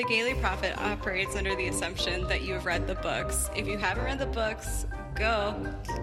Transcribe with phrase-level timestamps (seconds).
[0.00, 3.50] The Gayly Prophet operates under the assumption that you have read the books.
[3.54, 5.54] If you haven't read the books, go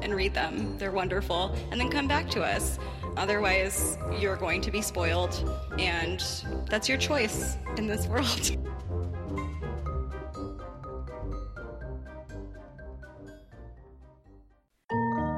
[0.04, 0.78] and read them.
[0.78, 1.56] They're wonderful.
[1.72, 2.78] And then come back to us.
[3.18, 6.24] Otherwise, you're going to be spoiled, and
[6.70, 8.52] that's your choice in this world.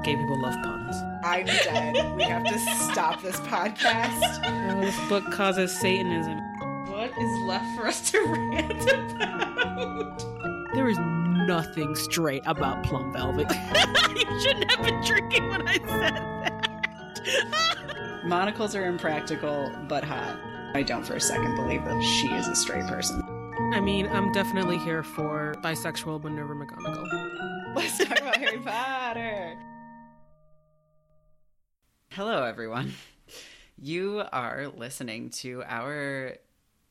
[0.03, 0.97] Gay people love puns.
[1.23, 2.17] I'm dead.
[2.17, 4.41] we have to stop this podcast.
[4.43, 6.48] Oh, this book causes Satanism.
[7.19, 10.23] Is left for us to rant about?
[10.73, 13.47] There is nothing straight about Plum Velvet.
[14.15, 18.23] you shouldn't have been drinking when I said that.
[18.25, 20.39] Monocles are impractical, but hot.
[20.73, 23.21] I don't for a second believe that she is a straight person.
[23.73, 27.75] I mean, I'm definitely here for bisexual Minerva McGonagall.
[27.75, 29.57] Let's talk about Harry Potter.
[32.11, 32.93] Hello, everyone.
[33.77, 36.37] You are listening to our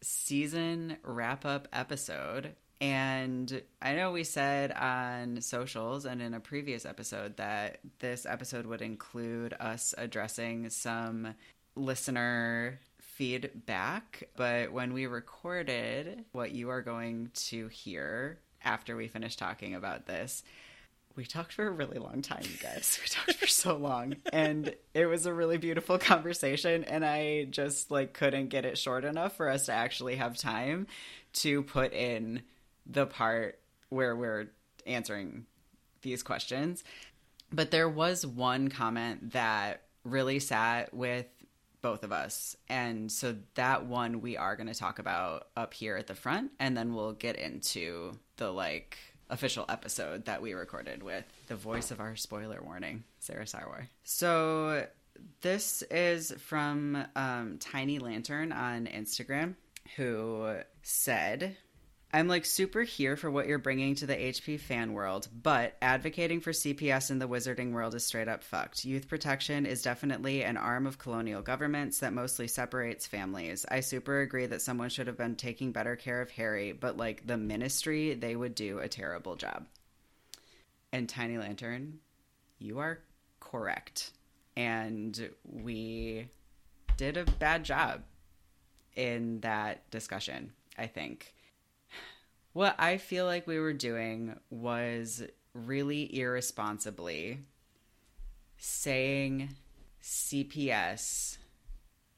[0.00, 2.54] season wrap up episode.
[2.80, 8.66] And I know we said on socials and in a previous episode that this episode
[8.66, 11.34] would include us addressing some
[11.74, 14.28] listener feedback.
[14.36, 20.06] But when we recorded what you are going to hear after we finish talking about
[20.06, 20.44] this,
[21.18, 22.96] we talked for a really long time, you guys.
[23.02, 24.14] We talked for so long.
[24.32, 26.84] And it was a really beautiful conversation.
[26.84, 30.86] And I just like couldn't get it short enough for us to actually have time
[31.34, 32.42] to put in
[32.86, 33.58] the part
[33.88, 34.46] where we're
[34.86, 35.46] answering
[36.02, 36.84] these questions.
[37.52, 41.26] But there was one comment that really sat with
[41.82, 42.56] both of us.
[42.68, 46.52] And so that one we are going to talk about up here at the front.
[46.60, 48.98] And then we'll get into the like
[49.30, 53.88] official episode that we recorded with the voice of our spoiler warning, Sarah Sarwar.
[54.04, 54.86] So
[55.40, 59.54] this is from um, Tiny Lantern on Instagram,
[59.96, 61.56] who said,
[62.10, 66.40] I'm like super here for what you're bringing to the HP fan world, but advocating
[66.40, 68.86] for CPS in the wizarding world is straight up fucked.
[68.86, 73.66] Youth protection is definitely an arm of colonial governments that mostly separates families.
[73.70, 77.26] I super agree that someone should have been taking better care of Harry, but like
[77.26, 79.66] the ministry, they would do a terrible job.
[80.94, 81.98] And Tiny Lantern,
[82.58, 83.00] you are
[83.38, 84.12] correct.
[84.56, 86.28] And we
[86.96, 88.00] did a bad job
[88.96, 91.34] in that discussion, I think
[92.58, 95.22] what I feel like we were doing was
[95.54, 97.38] really irresponsibly
[98.56, 99.50] saying
[100.02, 101.38] CPS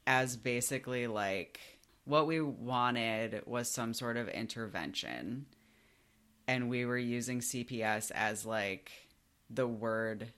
[0.06, 1.60] as basically like
[2.06, 5.44] what we wanted was some sort of intervention.
[6.48, 8.92] And we were using CPS as like
[9.50, 10.32] the word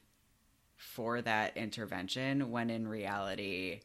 [0.74, 3.82] for that intervention when in reality,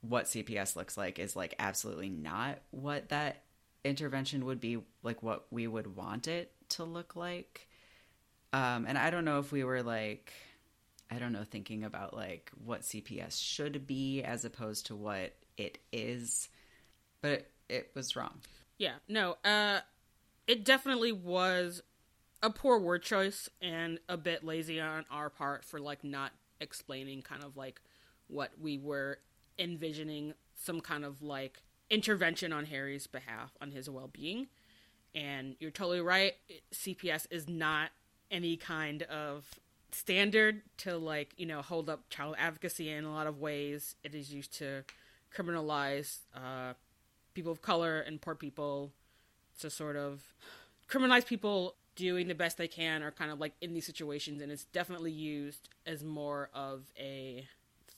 [0.00, 3.44] what CPS looks like is like absolutely not what that
[3.84, 7.68] intervention would be like what we would want it to look like.
[8.52, 10.32] Um, and I don't know if we were like,
[11.10, 15.78] I don't know, thinking about like what CPS should be as opposed to what it
[15.92, 16.48] is,
[17.20, 18.40] but it, it was wrong.
[18.78, 19.80] Yeah, no, uh,
[20.46, 21.82] it definitely was
[22.42, 27.22] a poor word choice and a bit lazy on our part for like not explaining
[27.22, 27.80] kind of like
[28.28, 29.18] what we were
[29.58, 34.46] envisioning some kind of like intervention on Harry's behalf on his well-being.
[35.14, 36.34] And you're totally right.
[36.72, 37.90] CPS is not
[38.30, 39.44] any kind of
[39.92, 43.96] standard to like, you know, hold up child advocacy in a lot of ways.
[44.04, 44.84] It is used to
[45.34, 46.74] criminalize uh,
[47.34, 48.92] people of color and poor people
[49.60, 50.22] to sort of
[50.88, 54.50] criminalize people doing the best they can or kind of like in these situations and
[54.50, 57.46] it's definitely used as more of a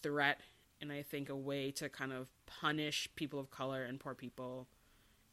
[0.02, 0.40] threat
[0.82, 4.66] and I think a way to kind of punish people of color and poor people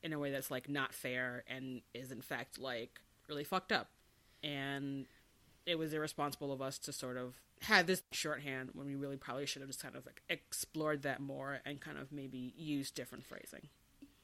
[0.03, 3.89] in a way that's like not fair and is in fact like really fucked up.
[4.43, 5.07] And
[5.65, 9.45] it was irresponsible of us to sort of have this shorthand when we really probably
[9.45, 13.25] should have just kind of like explored that more and kind of maybe used different
[13.25, 13.67] phrasing.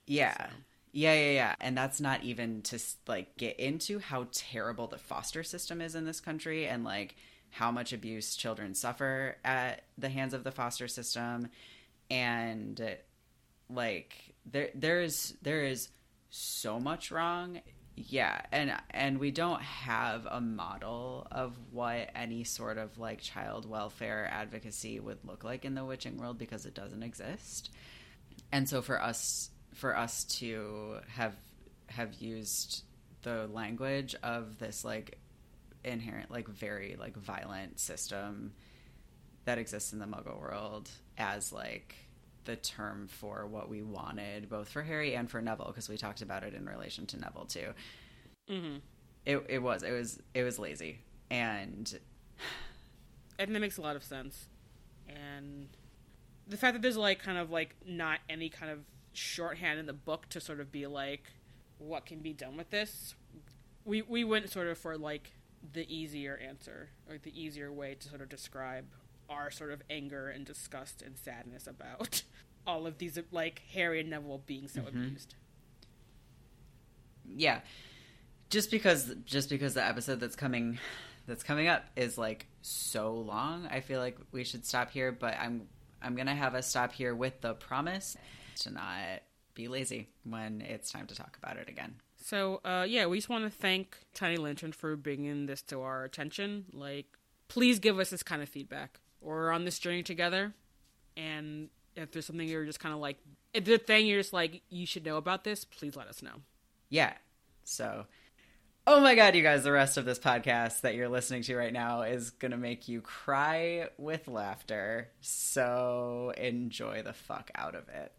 [0.06, 0.38] Yeah.
[0.38, 0.46] So.
[0.94, 1.56] Yeah, yeah, yeah.
[1.60, 6.06] And that's not even to like get into how terrible the foster system is in
[6.06, 7.16] this country and like
[7.56, 11.48] how much abuse children suffer at the hands of the foster system.
[12.12, 12.98] And
[13.70, 15.88] like there there is there is
[16.30, 17.62] so much wrong.
[17.96, 18.42] Yeah.
[18.52, 24.30] And and we don't have a model of what any sort of like child welfare
[24.30, 27.72] advocacy would look like in the witching world because it doesn't exist.
[28.52, 31.36] And so for us for us to have
[31.88, 32.84] have used
[33.22, 35.20] the language of this like
[35.86, 38.54] inherent like very like violent system
[39.46, 41.96] that exists in the muggle world as like
[42.46, 46.22] the term for what we wanted, both for Harry and for Neville, because we talked
[46.22, 47.74] about it in relation to Neville too.
[48.50, 48.78] Mm-hmm.
[49.26, 51.00] It it was it was it was lazy,
[51.30, 52.00] and
[53.40, 54.48] and that makes a lot of sense.
[55.08, 55.68] And
[56.48, 58.80] the fact that there's like kind of like not any kind of
[59.14, 61.24] shorthand in the book to sort of be like
[61.78, 63.16] what can be done with this,
[63.84, 65.32] we we went sort of for like
[65.74, 68.86] the easier answer, or the easier way to sort of describe
[69.30, 72.22] our sort of anger and disgust and sadness about
[72.68, 74.98] all of these like Harry and Neville being so Mm-hmm.
[75.00, 75.36] abused.
[77.36, 77.62] yeah
[78.50, 80.78] just because just because the episode that's coming
[81.28, 85.36] that's coming up is like so long i feel like we should stop here but
[85.40, 85.68] i'm
[86.04, 88.16] i'm gonna have us stop here with the promise
[88.56, 89.00] to not
[89.56, 91.96] be lazy when it's time to talk about it again
[92.28, 96.04] So, uh, yeah, we just want to thank Tiny Lantern for bringing this to our
[96.04, 96.66] attention.
[96.74, 97.06] Like,
[97.50, 99.00] please give us this kind of feedback.
[99.22, 100.54] We're on this journey together,
[101.16, 103.18] and if there's something you're just kind of like,
[103.54, 106.42] if the thing you're just like, you should know about this, please let us know.
[106.90, 107.14] yeah
[107.64, 108.06] so
[108.88, 111.74] oh my god you guys the rest of this podcast that you're listening to right
[111.74, 118.12] now is gonna make you cry with laughter so enjoy the fuck out of it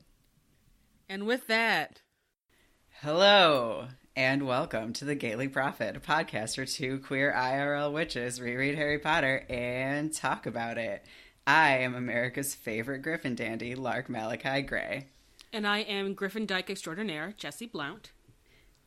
[1.08, 2.02] And with that,
[3.02, 8.74] Hello and welcome to the Gayly Prophet, a podcast where two queer IRL witches reread
[8.76, 11.04] Harry Potter and talk about it.
[11.46, 15.06] I am America's favorite Griffin dandy, Lark Malachi Gray,
[15.52, 18.10] and I am Griffin Dyke extraordinaire, Jesse Blount.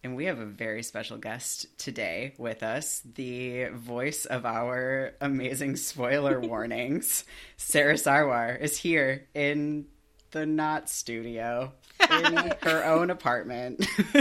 [0.04, 5.76] and we have a very special guest today with us, the voice of our amazing
[5.76, 7.24] spoiler warnings.
[7.58, 9.86] Sarah Sarwar is here in
[10.32, 13.86] the not studio, in her own apartment.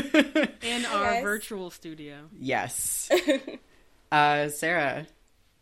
[0.63, 1.23] In our guys.
[1.23, 2.29] virtual studio.
[2.39, 3.11] Yes.
[4.13, 5.07] uh, Sarah,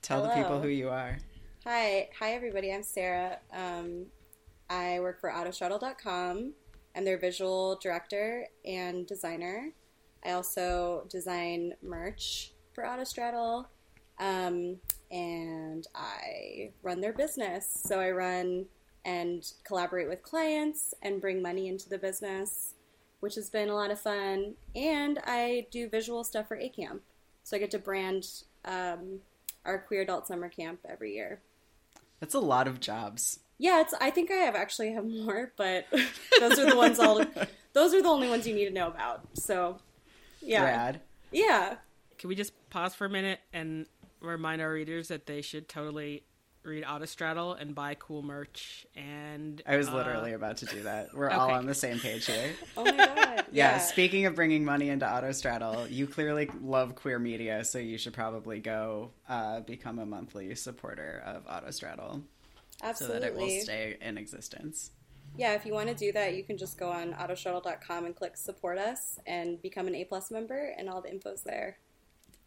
[0.02, 1.18] tell the people who you are.
[1.64, 2.72] Hi, hi everybody.
[2.72, 3.38] I'm Sarah.
[3.52, 4.06] Um,
[4.70, 6.52] I work for Autostraddle.com.
[6.94, 9.72] I'm their visual director and designer.
[10.24, 13.66] I also design merch for Autostraddle,
[14.18, 14.76] um,
[15.10, 17.68] and I run their business.
[17.84, 18.66] So I run
[19.06, 22.74] and collaborate with clients and bring money into the business,
[23.20, 24.54] which has been a lot of fun.
[24.74, 27.02] And I do visual stuff for A Camp,
[27.44, 28.26] so I get to brand
[28.64, 29.20] um,
[29.64, 31.40] our queer adult summer camp every year.
[32.18, 33.38] That's a lot of jobs.
[33.58, 33.94] Yeah, it's.
[34.00, 35.86] I think I have actually have more, but
[36.40, 37.24] those are the ones all.
[37.72, 39.20] Those are the only ones you need to know about.
[39.34, 39.78] So,
[40.40, 41.00] yeah, Rad.
[41.30, 41.76] yeah.
[42.18, 43.86] Can we just pause for a minute and
[44.20, 46.24] remind our readers that they should totally
[46.66, 51.14] read Autostraddle and buy cool merch and I was uh, literally about to do that.
[51.14, 52.50] We're all on the same page here.
[52.76, 53.44] Oh my god.
[53.52, 58.12] Yeah, speaking of bringing money into Autostraddle, you clearly love queer media, so you should
[58.12, 62.22] probably go uh, become a monthly supporter of Autostraddle
[62.82, 63.16] Absolutely.
[63.16, 64.90] so that it will stay in existence.
[65.36, 68.36] Yeah, if you want to do that, you can just go on autostraddle.com and click
[68.36, 71.78] support us and become an A plus member, and all the info's there.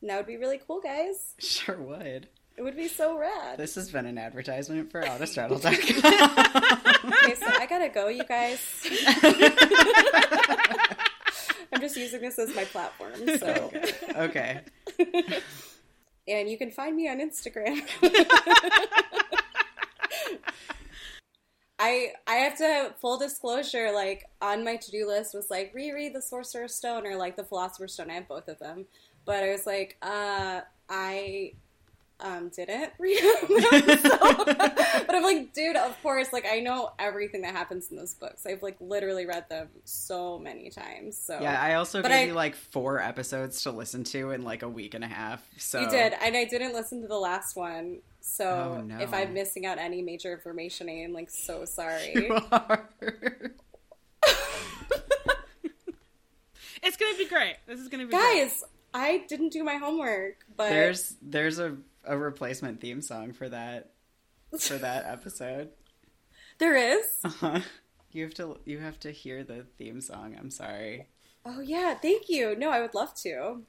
[0.01, 1.36] And that would be really cool, guys.
[1.39, 2.27] Sure would.
[2.60, 3.58] It would be so rad.
[3.58, 7.14] This has been an advertisement for Autostraddle.com.
[7.14, 8.60] Okay, so I gotta go, you guys.
[11.72, 13.72] I'm just using this as my platform, so.
[14.14, 14.60] okay.
[16.28, 17.82] And you can find me on Instagram.
[21.80, 26.14] I I have to full disclosure, like on my to do list was like reread
[26.14, 28.12] the Sorcerer's Stone or like the Philosopher's Stone.
[28.12, 28.86] I have both of them,
[29.26, 31.54] but I was like, uh, I
[32.21, 33.47] um didn't read them.
[33.99, 38.14] so, but I'm like, dude, of course, like I know everything that happens in those
[38.14, 38.45] books.
[38.45, 41.18] I've like literally read them so many times.
[41.18, 44.44] So Yeah, I also But gave I- you like four episodes to listen to in
[44.44, 45.42] like a week and a half.
[45.57, 47.99] So You did, and I didn't listen to the last one.
[48.21, 48.99] So Oh, no.
[48.99, 52.14] if I'm missing out any major information, I am like so sorry.
[52.16, 52.85] You are.
[56.81, 57.56] It's gonna be great.
[57.68, 62.18] This is gonna be Guys, I didn't do my homework, but there's there's a, a
[62.18, 63.92] replacement theme song for that
[64.60, 65.70] for that episode.
[66.58, 67.06] there is.
[67.24, 67.60] Uh-huh.
[68.12, 70.36] You have to you have to hear the theme song.
[70.40, 71.08] I'm sorry.
[71.46, 72.56] Oh yeah, thank you.
[72.56, 73.62] No, I would love to.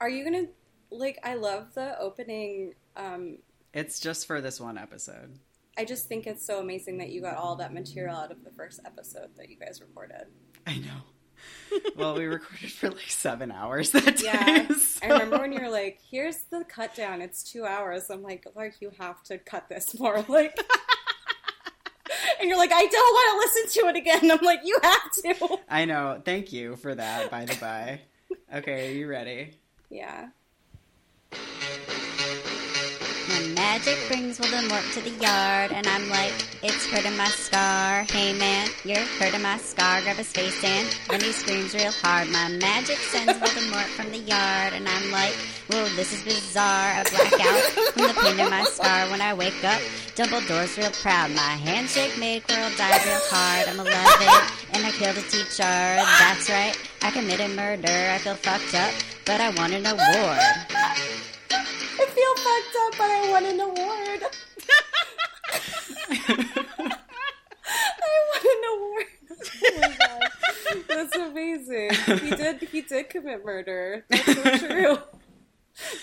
[0.00, 0.46] Are you gonna
[0.90, 1.18] like?
[1.22, 2.74] I love the opening.
[2.96, 3.38] Um,
[3.74, 5.38] It's just for this one episode.
[5.78, 8.50] I just think it's so amazing that you got all that material out of the
[8.50, 10.26] first episode that you guys recorded.
[10.66, 11.00] I know.
[11.96, 14.24] well, we recorded for like seven hours that day.
[14.24, 17.22] Yeah, so- I remember when you were like, "Here's the cut down.
[17.22, 20.56] It's two hours." I'm like, "Like you have to cut this more." Like,
[22.40, 25.12] and you're like, "I don't want to listen to it again." I'm like, "You have
[25.38, 26.20] to." I know.
[26.24, 27.30] Thank you for that.
[27.30, 28.00] By the by.
[28.54, 29.54] Okay, are you ready?
[29.90, 30.28] Yeah.
[33.32, 38.04] When magic brings Voldemort to the yard, and I'm like, it's hurting my scar.
[38.10, 40.02] Hey man, you're hurting my scar.
[40.02, 42.28] Grab his face and then he screams real hard.
[42.28, 45.32] My magic sends Voldemort from the yard, and I'm like,
[45.70, 46.92] whoa, this is bizarre.
[46.92, 47.62] I black out
[47.94, 49.08] from the pain in my scar.
[49.10, 49.80] When I wake up,
[50.14, 51.30] Dumbledore's real proud.
[51.30, 53.66] My handshake made Quirrell die real hard.
[53.66, 53.96] I'm 11
[54.74, 55.62] and I killed a teacher.
[55.62, 58.10] That's right, I committed murder.
[58.12, 58.92] I feel fucked up,
[59.24, 61.21] but I want an award.
[62.02, 64.22] I feel fucked up, but I won an award.
[67.64, 69.06] I won an award.
[69.64, 71.90] Oh my god, that's amazing.
[72.28, 72.60] He did.
[72.62, 74.04] He did commit murder.
[74.08, 74.98] That's so true.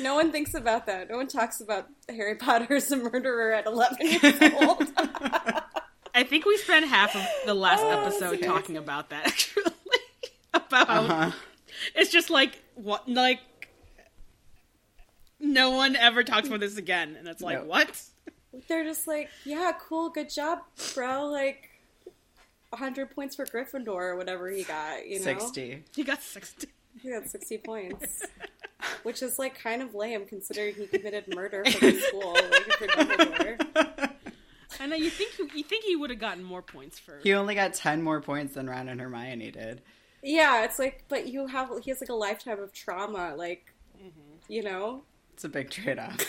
[0.02, 1.10] No one thinks about that.
[1.10, 4.84] No one talks about Harry Potter as a murderer at 11 years old.
[6.16, 8.48] I think we spent half of the last Oh, episode okay.
[8.48, 9.72] talking about that actually.
[10.54, 11.32] about Uh-huh.
[11.96, 13.40] it's just like what like
[15.40, 17.66] no one ever talks about this again and it's like No.
[17.66, 18.02] what?
[18.68, 20.60] They're just like, yeah, cool, good job,
[20.96, 21.28] bro.
[21.28, 21.70] Like,
[22.70, 25.26] 100 points for Gryffindor or whatever he got, you know?
[25.26, 25.84] 60.
[25.96, 26.68] He got 60.
[27.02, 28.24] He got 60 points.
[29.04, 32.88] Which is, like, kind of lame considering he committed murder for the school, like, for
[32.88, 34.10] Dumbledore.
[34.80, 37.56] I know you think you think he would have gotten more points for He only
[37.56, 39.82] got 10 more points than Ron and Hermione did.
[40.24, 44.36] Yeah, it's like, but you have, he has, like, a lifetime of trauma, like, mm-hmm.
[44.48, 45.04] you know?
[45.40, 46.20] It's a big trade off.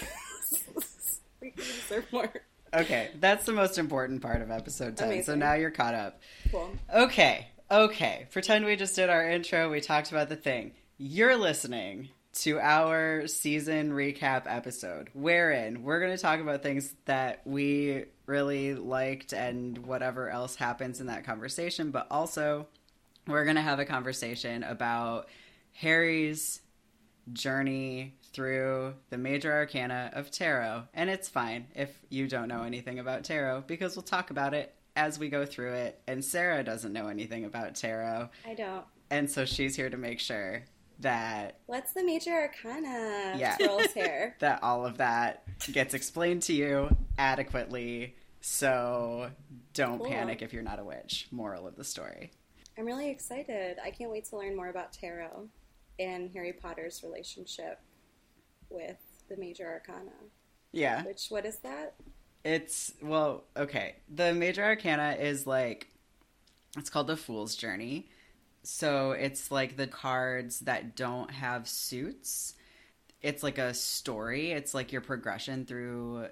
[1.40, 2.30] we deserve more.
[2.72, 5.24] Okay, that's the most important part of episode 10.
[5.24, 6.20] So now you're caught up.
[6.52, 6.70] Cool.
[6.94, 8.28] Okay, okay.
[8.30, 9.68] Pretend we just did our intro.
[9.68, 10.74] We talked about the thing.
[10.96, 17.40] You're listening to our season recap episode, wherein we're going to talk about things that
[17.44, 22.68] we really liked and whatever else happens in that conversation, but also
[23.26, 25.28] we're going to have a conversation about
[25.72, 26.60] Harry's
[27.32, 30.84] journey through the major arcana of tarot.
[30.94, 34.75] And it's fine if you don't know anything about tarot because we'll talk about it
[34.96, 36.00] as we go through it.
[36.06, 38.28] And Sarah doesn't know anything about tarot.
[38.46, 38.84] I don't.
[39.10, 40.62] And so she's here to make sure
[41.00, 43.34] that What's the major arcana?
[43.37, 43.56] Yeah.
[43.94, 44.37] Hair.
[44.40, 48.14] that all of that gets explained to you adequately.
[48.42, 49.30] So
[49.75, 50.08] don't Cool.
[50.08, 51.28] panic if you're not a witch.
[51.30, 52.30] Moral of the story.
[52.78, 53.78] I'm really excited.
[53.84, 55.49] I can't wait to learn more about tarot
[55.99, 57.78] and Harry Potter's relationship
[58.70, 58.96] with
[59.28, 60.12] the major arcana.
[60.72, 61.04] Yeah.
[61.04, 61.94] Which, what is that?
[62.44, 63.96] It's well, okay.
[64.08, 65.88] The major arcana is like
[66.76, 68.08] it's called the Fool's Journey.
[68.62, 72.54] So it's like the cards that don't have suits.
[73.22, 74.52] It's like a story.
[74.52, 76.26] It's like your progression through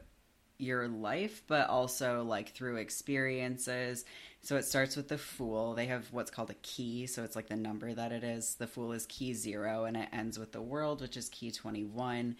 [0.58, 4.04] your life, but also like through experiences.
[4.40, 5.74] So it starts with the Fool.
[5.74, 7.06] They have what's called a key.
[7.06, 8.54] So it's like the number that it is.
[8.54, 12.36] The Fool is key zero, and it ends with the World, which is key 21.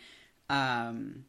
[0.49, 1.25] Um,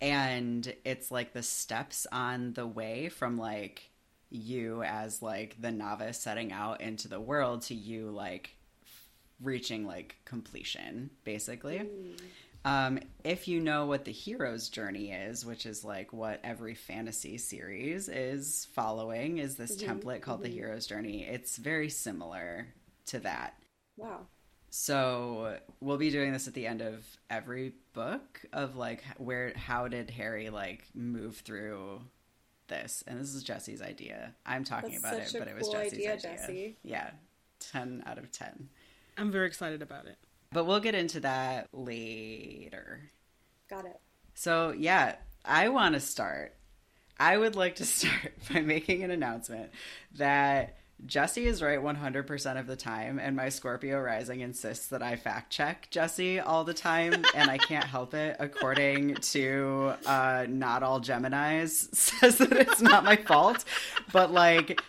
[0.00, 3.90] and it's like the steps on the way from like
[4.30, 8.56] you as like the novice setting out into the world to you like
[9.40, 11.88] reaching like completion basically
[12.64, 17.38] um, if you know what the hero's journey is which is like what every fantasy
[17.38, 22.68] series is following is this template called the hero's journey it's very similar
[23.06, 23.54] to that
[23.96, 24.26] Wow.
[24.70, 29.88] so we'll be doing this at the end of every book of like where how
[29.88, 32.00] did Harry like move through
[32.68, 33.04] this?
[33.06, 34.34] And this is Jesse's idea.
[34.46, 36.36] I'm talking That's about it, such a but it was cool Jesse's idea, idea.
[36.36, 36.76] Jesse.
[36.82, 37.10] Yeah.
[37.72, 38.68] 10 out of 10.
[39.18, 40.16] I'm very excited about it.
[40.52, 43.10] But we'll get into that later.
[43.68, 44.00] Got it.
[44.34, 46.54] So, yeah, I want to start.
[47.18, 49.70] I would like to start by making an announcement
[50.16, 55.16] that Jesse is right 100% of the time, and my Scorpio rising insists that I
[55.16, 58.36] fact check Jesse all the time, and I can't help it.
[58.40, 63.64] According to uh, Not All Geminis, says that it's not my fault,
[64.12, 64.80] but like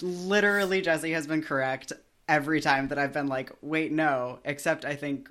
[0.00, 1.92] literally, Jesse has been correct
[2.28, 5.30] every time that I've been like, wait, no, except I think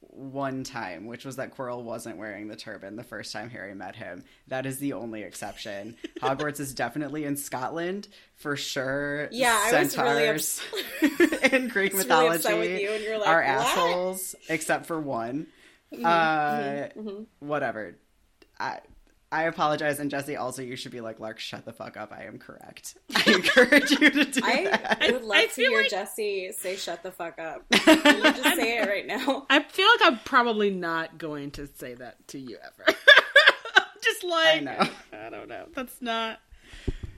[0.00, 3.96] one time, which was that Quirrell wasn't wearing the turban the first time Harry met
[3.96, 4.24] him.
[4.48, 5.96] That is the only exception.
[6.22, 9.28] Hogwarts is definitely in Scotland for sure.
[9.30, 10.62] Yeah, I was really centaurs
[11.52, 15.48] in Greek really mythology with you, like, are "What?" Mm-hmm, assholes, except for one.
[16.02, 16.88] uh,
[17.40, 17.96] Whatever.
[18.58, 18.80] I.
[19.36, 22.10] I apologize, and Jesse, also, you should be like, Lark, shut the fuck up.
[22.12, 22.96] I am correct.
[23.14, 24.98] I encourage you to do that.
[25.00, 28.22] I would love I to hear like- Jesse say "shut the fuck up." Can you
[28.32, 29.46] just say it right now?
[29.50, 32.96] I feel like I'm probably not going to say that to you ever.
[34.02, 34.88] Just like I know.
[35.12, 35.66] I don't know.
[35.74, 36.38] That's not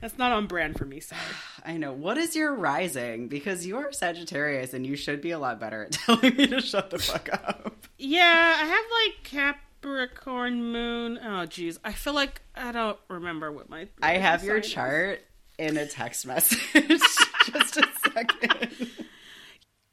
[0.00, 1.20] that's not on brand for me, sorry.
[1.66, 1.92] I know.
[1.92, 3.28] What is your rising?
[3.28, 6.60] Because you are Sagittarius and you should be a lot better at telling me to
[6.62, 7.76] shut the fuck up.
[7.98, 11.18] Yeah, I have like Cap Capricorn moon.
[11.22, 11.78] Oh, geez.
[11.84, 13.88] I feel like I don't remember what my.
[14.02, 14.70] I have your sign is.
[14.70, 15.24] chart
[15.58, 16.60] in a text message.
[16.74, 18.88] Just a second.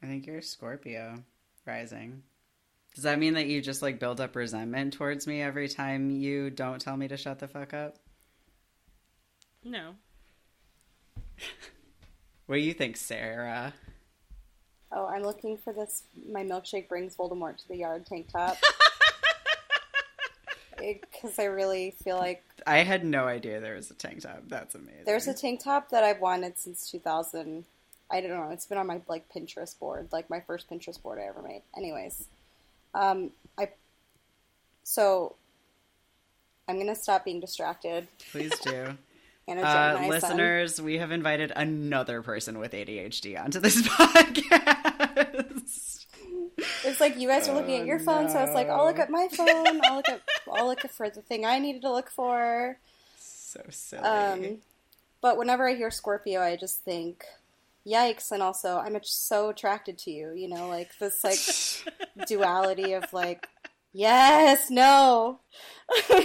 [0.02, 1.22] I think you're a Scorpio
[1.66, 2.22] rising.
[2.94, 6.48] Does that mean that you just like build up resentment towards me every time you
[6.48, 7.96] don't tell me to shut the fuck up?
[9.62, 9.94] No.
[12.46, 13.74] What do you think, Sarah?
[14.92, 16.04] Oh, I'm looking for this.
[16.30, 18.56] My milkshake brings Voldemort to the yard tank top.
[20.78, 24.42] Because I really feel like I had no idea there was a tank top.
[24.48, 25.04] That's amazing.
[25.06, 27.64] there's a tank top that I've wanted since 2000.
[28.10, 28.50] I don't know.
[28.50, 31.62] It's been on my like Pinterest board, like my first Pinterest board I ever made.
[31.76, 32.28] Anyways,
[32.94, 33.70] um, I
[34.84, 35.34] so
[36.68, 38.06] I'm gonna stop being distracted.
[38.30, 38.96] Please do.
[39.48, 45.45] And a Uh, listeners, we have invited another person with ADHD onto this podcast.
[46.84, 49.10] It's like you guys are looking at your phone, so it's like I'll look at
[49.10, 49.80] my phone.
[49.84, 50.22] I'll look at
[50.52, 52.78] I'll look for the thing I needed to look for.
[53.18, 54.02] so silly.
[54.02, 54.58] Um,
[55.20, 57.24] but whenever I hear Scorpio, I just think,
[57.86, 58.30] yikes!
[58.32, 60.32] And also, I'm so attracted to you.
[60.32, 61.38] You know, like this like
[62.26, 63.48] duality of like,
[63.92, 65.40] yes, no.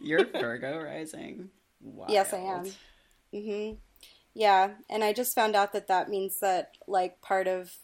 [0.00, 1.50] You're Virgo rising.
[2.08, 2.62] Yes, I am.
[2.62, 2.74] Wild.
[4.38, 7.74] Yeah, and I just found out that that means that like part of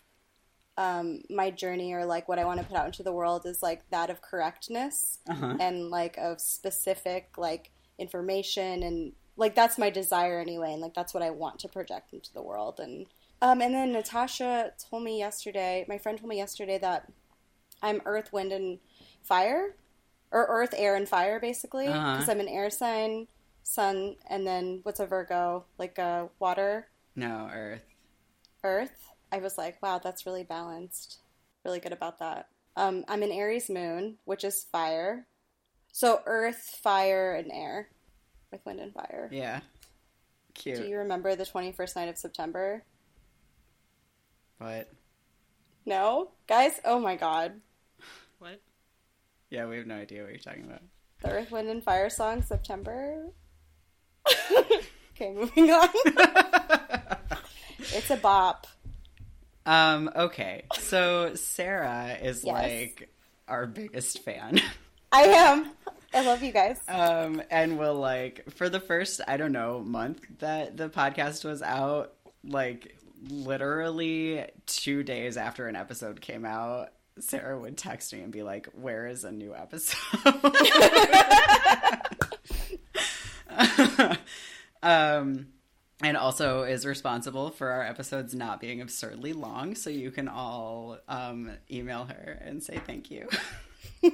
[0.78, 3.60] um, my journey or like what I want to put out into the world is
[3.60, 5.56] like that of correctness Uh-huh.
[5.58, 11.12] and like of specific like information and like that's my desire anyway, and like that's
[11.12, 12.78] what I want to project into the world.
[12.78, 13.06] And
[13.42, 17.10] um, and then Natasha told me yesterday, my friend told me yesterday that
[17.82, 18.78] I'm Earth, Wind, and
[19.24, 19.74] Fire,
[20.30, 22.12] or Earth, Air, and Fire, basically, Uh-huh.
[22.12, 23.26] because I'm an air sign,
[23.64, 25.64] Sun, and then what's a Virgo?
[25.78, 27.82] Like a water, No, Earth.
[28.62, 29.08] Earth.
[29.32, 31.18] I was like, wow, that's really balanced.
[31.64, 32.48] Really good about that.
[32.76, 35.26] Um, I'm an Aries moon, which is fire.
[35.92, 37.88] So Earth, fire, and air.
[38.52, 39.28] Earth, wind, and fire.
[39.32, 39.60] Yeah.
[40.54, 40.76] Cute.
[40.82, 42.84] Do you remember the 21st night of September?
[44.58, 44.92] What?
[45.86, 46.30] No?
[46.46, 47.60] Guys, oh my god.
[48.38, 48.60] What?
[49.50, 50.82] Yeah, we have no idea what you're talking about.
[51.22, 53.30] The Earth, Wind, and Fire song, September.
[55.14, 55.88] okay, moving on.
[57.78, 58.66] it's a bop.
[59.66, 60.64] Um, okay.
[60.78, 62.52] So Sarah is Yes.
[62.54, 63.08] like
[63.48, 64.60] our biggest fan.
[65.12, 65.70] I am.
[66.12, 66.80] I love you guys.
[66.88, 71.62] um, and we'll like for the first, I don't know, month that the podcast was
[71.62, 72.12] out,
[72.44, 72.96] like
[73.30, 78.68] literally two days after an episode came out, Sarah would text me and be like,
[78.74, 79.98] Where is a new episode?
[84.82, 85.46] um
[86.02, 90.98] and also is responsible for our episodes not being absurdly long, so you can all
[91.08, 93.28] um, email her and say thank you.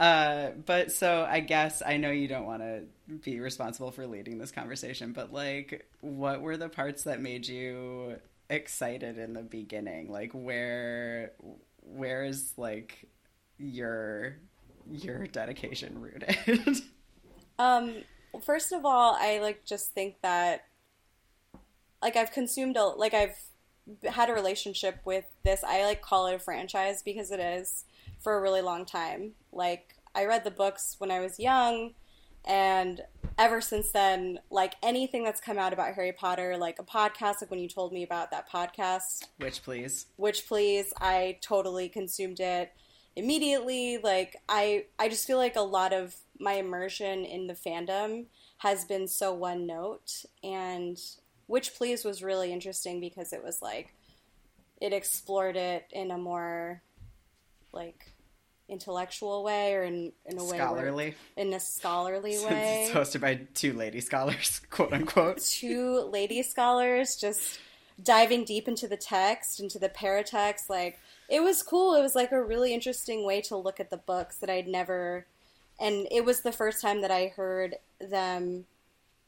[0.00, 2.84] uh, but so I guess I know you don't want to
[3.22, 8.16] be responsible for leading this conversation, but like, what were the parts that made you
[8.48, 10.10] excited in the beginning?
[10.10, 11.32] Like, where,
[11.82, 13.06] where is like
[13.58, 14.36] your
[14.90, 16.80] your dedication rooted?
[17.62, 17.94] Um,
[18.40, 20.64] first of all, I like just think that
[22.00, 23.38] like I've consumed a like I've
[24.10, 25.62] had a relationship with this.
[25.62, 27.84] I like call it a franchise because it is
[28.18, 29.32] for a really long time.
[29.52, 31.92] Like I read the books when I was young
[32.44, 33.00] and
[33.38, 37.50] ever since then like anything that's come out about Harry Potter, like a podcast like
[37.50, 42.72] when you told me about that podcast, Witch, please, Witch Please i totally consumed it
[43.14, 48.26] immediately like i i just feel like a lot of my immersion in the fandom
[48.58, 50.98] has been so one note and
[51.48, 53.94] Witch Please was really interesting because it was like
[54.80, 56.82] it explored it in a more
[57.72, 58.12] like
[58.68, 61.14] intellectual way or in, in a way where- scholarly.
[61.36, 65.38] in a scholarly Since way it's hosted by two lady scholars, quote unquote.
[65.40, 67.58] two lady scholars just
[68.02, 70.68] diving deep into the text, into the paratext.
[70.68, 71.94] Like, it was cool.
[71.94, 75.26] It was like a really interesting way to look at the books that I'd never.
[75.82, 78.66] And it was the first time that I heard them,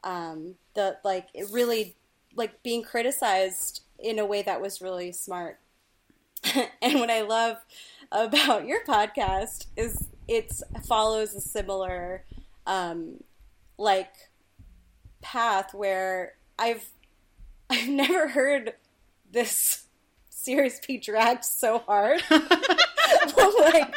[0.05, 1.97] um, the like really
[2.33, 5.59] like being criticized in a way that was really smart.
[6.81, 7.57] and what I love
[8.09, 10.53] about your podcast is it
[10.87, 12.23] follows a similar,
[12.65, 13.21] um,
[13.77, 14.13] like
[15.21, 16.87] path where I've
[17.69, 18.75] I've never heard
[19.29, 19.87] this
[20.29, 22.23] series be dragged so hard.
[23.59, 23.95] like,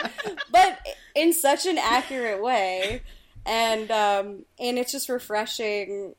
[0.51, 0.79] but
[1.15, 3.03] in such an accurate way.
[3.47, 6.15] And um, and it's just refreshing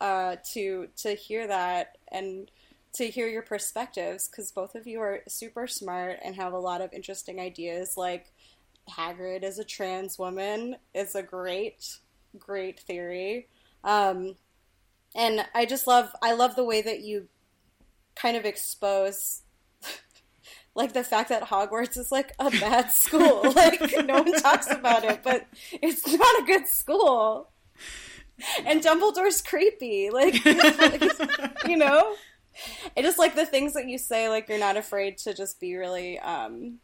[0.00, 2.50] uh, to to hear that and
[2.94, 6.80] to hear your perspectives because both of you are super smart and have a lot
[6.80, 7.94] of interesting ideas.
[7.96, 8.32] Like
[8.88, 11.98] Hagrid is a trans woman is a great,
[12.38, 13.48] great theory.
[13.82, 14.36] Um,
[15.14, 17.28] and I just love I love the way that you
[18.14, 19.42] kind of expose
[20.74, 23.52] like the fact that Hogwarts is like a bad school.
[23.56, 27.50] like no one talks about it, but it's not a good school.
[28.66, 30.10] And Dumbledore's creepy.
[30.10, 32.16] Like, like you know?
[32.96, 35.74] It just like the things that you say like you're not afraid to just be
[35.74, 36.78] really um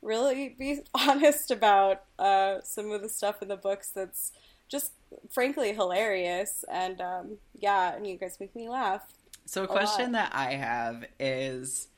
[0.00, 4.32] really be honest about uh some of the stuff in the books that's
[4.68, 4.92] just
[5.30, 9.02] frankly hilarious and um yeah, and you guys make me laugh.
[9.46, 11.88] So, a question that I have is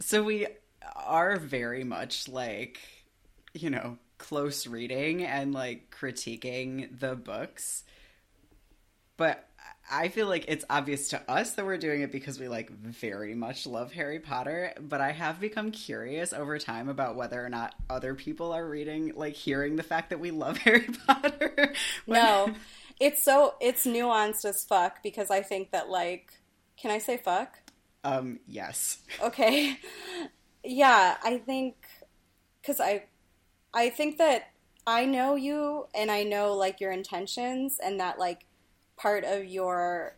[0.00, 0.46] so we
[0.96, 2.80] are very much like,
[3.52, 7.84] you know, close reading and like critiquing the books.
[9.16, 9.46] But
[9.90, 13.34] I feel like it's obvious to us that we're doing it because we like very
[13.34, 17.74] much love Harry Potter, but I have become curious over time about whether or not
[17.88, 21.74] other people are reading like hearing the fact that we love Harry Potter.
[22.06, 22.20] When...
[22.20, 22.54] No.
[23.00, 26.34] It's so it's nuanced as fuck because I think that like
[26.76, 27.58] can I say fuck?
[28.04, 28.98] Um, yes.
[29.22, 29.76] Okay.
[30.62, 31.76] Yeah, I think
[32.60, 33.04] because I,
[33.74, 34.50] I think that
[34.86, 38.46] I know you and I know like your intentions and that like
[38.96, 40.16] part of your,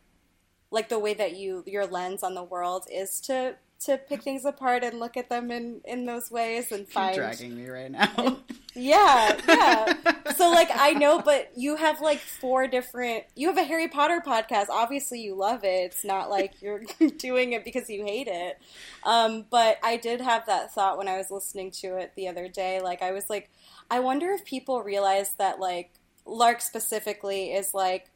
[0.71, 4.45] like the way that you your lens on the world is to to pick things
[4.45, 7.91] apart and look at them in in those ways and find You're dragging me right
[7.91, 8.13] now.
[8.17, 8.37] And,
[8.75, 9.95] yeah, yeah.
[10.37, 13.25] so like I know, but you have like four different.
[13.35, 14.67] You have a Harry Potter podcast.
[14.71, 15.93] Obviously, you love it.
[15.93, 16.83] It's not like you're
[17.19, 18.59] doing it because you hate it.
[19.05, 22.49] Um, but I did have that thought when I was listening to it the other
[22.49, 22.81] day.
[22.81, 23.51] Like I was like,
[23.91, 25.91] I wonder if people realize that like
[26.25, 28.11] Lark specifically is like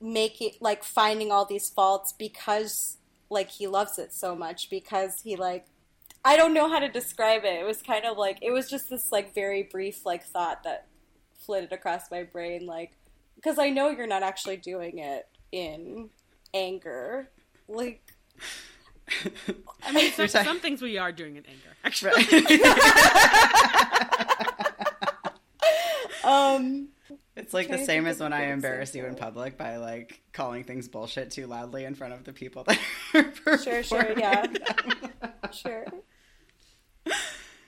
[0.00, 2.96] making like finding all these faults because
[3.30, 5.66] like he loves it so much because he like
[6.24, 7.60] I don't know how to describe it.
[7.60, 10.86] It was kind of like it was just this like very brief like thought that
[11.38, 12.92] flitted across my brain like
[13.36, 16.10] because I know you're not actually doing it in
[16.52, 17.30] anger.
[17.68, 18.02] Like
[19.82, 22.12] I mean some, some things we are doing in anger actually.
[26.24, 26.88] um
[27.40, 30.88] it's like the same as when I embarrass you in public by like calling things
[30.88, 32.78] bullshit too loudly in front of the people that
[33.46, 34.46] are Sure, sure, yeah.
[35.52, 35.86] sure.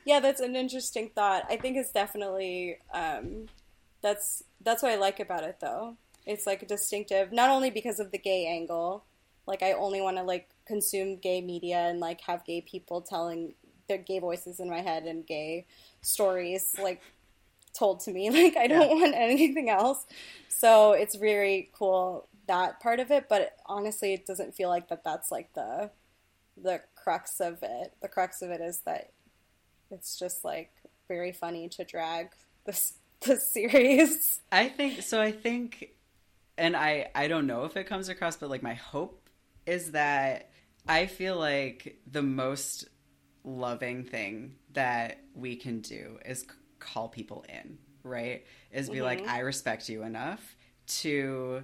[0.04, 1.44] Yeah, that's an interesting thought.
[1.48, 3.46] I think it's definitely um,
[4.02, 5.96] that's that's what I like about it though.
[6.26, 9.04] It's like distinctive, not only because of the gay angle.
[9.46, 13.54] Like I only want to like consume gay media and like have gay people telling
[13.88, 15.66] their gay voices in my head and gay
[16.00, 16.74] stories.
[16.80, 17.02] Like
[17.72, 18.30] told to me.
[18.42, 19.02] Like I don't yeah.
[19.02, 20.04] want anything else.
[20.48, 25.04] So it's very cool that part of it, but honestly, it doesn't feel like that.
[25.04, 25.90] That's like the
[26.56, 27.94] the crux of it.
[28.00, 29.12] The crux of it is that
[29.90, 30.70] it's just like
[31.08, 32.30] very funny to drag
[32.64, 34.40] this this series.
[34.50, 35.20] I think so.
[35.20, 35.90] I think,
[36.58, 39.28] and I I don't know if it comes across, but like my hope
[39.66, 40.50] is that
[40.88, 42.88] I feel like the most
[43.44, 46.46] loving thing that we can do is
[46.82, 48.44] call people in, right?
[48.72, 49.04] Is be mm-hmm.
[49.04, 51.62] like, I respect you enough to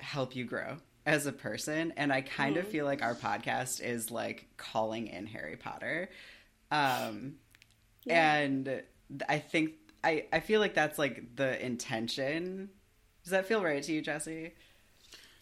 [0.00, 1.92] help you grow as a person.
[1.96, 2.66] And I kind mm-hmm.
[2.66, 6.10] of feel like our podcast is like calling in Harry Potter.
[6.70, 7.34] Um,
[8.04, 8.36] yeah.
[8.36, 8.82] And
[9.28, 9.72] I think,
[10.04, 12.70] I, I feel like that's like the intention.
[13.24, 14.52] Does that feel right to you, Jesse?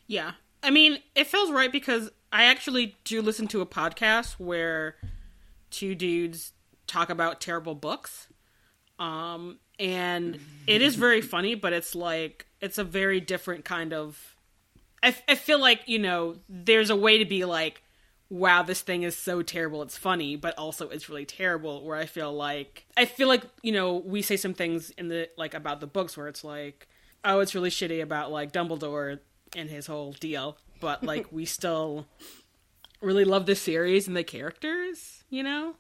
[0.07, 0.33] Yeah.
[0.63, 4.97] I mean, it feels right because I actually do listen to a podcast where
[5.71, 6.53] two dudes
[6.87, 8.29] talk about terrible books.
[8.99, 14.37] Um, and it is very funny, but it's like it's a very different kind of.
[15.03, 17.83] I, I feel like you know there's a way to be like,
[18.31, 21.85] wow, this thing is so terrible, it's funny, but also it's really terrible.
[21.85, 25.29] Where I feel like I feel like you know we say some things in the
[25.37, 26.89] like about the books where it's like,
[27.25, 29.19] oh, it's really shitty about like Dumbledore
[29.55, 32.07] and his whole deal, but like we still
[33.03, 35.77] really love the series and the characters, you know.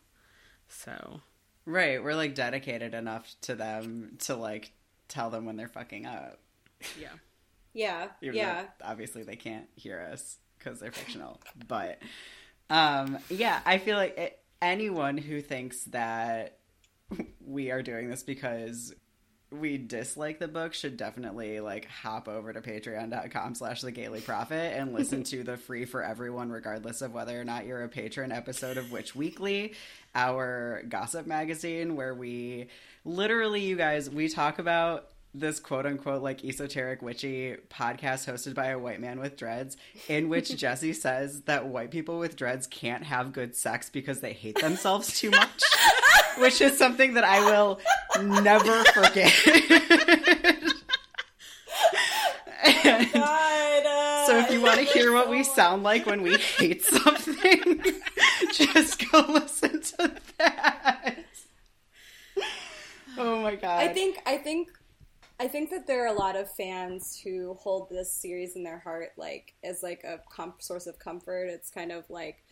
[0.69, 1.23] So
[1.67, 4.73] Right, we're like dedicated enough to them to like
[5.09, 6.39] tell them when they're fucking up.
[7.01, 7.09] Yeah.
[7.75, 8.09] Yeah.
[8.21, 8.65] yeah.
[8.83, 11.41] Obviously they can't hear us cuz they're fictional.
[11.69, 12.01] but
[12.71, 16.59] um yeah, I feel like it, anyone who thinks that
[17.45, 18.95] we are doing this because
[19.51, 24.77] we dislike the book should definitely like hop over to patreon.com slash the gayly prophet
[24.77, 28.33] and listen to the free for everyone regardless of whether or not you're a patron
[28.33, 29.75] episode of witch weekly
[30.15, 32.67] our gossip magazine where we
[33.05, 38.69] literally you guys we talk about this quote unquote like esoteric witchy podcast hosted by
[38.69, 39.77] a white man with dreads
[40.09, 44.33] in which Jesse says that white people with dreads can't have good sex because they
[44.33, 45.63] hate themselves too much,
[46.39, 47.81] which is something that I will
[48.23, 49.33] never forget.
[52.65, 57.83] Uh, so if you want to hear what we sound like when we hate something,
[58.53, 61.25] just go listen to that.
[63.19, 63.83] Oh my god.
[63.83, 64.69] I think I think
[65.39, 68.79] I think that there are a lot of fans who hold this series in their
[68.79, 71.49] heart like as like a com- source of comfort.
[71.49, 72.43] It's kind of like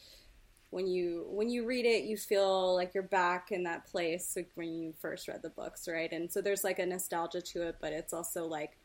[0.74, 4.50] when you when you read it, you feel like you're back in that place like
[4.56, 6.10] when you first read the books, right?
[6.10, 8.76] And so there's like a nostalgia to it, but it's also like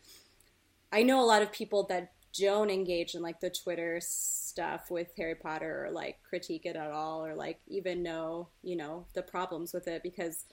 [0.91, 5.07] I know a lot of people that don't engage in like the Twitter stuff with
[5.17, 9.23] Harry Potter or like critique it at all or like even know, you know, the
[9.23, 10.45] problems with it because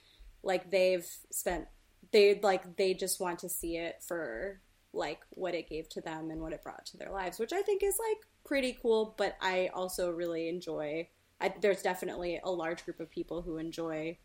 [0.43, 1.67] like they've spent
[2.13, 4.63] they like they just want to see it for
[4.95, 7.61] like what it gave to them and what it brought to their lives, which I
[7.61, 11.09] think is like pretty cool, but I also really enjoy
[11.41, 14.19] I, there's definitely a large group of people who enjoy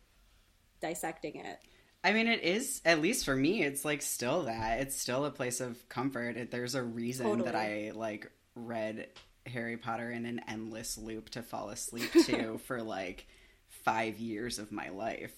[0.80, 1.58] dissecting it.
[2.04, 3.62] I mean, it is at least for me.
[3.62, 4.80] It's like still that.
[4.80, 6.36] It's still a place of comfort.
[6.36, 9.08] It, there's a reason that I like read
[9.46, 13.26] Harry Potter in an endless loop to fall asleep to for like
[13.68, 15.32] five years of my life.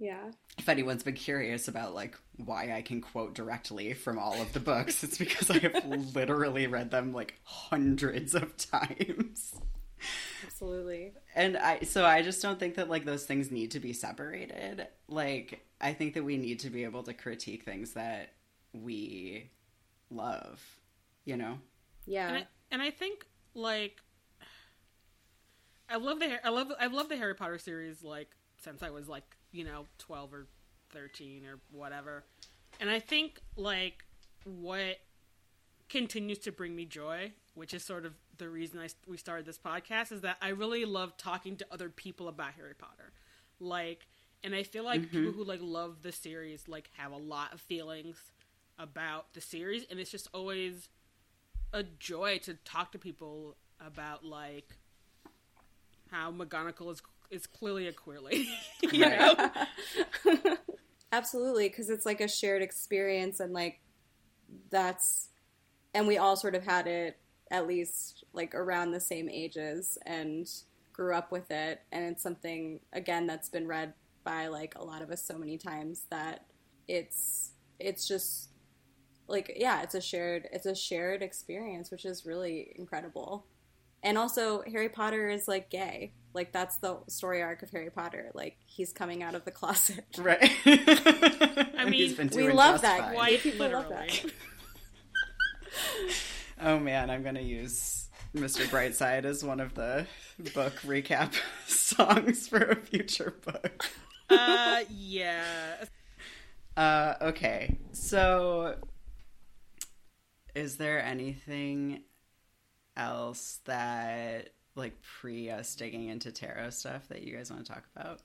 [0.00, 0.30] Yeah.
[0.58, 4.60] If anyone's been curious about like why I can quote directly from all of the
[4.60, 9.54] books, it's because I have literally read them like hundreds of times.
[10.44, 11.12] Absolutely.
[11.34, 14.86] And I so I just don't think that like those things need to be separated.
[15.08, 18.32] Like I think that we need to be able to critique things that
[18.72, 19.50] we
[20.10, 20.62] love,
[21.24, 21.58] you know?
[22.06, 22.28] Yeah.
[22.28, 24.00] and I, and I think like
[25.88, 28.28] I love the I love I've loved the Harry Potter series like
[28.62, 30.46] since I was like you know twelve or
[30.90, 32.24] thirteen or whatever,
[32.80, 34.04] and I think like
[34.44, 34.98] what
[35.88, 39.58] continues to bring me joy, which is sort of the reason I we started this
[39.58, 43.12] podcast, is that I really love talking to other people about Harry Potter,
[43.60, 44.06] like,
[44.42, 45.38] and I feel like people mm-hmm.
[45.38, 48.16] who like love the series like have a lot of feelings
[48.78, 50.88] about the series, and it's just always
[51.72, 54.76] a joy to talk to people about like
[56.10, 58.48] how McGonagall is is clearly a queer lady.
[58.80, 59.50] you know?
[61.12, 63.80] Absolutely, because it's like a shared experience, and like
[64.70, 65.28] that's,
[65.92, 67.19] and we all sort of had it
[67.50, 70.48] at least like around the same ages and
[70.92, 75.02] grew up with it, and it's something again that's been read by like a lot
[75.02, 76.44] of us so many times that
[76.88, 78.50] it's it's just
[79.28, 83.46] like yeah, it's a shared it's a shared experience, which is really incredible.
[84.02, 86.12] And also, Harry Potter is like gay.
[86.32, 88.30] Like that's the story arc of Harry Potter.
[88.34, 90.04] Like he's coming out of the closet.
[90.18, 90.52] Right.
[90.64, 93.00] I mean, we love that.
[93.00, 93.14] fine.
[93.14, 94.32] Quite People love literally.
[96.62, 98.66] Oh man, I'm gonna use Mr.
[98.66, 100.06] Brightside as one of the
[100.52, 101.32] book recap
[101.66, 103.86] songs for a future book.
[104.28, 105.84] uh, yeah.
[106.76, 108.74] Uh, okay, so
[110.54, 112.02] is there anything
[112.96, 117.84] else that, like, pre us digging into tarot stuff that you guys want to talk
[117.96, 118.20] about?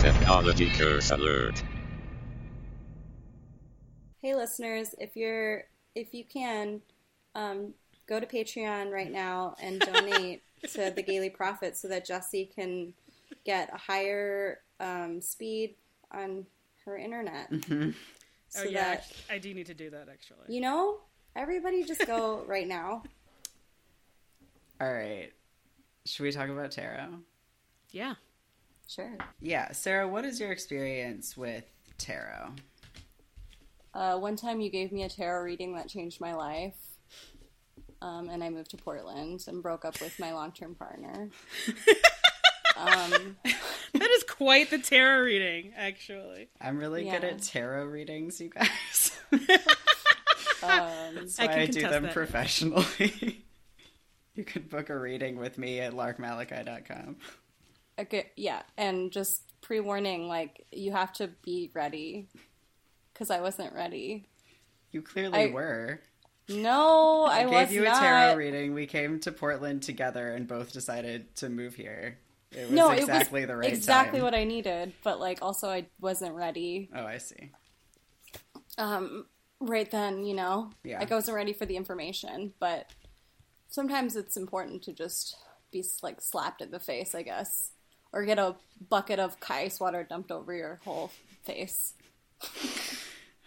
[0.00, 1.62] Technology curse alert.
[4.22, 6.80] Hey listeners, if you're if you can,
[7.34, 7.74] um,
[8.06, 12.92] go to Patreon right now and donate to the Gayly Prophet so that Jessie can
[13.44, 15.76] get a higher um, speed
[16.12, 16.46] on
[16.84, 17.50] her internet.
[18.48, 20.54] So oh yeah, that I do need to do that actually.
[20.54, 20.98] you know,
[21.34, 23.02] everybody just go right now.
[24.78, 25.32] All right,
[26.04, 27.08] should we talk about tarot?
[27.92, 28.14] Yeah.
[28.88, 29.16] Sure.
[29.40, 31.64] Yeah, Sarah, what is your experience with
[31.96, 32.50] tarot?
[33.94, 36.74] Uh, one time you gave me a tarot reading that changed my life.
[38.00, 41.30] Um, and I moved to Portland and broke up with my long term partner.
[42.76, 43.36] um,
[43.94, 46.48] That is quite the tarot reading, actually.
[46.60, 49.12] I'm really good at tarot readings, you guys.
[49.32, 49.38] um,
[50.62, 52.12] That's I why can I, do them that.
[52.12, 53.44] professionally.
[54.34, 57.16] you can book a reading with me at larkmalachi.com.
[58.00, 62.28] okay, yeah, and just pre warning, like, you have to be ready.
[63.12, 64.28] Because I wasn't ready.
[64.90, 66.00] You clearly I- were.
[66.48, 67.96] No, I, I was gave you not.
[67.96, 68.74] a tarot reading.
[68.74, 72.18] We came to Portland together and both decided to move here.
[72.50, 74.24] It was no, exactly it was the right exactly time.
[74.24, 76.90] what I needed, but like also I wasn't ready.
[76.94, 77.52] Oh, I see.
[78.76, 79.26] Um,
[79.60, 80.98] right then, you know, Yeah.
[80.98, 82.52] like I wasn't ready for the information.
[82.58, 82.90] But
[83.68, 85.36] sometimes it's important to just
[85.70, 87.70] be like slapped in the face, I guess,
[88.12, 88.56] or get a
[88.90, 91.12] bucket of ice water dumped over your whole
[91.44, 91.94] face.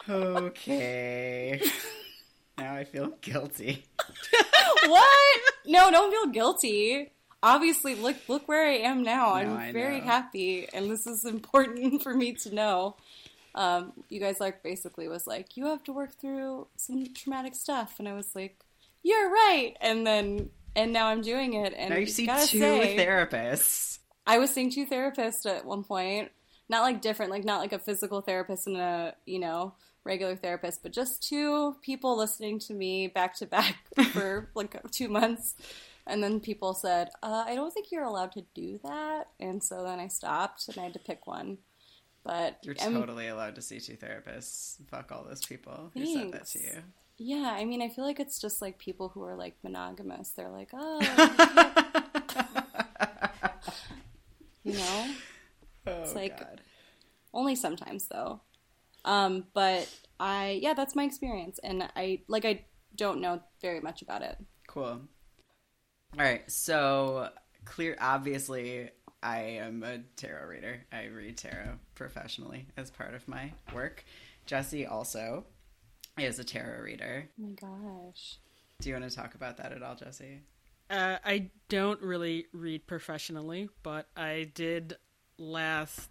[0.07, 1.61] Okay.
[2.57, 3.85] now I feel guilty.
[4.85, 5.41] what?
[5.65, 7.11] No, don't feel guilty.
[7.41, 9.33] Obviously, look look where I am now.
[9.33, 10.05] No, I'm I very know.
[10.05, 12.95] happy, and this is important for me to know.
[13.53, 17.95] Um, you guys like basically was like, you have to work through some traumatic stuff,
[17.99, 18.59] and I was like,
[19.03, 19.75] you're right.
[19.79, 23.99] And then and now I'm doing it, and Now you see two say, therapists.
[24.27, 26.31] I was seeing two therapists at one point.
[26.67, 30.83] Not like different, like not like a physical therapist and a, you know, regular therapist,
[30.83, 33.77] but just two people listening to me back to back
[34.13, 35.55] for like two months.
[36.07, 39.29] And then people said, uh, I don't think you're allowed to do that.
[39.39, 41.57] And so then I stopped and I had to pick one.
[42.23, 44.77] But You're I'm- totally allowed to see two therapists.
[44.89, 46.83] Fuck all those people who said that to you.
[47.17, 50.29] yeah, I mean, I feel like it's just like people who are like monogamous.
[50.29, 51.01] They're like, oh,
[54.63, 55.07] you know?
[55.87, 56.61] oh, like- God.
[57.33, 58.41] only sometimes though
[59.05, 59.87] um but
[60.19, 62.63] i yeah that's my experience and i like i
[62.95, 64.37] don't know very much about it
[64.67, 64.83] Cool.
[66.17, 66.49] All right.
[66.51, 67.29] So
[67.63, 67.95] clear.
[68.01, 68.89] Obviously,
[69.23, 70.85] I am a tarot reader.
[70.91, 74.03] I read tarot professionally as part of my work.
[74.45, 75.45] Jesse also
[76.19, 77.29] is a tarot reader.
[77.39, 78.37] oh my gosh
[78.81, 80.41] Do you want to talk about that at all, Jesse?
[80.89, 84.97] Uh, I don't really read professionally, but I did
[85.37, 86.09] last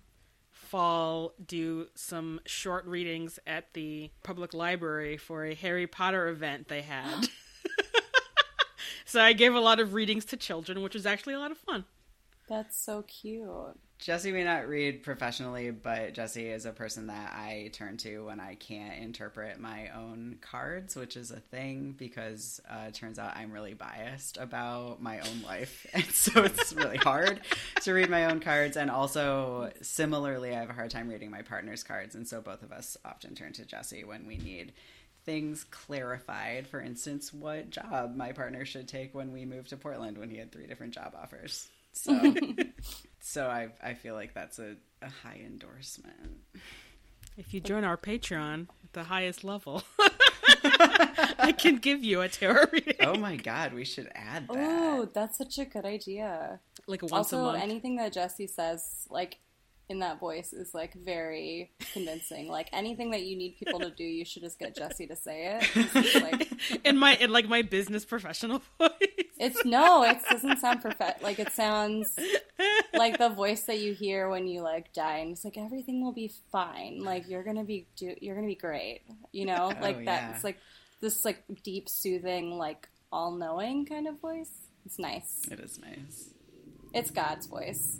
[0.75, 6.83] fall do some short readings at the public library for a Harry Potter event they
[6.83, 7.29] had.
[9.05, 11.59] so I gave a lot of readings to children, which was actually a lot of
[11.59, 11.85] fun.
[12.49, 17.70] that's so cute Jesse may not read professionally, but Jesse is a person that I
[17.72, 22.87] turn to when I can't interpret my own cards, which is a thing because uh,
[22.88, 25.87] it turns out I'm really biased about my own life.
[25.94, 27.40] And so it's really hard
[27.83, 28.76] to read my own cards.
[28.76, 32.14] And also, similarly, I have a hard time reading my partner's cards.
[32.14, 34.72] And so both of us often turn to Jesse when we need
[35.24, 36.66] things clarified.
[36.66, 40.37] For instance, what job my partner should take when we moved to Portland when he
[40.37, 41.68] had three different job offers.
[41.92, 42.35] So.
[43.27, 46.41] So I I feel like that's a, a high endorsement.
[47.39, 49.83] If you join our Patreon at the highest level,
[51.39, 52.97] I can give you a tarot reading.
[53.01, 54.57] Oh my god, we should add that.
[54.57, 57.63] oh that's such a good idea Like once also a month.
[57.63, 59.39] anything that jesse says like
[59.88, 64.05] in that voice is like very convincing like anything that you need people to do
[64.05, 66.23] you should just get jesse to say it.
[66.23, 66.49] like
[66.85, 68.90] in my in like my business professional voice.
[69.38, 71.23] It's no, it doesn't sound perfect.
[71.23, 72.16] Like it sounds
[72.94, 76.12] like the voice that you hear when you like die, and it's like everything will
[76.12, 77.03] be fine.
[77.03, 79.01] Like you're gonna be, do- you're gonna be great.
[79.33, 80.23] You know, oh, like that.
[80.23, 80.35] yeah.
[80.35, 80.59] It's like
[81.01, 84.51] this, like deep, soothing, like all-knowing kind of voice.
[84.87, 85.42] It's nice.
[85.51, 86.31] It is nice.
[86.92, 87.99] It's God's voice.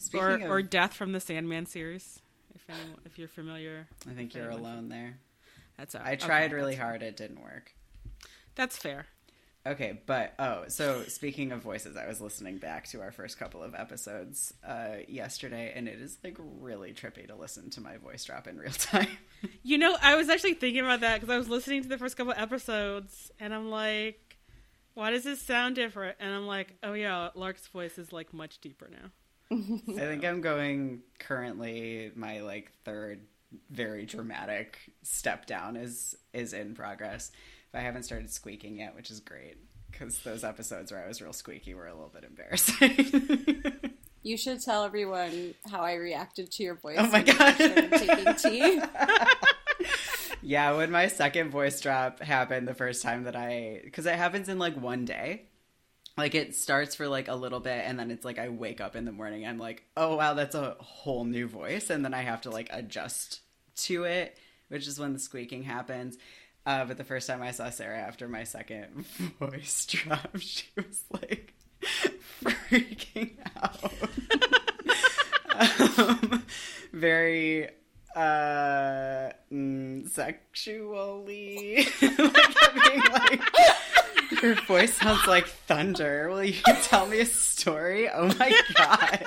[0.00, 2.20] Speaking or of, or Death from the Sandman series.
[2.54, 5.18] If anyone, if you're familiar, I think you're alone there.
[5.76, 6.00] that's all.
[6.02, 7.74] I tried okay, really hard, it didn't work.
[8.54, 9.06] That's fair.
[9.66, 13.62] Okay, but oh, so speaking of voices, I was listening back to our first couple
[13.62, 18.24] of episodes uh, yesterday, and it is like really trippy to listen to my voice
[18.24, 19.18] drop in real time.
[19.62, 22.16] You know, I was actually thinking about that because I was listening to the first
[22.16, 24.38] couple episodes, and I'm like,
[24.94, 26.16] why does this sound different?
[26.20, 29.10] And I'm like, oh yeah, Lark's voice is like much deeper now.
[29.50, 33.20] I think I'm going currently my like third
[33.68, 37.32] very dramatic step down is is in progress.
[37.72, 39.56] But I haven't started squeaking yet, which is great
[39.90, 43.80] because those episodes where I was real squeaky were a little bit embarrassing.
[44.22, 46.96] You should tell everyone how I reacted to your voice.
[46.98, 47.56] Oh my God.
[47.56, 48.82] taking tea.
[50.42, 54.50] yeah, when my second voice drop happened the first time that I because it happens
[54.50, 55.46] in like one day.
[56.20, 58.94] Like it starts for like a little bit and then it's like I wake up
[58.94, 62.20] in the morning I'm like, "Oh wow, that's a whole new voice." And then I
[62.20, 63.40] have to like adjust
[63.86, 64.36] to it,
[64.68, 66.18] which is when the squeaking happens.
[66.66, 69.06] Uh, but the first time I saw Sarah after my second
[69.40, 71.54] voice drop, she was like
[72.44, 73.90] freaking out.
[75.98, 76.44] um,
[76.92, 77.70] very
[78.16, 83.42] uh mm, sexually like, being like
[84.42, 89.24] your voice sounds like thunder will you tell me a story oh my god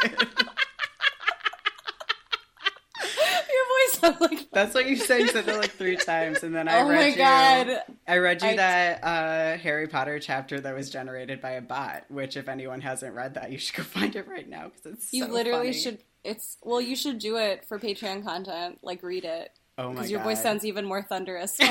[3.49, 4.47] your voice sounds like.
[4.53, 6.95] that's what you said you said that like three times and then i Oh read
[6.99, 7.79] my you god!
[8.07, 12.03] i read you I- that uh harry potter chapter that was generated by a bot
[12.09, 15.13] which if anyone hasn't read that you should go find it right now because it's
[15.13, 15.73] You so literally funny.
[15.79, 15.99] should.
[16.23, 18.79] It's well, you should do it for Patreon content.
[18.81, 21.57] Like read it oh my because god your voice sounds even more thunderous.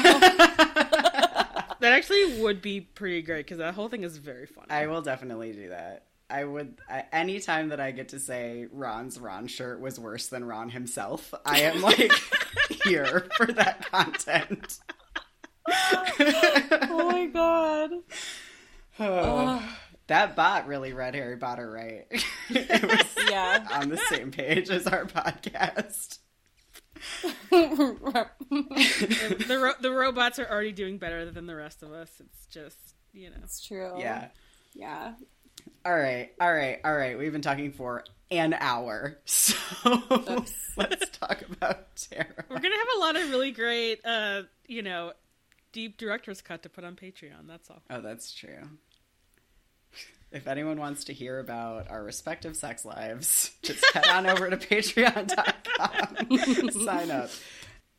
[1.82, 4.68] That actually would be pretty great because that whole thing is very funny.
[4.70, 6.04] I will definitely do that.
[6.30, 10.44] I would I, anytime that I get to say Ron's Ron shirt was worse than
[10.44, 12.12] Ron himself, I am like
[12.84, 14.78] here for that content.
[15.68, 17.90] oh my god.
[19.00, 19.66] Oh,
[20.12, 22.06] that bot really read Harry Potter right.
[22.50, 23.66] it was Yeah.
[23.72, 26.18] on the same page as our podcast.
[27.50, 32.10] the ro- the robots are already doing better than the rest of us.
[32.20, 32.78] It's just
[33.12, 33.36] you know.
[33.42, 33.94] It's true.
[33.98, 34.28] Yeah.
[34.74, 35.14] Yeah.
[35.84, 37.18] All right, all right, all right.
[37.18, 39.54] We've been talking for an hour, so
[40.76, 42.26] let's talk about tarot.
[42.48, 45.12] We're gonna have a lot of really great, uh, you know,
[45.72, 47.46] deep director's cut to put on Patreon.
[47.46, 47.82] That's all.
[47.90, 48.68] Oh, that's true.
[50.32, 54.56] If anyone wants to hear about our respective sex lives, just head on over to
[54.56, 56.70] patreon.com.
[56.84, 57.30] Sign up.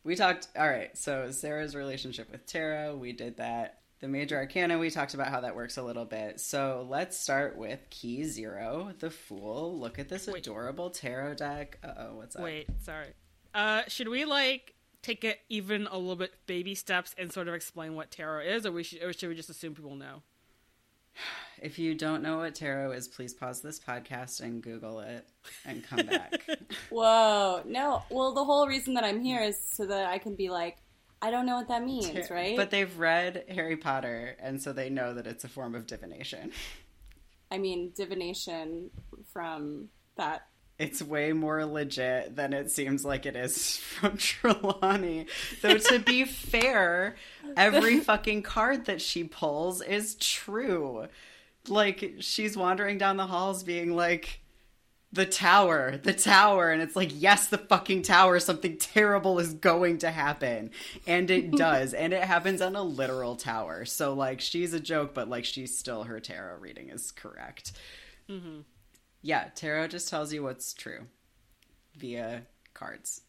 [0.03, 3.79] We talked, all right, so Sarah's relationship with tarot, we did that.
[4.01, 6.41] The major arcana, we talked about how that works a little bit.
[6.41, 9.79] So let's start with key zero, the Fool.
[9.79, 10.45] Look at this Wait.
[10.45, 11.77] adorable tarot deck.
[11.81, 12.41] Uh oh, what's up?
[12.41, 13.07] Wait, sorry.
[13.53, 14.73] Uh, should we like
[15.03, 18.65] take it even a little bit baby steps and sort of explain what tarot is,
[18.65, 20.21] or we should, or should we just assume people know?
[21.61, 25.26] If you don't know what tarot is, please pause this podcast and Google it
[25.66, 26.45] and come back.
[26.89, 27.61] Whoa.
[27.66, 28.03] No.
[28.09, 30.78] Well, the whole reason that I'm here is so that I can be like,
[31.22, 32.57] I don't know what that means, right?
[32.57, 36.51] But they've read Harry Potter, and so they know that it's a form of divination.
[37.49, 38.89] I mean, divination
[39.32, 39.88] from
[40.18, 40.47] that.
[40.84, 45.27] It's way more legit than it seems like it is from Trelawney.
[45.61, 47.15] Though, to be fair,
[47.55, 51.07] every fucking card that she pulls is true.
[51.69, 54.41] Like, she's wandering down the halls being like,
[55.13, 56.71] the tower, the tower.
[56.71, 58.39] And it's like, yes, the fucking tower.
[58.41, 60.71] Something terrible is going to happen.
[61.07, 61.93] And it does.
[61.93, 63.86] and it happens on a literal tower.
[63.86, 67.71] So, like, she's a joke, but, like, she's still, her tarot reading is correct.
[68.29, 68.61] Mm-hmm.
[69.24, 71.07] Yeah, tarot just tells you what's true
[71.95, 72.43] via
[72.74, 73.21] cards.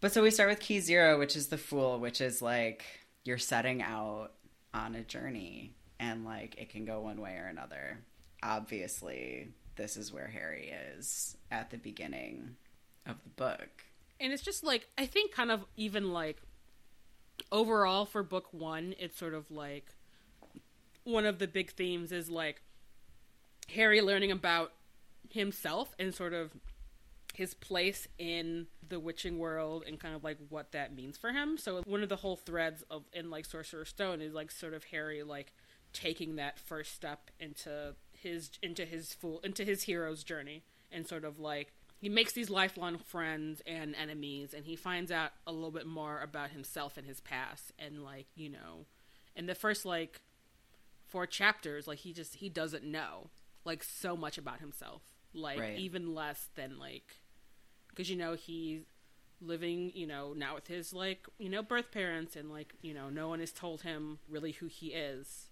[0.00, 2.84] But so we start with key zero, which is the fool, which is like
[3.24, 4.30] you're setting out
[4.72, 7.98] on a journey and like it can go one way or another.
[8.42, 12.56] Obviously, this is where Harry is at the beginning
[13.04, 13.84] of the book.
[14.20, 16.38] And it's just like I think kind of even like
[17.50, 19.86] overall for book one, it's sort of like
[21.02, 22.62] one of the big themes is like
[23.74, 24.72] Harry learning about
[25.30, 26.52] himself and sort of
[27.34, 31.56] his place in the witching world and kind of like what that means for him.
[31.56, 34.84] So one of the whole threads of in like Sorcerer's Stone is like sort of
[34.84, 35.52] Harry like
[35.92, 40.62] taking that first step into his into his full into his hero's journey
[40.92, 45.30] and sort of like he makes these lifelong friends and enemies and he finds out
[45.46, 48.86] a little bit more about himself and his past and like you know
[49.34, 50.20] in the first like
[51.08, 53.30] four chapters like he just he doesn't know
[53.64, 55.02] like so much about himself
[55.32, 55.78] like Right.
[55.78, 57.16] even less than like
[57.88, 58.82] because you know he's
[59.40, 63.08] living you know now with his like you know birth parents and like you know
[63.08, 65.46] no one has told him really who he is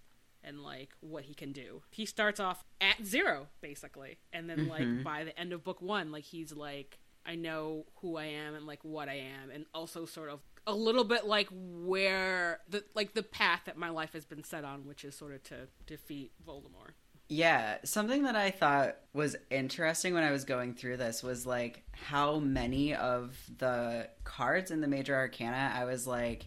[0.45, 1.83] and like what he can do.
[1.91, 5.03] He starts off at zero basically and then like mm-hmm.
[5.03, 8.67] by the end of book one like he's like i know who i am and
[8.67, 13.15] like what i am and also sort of a little bit like where the like
[13.15, 15.57] the path that my life has been set on which is sort of to
[15.87, 16.93] defeat voldemort
[17.29, 21.83] Yeah, something that I thought was interesting when I was going through this was like
[21.93, 26.47] how many of the cards in the major arcana I was like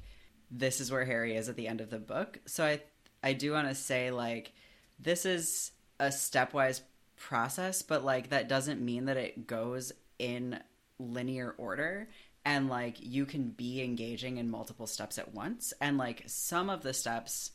[0.50, 2.40] this is where Harry is at the end of the book.
[2.46, 2.82] So I
[3.24, 4.54] I do want to say like
[5.00, 6.82] this is a stepwise
[7.16, 10.60] process, but like that doesn't mean that it goes in
[10.98, 12.10] linear order
[12.44, 16.82] and like you can be engaging in multiple steps at once and like some of
[16.82, 17.52] the steps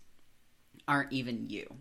[0.86, 1.76] aren't even you.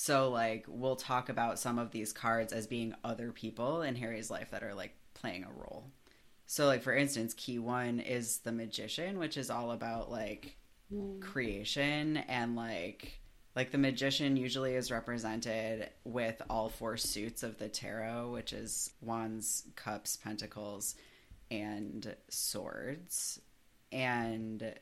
[0.00, 4.30] So like we'll talk about some of these cards as being other people in Harry's
[4.30, 5.90] life that are like playing a role.
[6.46, 10.56] So like for instance, key 1 is the magician, which is all about like
[10.88, 11.18] hmm.
[11.18, 13.20] creation and like
[13.56, 18.92] like the magician usually is represented with all four suits of the tarot, which is
[19.00, 20.94] wands, cups, pentacles,
[21.50, 23.40] and swords.
[23.90, 24.76] And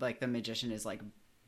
[0.00, 1.02] like the magician is like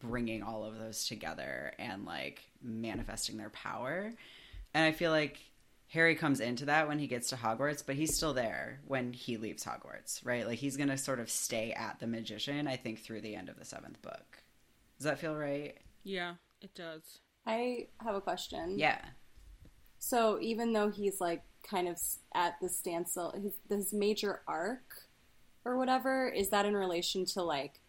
[0.08, 4.12] bringing all of those together and like manifesting their power.
[4.72, 5.38] And I feel like
[5.88, 9.36] Harry comes into that when he gets to Hogwarts, but he's still there when he
[9.36, 10.46] leaves Hogwarts, right?
[10.46, 13.48] Like he's going to sort of stay at the magician, I think, through the end
[13.48, 14.42] of the seventh book.
[14.98, 15.76] Does that feel right?
[16.04, 18.78] yeah it does I have a question.
[18.78, 19.04] Yeah.
[19.98, 22.00] So even though he's like kind of
[22.34, 24.94] at the standstill, his, his major arc
[25.62, 27.80] or whatever, is that in relation to like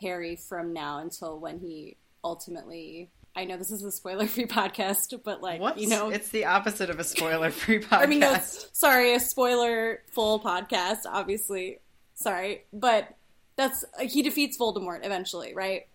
[0.00, 5.42] Harry from now until when he ultimately I know this is a spoiler-free podcast, but
[5.42, 5.76] like What?
[5.78, 7.98] you know, it's the opposite of a spoiler-free podcast.
[8.02, 11.80] I mean, no, sorry, a spoiler-full podcast, obviously.
[12.14, 13.14] Sorry, but
[13.56, 15.86] that's he defeats Voldemort eventually, right?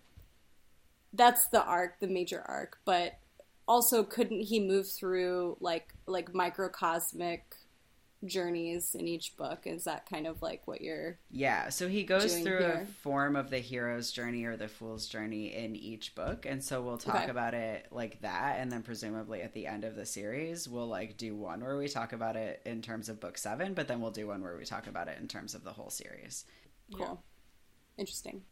[1.12, 2.78] That's the arc, the major arc.
[2.84, 3.18] But
[3.66, 7.56] also, couldn't he move through like like microcosmic
[8.24, 9.66] journeys in each book?
[9.66, 11.18] Is that kind of like what you're?
[11.34, 12.74] Yeah, so he goes through here.
[12.74, 16.82] a form of the hero's journey or the fool's journey in each book, and so
[16.82, 17.26] we'll talk Okay.
[17.26, 21.16] about it like that, and then presumably at the end of the series, we'll like
[21.16, 24.10] do one where we talk about it in terms of book seven, but then we'll
[24.10, 26.44] do one where we talk about it in terms of the whole series.
[26.92, 27.24] Cool,
[27.98, 28.44] interesting.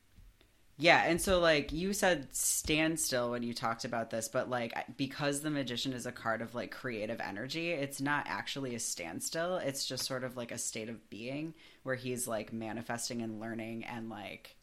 [0.81, 5.43] Yeah, and so like you said standstill when you talked about this, but like because
[5.43, 9.57] the magician is a card of like creative energy, it's not actually a standstill.
[9.57, 11.53] It's just sort of like a state of being
[11.83, 14.57] where he's like manifesting and learning and like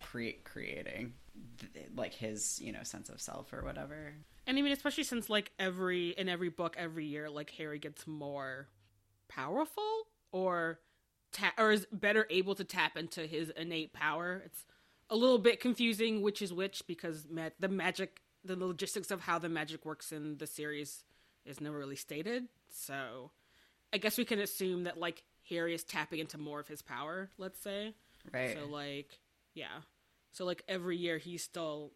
[0.00, 1.12] cre- creating
[1.94, 4.14] like his, you know, sense of self or whatever.
[4.48, 8.08] And I mean, especially since like every in every book every year, like Harry gets
[8.08, 8.66] more
[9.28, 10.80] powerful or
[11.30, 14.42] ta- or is better able to tap into his innate power.
[14.44, 14.64] It's
[15.10, 19.38] a little bit confusing which is which because ma- the magic, the logistics of how
[19.38, 21.04] the magic works in the series
[21.44, 22.44] is never really stated.
[22.68, 23.32] So
[23.92, 27.28] I guess we can assume that like Harry is tapping into more of his power.
[27.38, 27.94] Let's say.
[28.32, 28.56] Right.
[28.56, 29.18] So like,
[29.54, 29.80] yeah.
[30.32, 31.92] So like every year he's still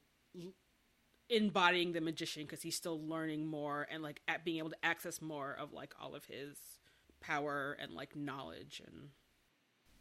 [1.30, 5.22] embodying the magician because he's still learning more and like at being able to access
[5.22, 6.56] more of like all of his
[7.20, 9.08] power and like knowledge and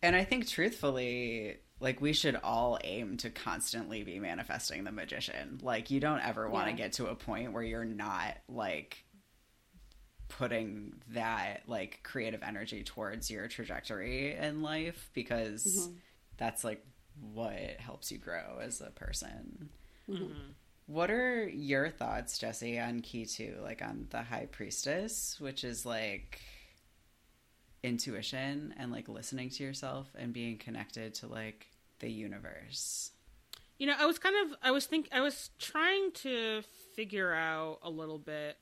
[0.04, 5.60] And I think truthfully, like we should all aim to constantly be manifesting the magician.
[5.64, 6.78] Like you don't ever want to Yeah.
[6.78, 9.04] get to a point where you're not like
[10.28, 15.94] putting that like creative energy towards your trajectory in life because mm-hmm.
[16.38, 16.86] that's like
[17.34, 19.70] what helps you grow as a person.
[20.10, 20.24] Mm-hmm.
[20.24, 20.52] Mm-hmm.
[20.88, 25.86] What are your thoughts, Jesse, on key two, like on the high priestess, which is
[25.86, 26.42] like
[27.84, 31.68] intuition and like listening to yourself and being connected to like
[32.00, 33.12] the universe.
[33.78, 36.62] you know i was kind of i was think i was trying to
[36.96, 38.58] figure out a little bit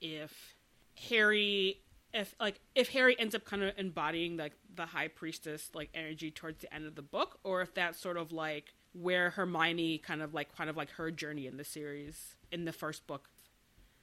[0.00, 0.54] if
[0.96, 1.78] harry
[2.12, 6.30] if like if harry ends up kind of embodying like the high priestess like energy
[6.30, 10.22] towards the end of the book or if that's sort of like where hermione kind
[10.22, 13.28] of like kind of like her journey in the series in the first book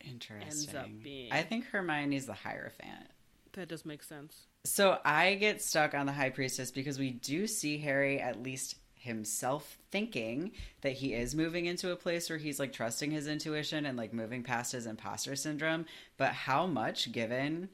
[0.03, 0.47] Interesting.
[0.47, 3.11] Ends up being- I think Hermione's the Hierophant.
[3.53, 7.47] that does make sense So I get stuck on the High Priestess because we do
[7.47, 10.51] see Harry at least himself thinking
[10.81, 14.13] that he is moving into a place where he's like trusting his intuition and like
[14.13, 15.85] moving past his imposter syndrome.
[16.17, 17.69] But how much, given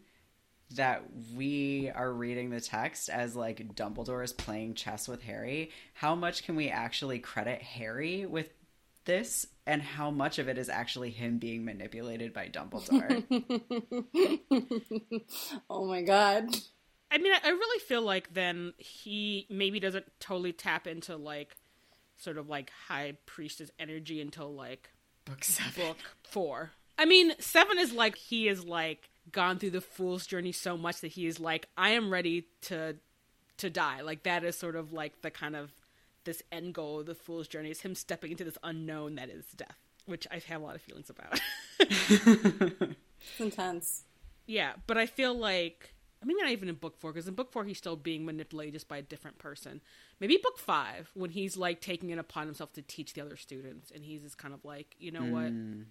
[0.76, 1.04] that
[1.36, 6.44] we are reading the text as like Dumbledore is playing chess with Harry, how much
[6.44, 8.50] can we actually credit Harry with
[9.04, 9.46] this?
[9.66, 13.24] And how much of it is actually him being manipulated by Dumbledore?
[15.70, 16.48] Oh my god.
[17.12, 21.56] I mean, I, I really feel like then he maybe doesn't totally tap into like
[22.18, 24.90] sort of like high priestess energy until like
[25.26, 25.88] Book seven.
[25.88, 26.72] book four.
[26.98, 31.02] I mean, seven is like he is like gone through the fool's journey so much
[31.02, 32.96] that he is like, I am ready to
[33.58, 34.02] to die.
[34.02, 35.72] Like that is sort of like the kind of
[36.26, 39.46] this end goal of the fool's journey is him stepping into this unknown that is
[39.56, 41.40] death, which I have a lot of feelings about.
[43.32, 44.04] It's intense.
[44.46, 45.94] Yeah, but I feel like
[46.24, 48.88] maybe not even in book four because in book four he's still being manipulated just
[48.88, 49.82] by a different person.
[50.20, 53.92] Maybe book five when he's like taking it upon himself to teach the other students,
[53.94, 55.86] and he's just kind of like, you know what, mm.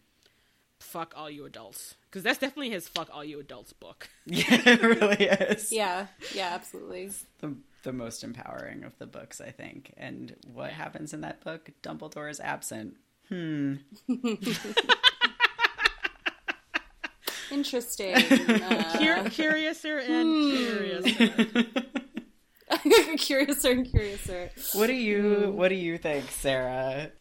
[0.81, 4.09] fuck all you adults, because that's definitely his fuck all you adults book.
[4.27, 5.71] yeah, it really is.
[5.71, 7.11] Yeah, yeah, absolutely.
[7.39, 7.55] the
[7.87, 9.95] the most empowering of the books, I think.
[9.97, 11.71] And what happens in that book?
[11.85, 12.97] Dumbledore is absent.
[13.29, 13.77] Hmm.
[17.57, 18.15] Interesting.
[18.67, 21.65] Uh, Cur- curiouser and curiouser.
[23.17, 24.51] curiouser and curiouser.
[24.75, 27.13] What do you what do you think, Sarah,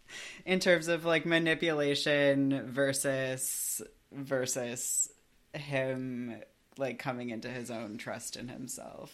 [0.45, 3.81] in terms of like manipulation versus
[4.11, 5.09] versus
[5.53, 6.41] him
[6.77, 9.11] like coming into his own trust in himself?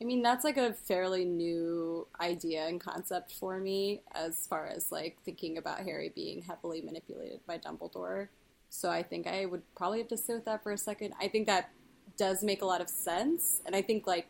[0.00, 4.90] I mean, that's like a fairly new idea and concept for me as far as
[4.90, 8.28] like thinking about Harry being heavily manipulated by Dumbledore.
[8.74, 11.12] So I think I would probably have to sit with that for a second.
[11.20, 11.70] I think that
[12.16, 13.60] does make a lot of sense.
[13.66, 14.28] And I think like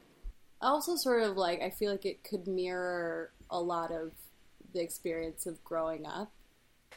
[0.61, 4.11] also sort of like I feel like it could mirror a lot of
[4.75, 6.33] the experience of growing up,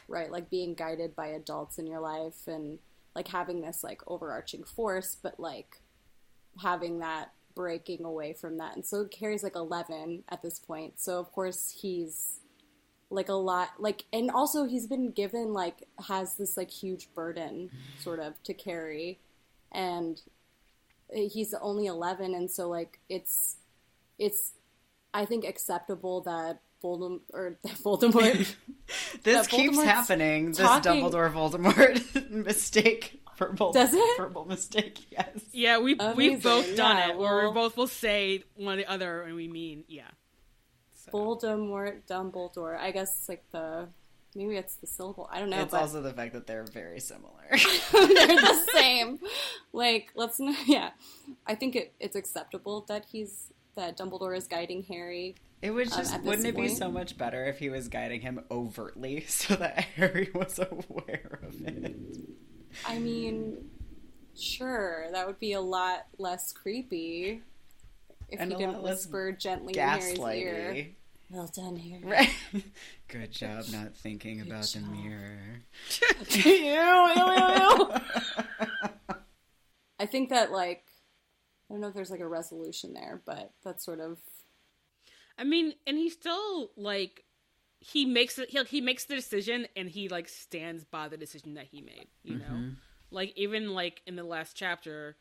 [0.08, 0.30] right?
[0.30, 2.80] Like being guided by adults in your life and
[3.14, 5.80] like having this like overarching force, but like
[6.60, 8.74] having that breaking away from that.
[8.74, 10.98] And so Harry's like 11 at this point.
[10.98, 12.40] So of course he's
[13.10, 17.70] like a lot like and also he's been given like has this like huge burden
[18.00, 19.18] sort of to carry
[19.72, 20.20] and
[21.14, 23.56] he's only 11 and so like it's
[24.18, 24.54] it's
[25.14, 28.54] i think acceptable that Voldemort or Voldemort
[29.22, 30.48] This That keeps happening.
[30.48, 33.22] This talking- Dumbledore Voldemort mistake.
[33.38, 34.16] Verbal, Does it?
[34.18, 35.28] Verbal mistake, yes.
[35.52, 38.76] Yeah, we we've both done Yeah, it where we well- both will say one or
[38.82, 40.08] the other and we mean yeah.
[41.12, 42.78] Voldemort Dumbledore.
[42.78, 43.88] I guess it's like the
[44.34, 45.28] maybe it's the syllable.
[45.32, 47.32] I don't know it's but also the fact that they're very similar.
[47.50, 49.18] they're the same.
[49.72, 50.90] Like let's not yeah.
[51.46, 55.98] I think it, it's acceptable that he's that Dumbledore is guiding Harry It would Um,
[55.98, 59.54] just this wouldn't it be so much better if he was guiding him overtly so
[59.56, 61.96] that Harry was aware of it?
[62.86, 63.70] I mean,
[64.36, 67.42] sure, that would be a lot less creepy
[68.28, 70.86] if And he didn't whisper gently in Harry's ear.
[71.30, 71.36] Gaslighty.
[71.36, 72.00] Well done, here.
[72.02, 72.30] Right.
[73.08, 75.62] Good job not thinking about the mirror.
[76.30, 77.90] Ew, ew, ew, ew.
[79.98, 80.84] I think that like
[81.68, 84.18] I don't know if there's like a resolution there, but that's sort of
[85.38, 87.24] I mean, and he still like
[87.80, 88.50] he makes it.
[88.50, 92.08] He, he makes the decision, and he like stands by the decision that he made.
[92.22, 92.70] You know, mm-hmm.
[93.10, 95.16] like even like in the last chapter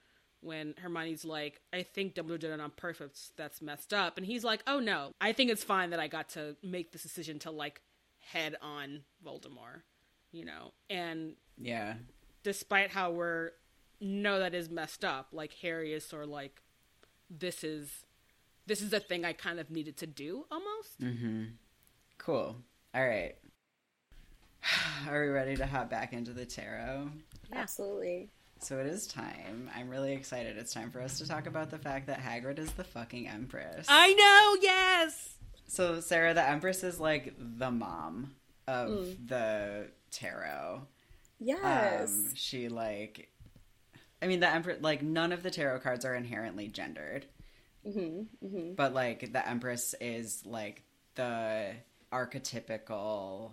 [0.46, 3.32] when Hermione's like, "I think Dumbledore did it on purpose.
[3.36, 6.30] That's messed up," and he's like, "Oh no, I think it's fine that I got
[6.30, 7.82] to make this decision to like
[8.20, 9.82] head on Voldemort."
[10.32, 11.96] You know, and Yeah.
[12.44, 13.52] despite how we're
[14.02, 16.62] know that is messed up, like Harry is sort of like,
[17.30, 18.06] "This is."
[18.68, 21.00] This is a thing I kind of needed to do almost.
[21.00, 21.44] Mm-hmm.
[22.18, 22.56] Cool.
[22.96, 23.36] All right.
[25.08, 27.12] Are we ready to hop back into the tarot?
[27.54, 28.32] absolutely
[28.66, 29.70] So it is time.
[29.76, 30.58] I'm really excited.
[30.58, 33.86] It's time for us to talk about the fact that Hagrid is the fucking Empress.
[33.88, 35.36] I know, yes.
[35.68, 38.34] So Sarah, the Empress is like the mom
[38.68, 40.82] of the tarot.
[41.40, 42.10] yes.
[42.10, 43.30] Um, she like,
[44.20, 47.28] I mean, the Empress like none of the tarot cards are inherently gendered,
[47.88, 50.82] mm-hmm, but like the Empress is like
[51.14, 51.72] the
[52.12, 53.52] archetypical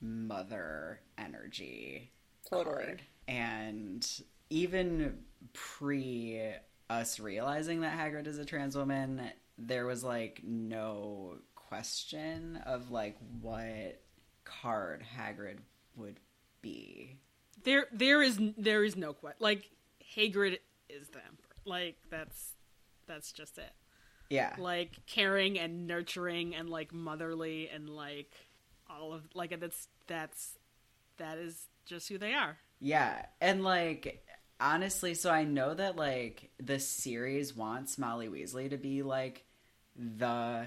[0.00, 2.10] mother energy
[2.48, 2.74] Totally.
[2.74, 3.02] card.
[3.28, 4.08] And
[4.50, 5.18] even
[5.52, 6.52] pre
[6.88, 13.16] us realizing that Hagrid is a trans woman, there was like no question of like
[13.40, 14.00] what
[14.44, 15.58] card Hagrid
[15.96, 16.20] would
[16.62, 17.16] be.
[17.64, 19.38] There, there is, there is no question.
[19.40, 19.70] Like
[20.16, 21.56] Hagrid is the emperor.
[21.64, 22.52] Like that's,
[23.06, 23.72] that's just it.
[24.30, 24.54] Yeah.
[24.58, 28.32] Like caring and nurturing and like motherly and like
[28.88, 30.58] all of like that's that's
[31.18, 32.58] that is just who they are.
[32.80, 34.25] Yeah, and like
[34.60, 39.44] honestly, so I know that like the series wants Molly Weasley to be like
[39.96, 40.66] the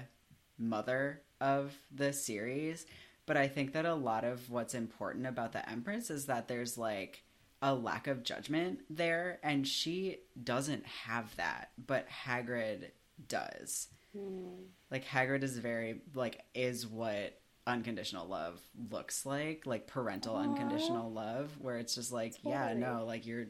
[0.58, 2.86] mother of the series,
[3.26, 6.76] but I think that a lot of what's important about the Empress is that there's
[6.76, 7.22] like
[7.62, 12.90] a lack of judgment there, and she doesn't have that, but Hagrid
[13.28, 13.88] does.
[14.16, 14.64] Hmm.
[14.90, 18.60] Like Hagrid is very like is what unconditional love
[18.90, 23.46] looks like, like parental unconditional love, where it's just like, yeah, no, like you're,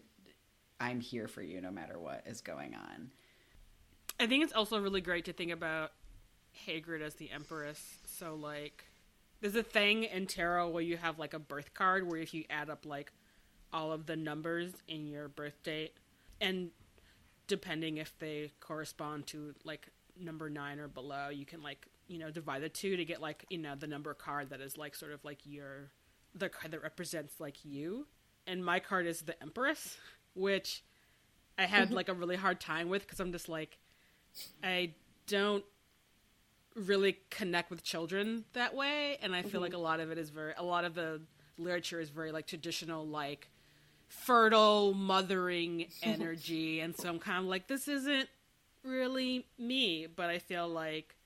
[0.81, 3.11] I'm here for you no matter what is going on.
[4.19, 5.93] I think it's also really great to think about
[6.67, 7.99] Hagrid as the Empress.
[8.07, 8.85] So like
[9.41, 12.45] there's a thing in tarot where you have like a birth card where if you
[12.51, 13.13] add up like
[13.73, 15.95] all of the numbers in your birth date
[16.41, 16.71] and
[17.47, 22.31] depending if they correspond to like number 9 or below, you can like, you know,
[22.31, 25.13] divide the two to get like, you know, the number card that is like sort
[25.13, 25.91] of like your
[26.35, 28.07] the card that represents like you.
[28.47, 29.97] And my card is the Empress,
[30.41, 30.83] which
[31.59, 31.97] I had mm-hmm.
[31.97, 33.79] like a really hard time with because I'm just like
[34.65, 34.95] I
[35.27, 35.65] don't
[36.75, 39.63] really connect with children that way and I feel mm-hmm.
[39.63, 41.21] like a lot of it is very a lot of the
[41.59, 43.51] literature is very like traditional like
[44.09, 48.29] fertile mothering energy and so I'm kind of like this isn't
[48.83, 51.17] really me but I feel like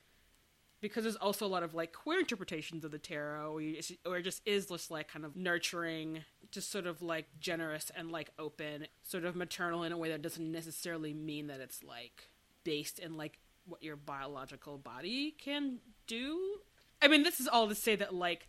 [0.80, 4.18] because there's also a lot of like queer interpretations of the tarot or, you, or
[4.18, 6.24] it just is just like kind of nurturing
[6.54, 10.22] just sort of like generous and like open sort of maternal in a way that
[10.22, 12.30] doesn't necessarily mean that it's like
[12.62, 16.58] based in like what your biological body can do.
[17.02, 18.48] I mean this is all to say that like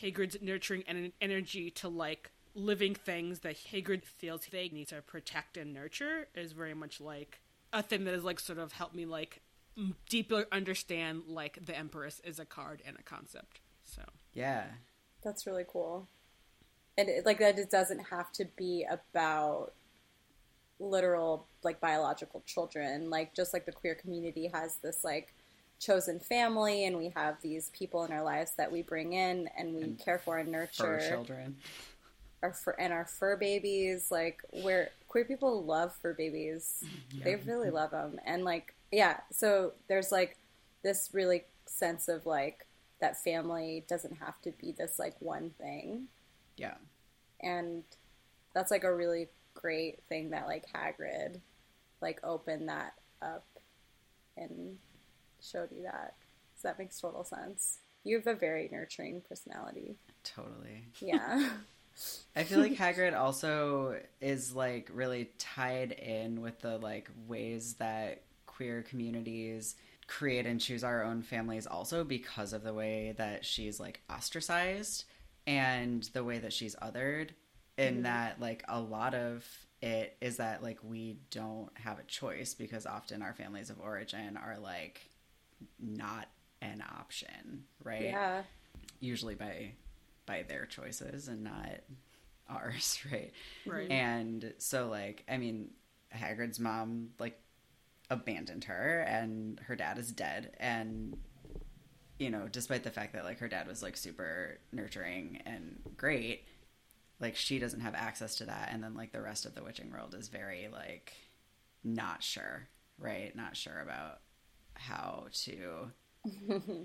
[0.00, 5.56] hagrid's nurturing en- energy to like living things that hagrid feels they need to protect
[5.56, 7.40] and nurture is very much like
[7.72, 9.40] a thing that has like sort of helped me like
[9.76, 14.02] m- deeply understand like the empress is a card and a concept so.
[14.32, 14.64] Yeah,
[15.24, 16.06] That's really cool.
[16.98, 19.72] And it, like that, it doesn't have to be about
[20.80, 23.10] literal like biological children.
[23.10, 25.34] Like just like the queer community has this like
[25.78, 29.74] chosen family and we have these people in our lives that we bring in and
[29.74, 31.02] we care for and nurture.
[31.08, 31.56] children.
[32.42, 36.84] our fur and our fur babies like where queer people love fur babies.
[36.84, 37.24] Mm-hmm.
[37.24, 40.36] They really love them and like yeah so there's like
[40.82, 42.66] this really sense of like
[43.00, 46.08] that family doesn't have to be this like one thing
[46.56, 46.74] Yeah.
[47.40, 47.84] and
[48.54, 51.40] that's like a really great thing that like Hagrid
[52.00, 53.46] like opened that up
[54.36, 54.76] and
[55.42, 56.14] showed you that.
[56.56, 57.78] So that makes total sense.
[58.04, 59.96] You have a very nurturing personality.
[60.24, 60.84] Totally.
[61.00, 61.50] yeah.
[62.36, 68.22] I feel like Hagrid also is like really tied in with the like ways that
[68.46, 69.76] queer communities
[70.06, 75.04] create and choose our own families also because of the way that she's like ostracized
[75.46, 77.30] and the way that she's othered
[77.78, 78.02] in mm-hmm.
[78.02, 79.46] that like a lot of
[79.82, 84.36] it is that like we don't have a choice because often our families of origin
[84.36, 85.00] are like
[85.78, 86.28] not
[86.60, 88.42] an option right yeah
[89.00, 89.72] usually by
[90.26, 91.80] by their choices and not
[92.50, 93.32] ours, right?
[93.66, 93.90] Right.
[93.90, 95.70] And so like I mean
[96.14, 97.38] Hagrid's mom like
[98.10, 101.16] abandoned her and her dad is dead and
[102.20, 106.44] you know, despite the fact that like her dad was like super nurturing and great,
[107.18, 108.68] like she doesn't have access to that.
[108.70, 111.14] And then like the rest of the witching world is very like
[111.82, 112.68] not sure,
[112.98, 113.34] right?
[113.34, 114.20] Not sure about
[114.74, 115.92] how to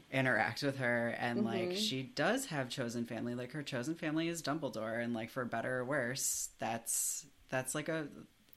[0.12, 1.10] interact with her.
[1.20, 1.76] And like mm-hmm.
[1.76, 3.36] she does have chosen family.
[3.36, 5.04] Like her chosen family is dumbledore.
[5.04, 8.08] And like for better or worse that's that's like a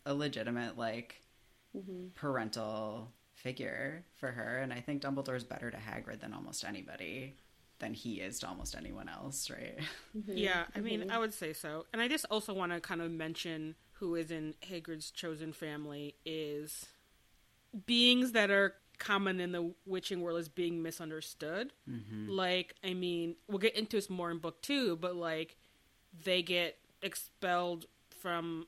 [0.07, 1.23] a legitimate like
[1.77, 2.09] mm-hmm.
[2.15, 3.11] parental
[3.43, 7.35] figure for her and i think dumbledore's better to hagrid than almost anybody
[7.79, 9.79] than he is to almost anyone else right
[10.17, 10.37] mm-hmm.
[10.37, 10.85] Yeah, I mm-hmm.
[10.85, 11.87] mean, I would say so.
[11.93, 16.15] And I just also want to kind of mention who is in Hagrid's chosen family
[16.25, 16.87] is
[17.87, 21.73] beings that are common in the witching world as being misunderstood.
[21.89, 22.31] Mm-hmm.
[22.31, 25.57] Like, I mean, we'll get into this more in book two, but like,
[26.25, 27.87] they get expelled
[28.21, 28.67] from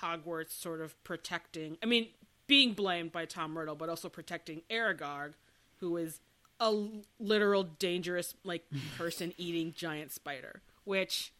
[0.00, 1.78] Hogwarts, sort of protecting.
[1.82, 2.08] I mean,
[2.46, 5.32] being blamed by Tom Riddle, but also protecting Aragog,
[5.80, 6.20] who is
[6.60, 6.74] a
[7.18, 8.64] literal dangerous like
[8.98, 11.32] person eating giant spider, which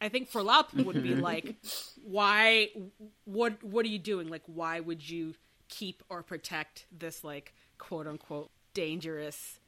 [0.00, 1.54] I think for a lot of people would be like,
[2.04, 2.70] why?
[3.24, 3.62] What?
[3.62, 4.28] What are you doing?
[4.28, 5.34] Like, why would you
[5.68, 9.60] keep or protect this like quote unquote dangerous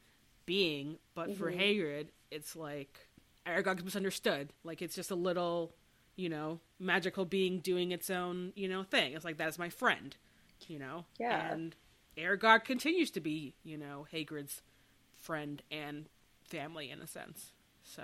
[0.44, 0.98] being?
[1.14, 1.60] But for mm-hmm.
[1.60, 3.06] Hagrid, it's like
[3.46, 4.52] Aragog's misunderstood.
[4.64, 5.72] Like, it's just a little,
[6.16, 9.12] you know, magical being doing its own, you know, thing.
[9.12, 10.16] It's like that is my friend,
[10.68, 11.04] you know.
[11.18, 11.52] Yeah.
[11.52, 11.74] And
[12.16, 14.62] Aragog continues to be, you know, Hagrid's
[15.16, 16.06] friend and
[16.44, 17.52] family in a sense.
[17.82, 18.02] So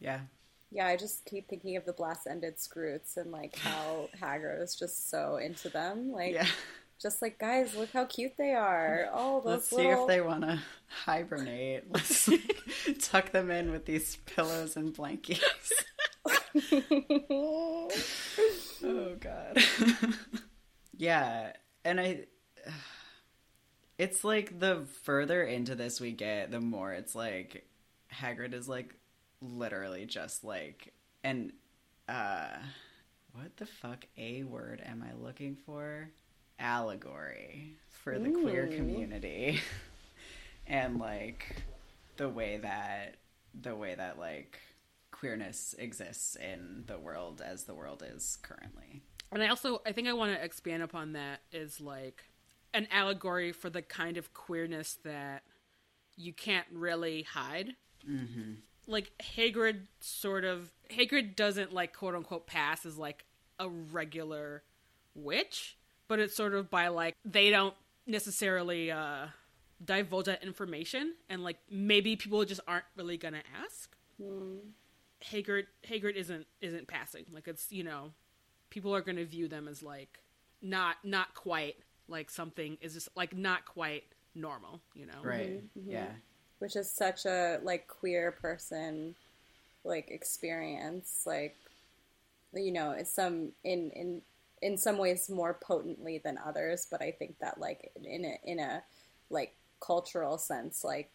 [0.00, 0.20] yeah
[0.70, 5.10] Yeah, I just keep thinking of the blast-ended Skrewts and like how Hagrid is just
[5.10, 6.10] so into them.
[6.12, 6.46] Like, yeah
[7.00, 9.08] just like guys, look how cute they are.
[9.12, 10.02] Oh, those let's see little.
[10.02, 12.56] if they want to hibernate let's like,
[13.00, 15.72] tuck them in with these pillows and blankets
[18.84, 19.58] Oh god.
[20.96, 21.52] yeah,
[21.84, 22.24] and I
[23.98, 27.66] it's like the further into this we get, the more it's like
[28.12, 28.94] Hagrid is like
[29.40, 30.92] literally just like
[31.24, 31.52] an
[32.08, 32.48] uh
[33.32, 36.10] what the fuck a word am I looking for?
[36.58, 39.60] Allegory for the queer community.
[40.66, 41.56] and like
[42.16, 43.16] the way that
[43.60, 44.58] the way that like
[45.10, 49.02] queerness exists in the world as the world is currently.
[49.32, 52.24] And I also I think I want to expand upon that is like
[52.74, 55.42] an allegory for the kind of queerness that
[56.16, 57.74] you can't really hide.
[58.08, 58.52] Mm-hmm.
[58.86, 63.24] Like Hagrid sort of Hagrid doesn't like quote unquote pass as like
[63.58, 64.62] a regular
[65.14, 65.78] witch,
[66.08, 67.74] but it's sort of by like they don't
[68.06, 69.26] necessarily uh
[69.84, 73.96] divulge that information and like maybe people just aren't really gonna ask.
[75.24, 77.24] Hagrid Hagrid isn't isn't passing.
[77.32, 78.12] Like it's you know,
[78.72, 80.18] people are going to view them as like
[80.62, 81.76] not not quite
[82.08, 84.04] like something is just like not quite
[84.34, 84.80] normal.
[84.94, 85.50] You know, Right.
[85.50, 85.80] Mm-hmm.
[85.80, 85.90] Mm-hmm.
[85.90, 86.06] Yeah.
[86.58, 89.14] which is such a like queer person
[89.84, 91.56] like experience like
[92.54, 94.22] you know it's some in in
[94.62, 98.60] in some ways more potently than others but i think that like in a in
[98.60, 98.80] a
[99.28, 101.10] like cultural sense like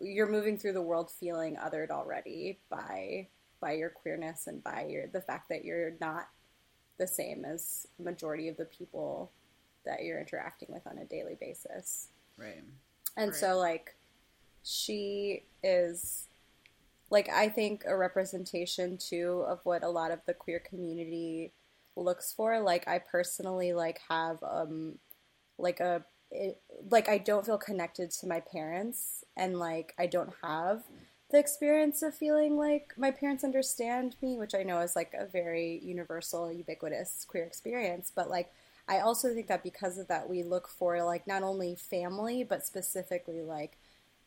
[0.00, 3.26] you're moving through the world feeling othered already by
[3.60, 6.28] by your queerness and by your the fact that you're not
[6.98, 9.30] the same as majority of the people
[9.84, 12.62] that you're interacting with on a daily basis Right.
[13.16, 13.36] and Right.
[13.40, 13.94] so like
[14.64, 16.26] she is
[17.10, 21.52] like I think a representation too of what a lot of the queer community
[21.96, 22.60] looks for.
[22.60, 24.98] Like I personally like have um
[25.58, 30.32] like a it like I don't feel connected to my parents and like I don't
[30.42, 30.82] have
[31.30, 35.26] the experience of feeling like my parents understand me, which I know is like a
[35.26, 38.50] very universal, ubiquitous queer experience, but like
[38.88, 42.64] I also think that because of that we look for like not only family but
[42.64, 43.76] specifically like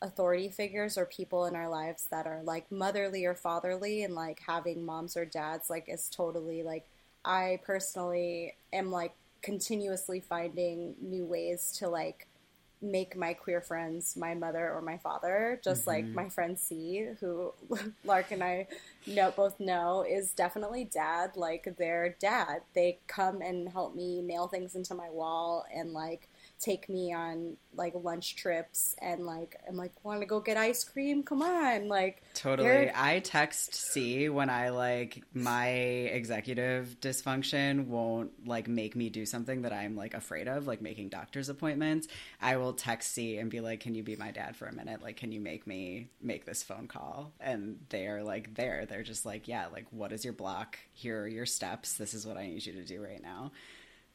[0.03, 4.39] authority figures or people in our lives that are like motherly or fatherly and like
[4.47, 6.87] having moms or dads like is totally like
[7.25, 12.27] I personally am like continuously finding new ways to like
[12.81, 16.15] make my queer friends my mother or my father just like mm-hmm.
[16.15, 17.53] my friend c who
[18.03, 18.67] lark and i
[19.07, 22.61] know both know is definitely dad like their dad.
[22.73, 26.29] They come and help me nail things into my wall and like
[26.61, 30.83] take me on like lunch trips and like i'm like want to go get ice
[30.83, 32.67] cream come on like Totally.
[32.67, 39.25] they're- I text C when I like my executive dysfunction won't like make me do
[39.25, 42.07] something that I'm like afraid of, like making doctor's appointments.
[42.41, 45.01] I will text C and be like, "Can you be my dad for a minute?
[45.01, 48.85] Like, can you make me make this phone call?" And they are like there.
[48.85, 50.77] They're just like, "Yeah, like what is your block?
[50.93, 51.93] Here are your steps.
[51.95, 53.51] This is what I need you to do right now."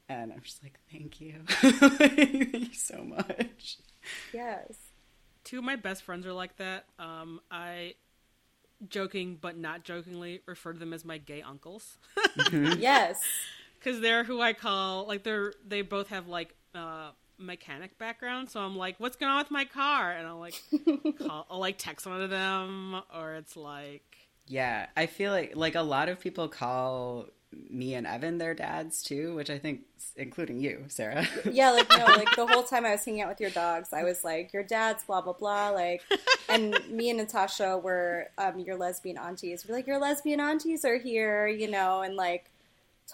[0.09, 1.41] And I'm just like, "Thank you.
[1.49, 3.79] Thank you so much."
[4.33, 4.77] yes
[5.43, 6.87] Two of my best friends are like that.
[6.99, 7.95] Um, I,
[8.89, 11.99] joking but not jokingly, refer to them as my gay uncles
[12.79, 13.21] yes
[13.79, 18.51] because they're who I call like they're they both have like uh mechanic background.
[18.51, 20.13] So I'm like, what's going on with my car?
[20.13, 20.55] And I'll like
[21.19, 24.03] call, I'll like text one of them, or it's like.
[24.49, 27.27] Yeah, I feel like like a lot of people call
[27.71, 29.83] me and Evan their dads too, which I think,
[30.17, 31.27] including you, Sarah.
[31.51, 34.05] Yeah, like no, like the whole time I was hanging out with your dogs, I
[34.05, 36.03] was like, your dad's blah blah blah, like,
[36.49, 39.67] and me and Natasha were um, your lesbian aunties.
[39.69, 42.51] We're like, your lesbian aunties are here, you know, and like,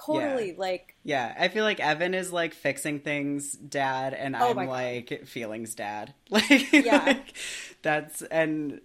[0.06, 0.54] totally, Yeah.
[0.58, 5.26] like, yeah, I feel like Evan is like fixing things dad, and Oh I'm like
[5.26, 6.14] feelings dad.
[6.30, 7.02] Like, Yeah.
[7.04, 7.34] like,
[7.82, 8.80] that's and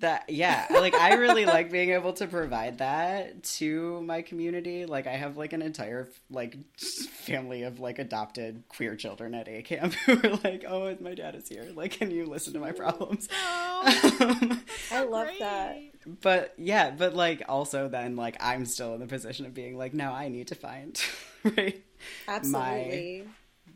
[0.00, 4.86] that yeah, like I really like being able to provide that to my community.
[4.86, 9.62] Like I have like an entire like family of like adopted queer children at A
[9.62, 11.66] camp who are like, "Oh, my dad is here.
[11.74, 13.28] Like, can you listen to my problems?"
[13.84, 15.78] Um, I love that.
[16.22, 19.92] but yeah, but like also then like I'm still in the position of being like,
[19.92, 20.98] now I need to find
[21.44, 21.82] right
[22.26, 23.24] Absolutely.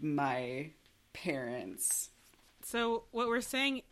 [0.00, 0.70] my
[1.12, 2.08] parents.
[2.62, 3.82] So what we're saying,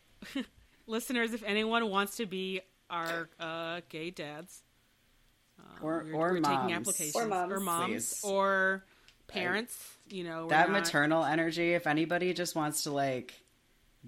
[0.87, 2.61] listeners, if anyone wants to be
[2.91, 4.63] our uh, gay dads,
[5.59, 6.73] uh, Or- we're, or we're taking moms.
[6.73, 7.53] applications, Or moms.
[7.53, 8.85] or moms, or
[9.27, 9.77] parents.
[10.09, 13.35] You know, we're that not- maternal energy, if anybody just wants to like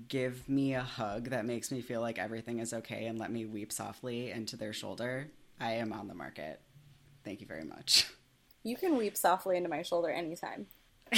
[0.07, 3.45] give me a hug that makes me feel like everything is okay and let me
[3.45, 6.61] weep softly into their shoulder, I am on the market.
[7.25, 8.07] Thank you very much.
[8.63, 10.67] You can weep softly into my shoulder anytime.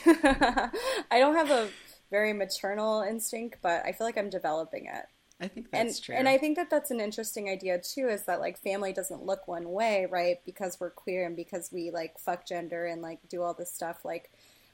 [0.00, 0.70] I
[1.12, 1.68] don't have a
[2.10, 5.06] very maternal instinct, but I feel like I'm developing it.
[5.40, 6.14] I think and that's true.
[6.14, 8.08] and I think that that's an interesting idea too.
[8.08, 10.40] Is that like family doesn't look one way, right?
[10.46, 14.04] Because we're queer and because we like fuck gender and like do all this stuff.
[14.04, 14.30] Like,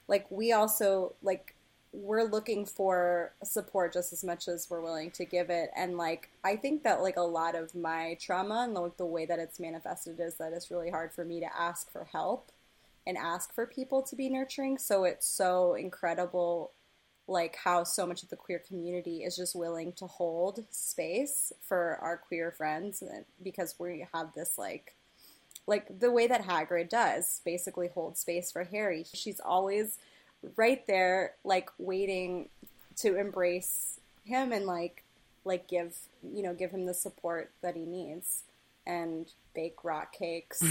[0.07, 1.55] like we also like
[1.91, 5.69] we're looking for support just as much as we're willing to give it.
[5.75, 9.25] And like I think that like a lot of my trauma and like the way
[9.25, 12.51] that it's manifested is that it's really hard for me to ask for help
[13.05, 14.77] and ask for people to be nurturing.
[14.77, 16.71] So it's so incredible
[17.27, 21.97] like how so much of the queer community is just willing to hold space for
[22.01, 23.01] our queer friends
[23.41, 24.95] because we have this like
[25.65, 29.05] like the way that Hagrid does basically hold space for Harry.
[29.13, 29.97] She's always
[30.57, 32.49] right there like waiting
[32.97, 35.03] to embrace him and like
[35.45, 38.43] like give you know give him the support that he needs
[38.85, 40.61] and bake rock cakes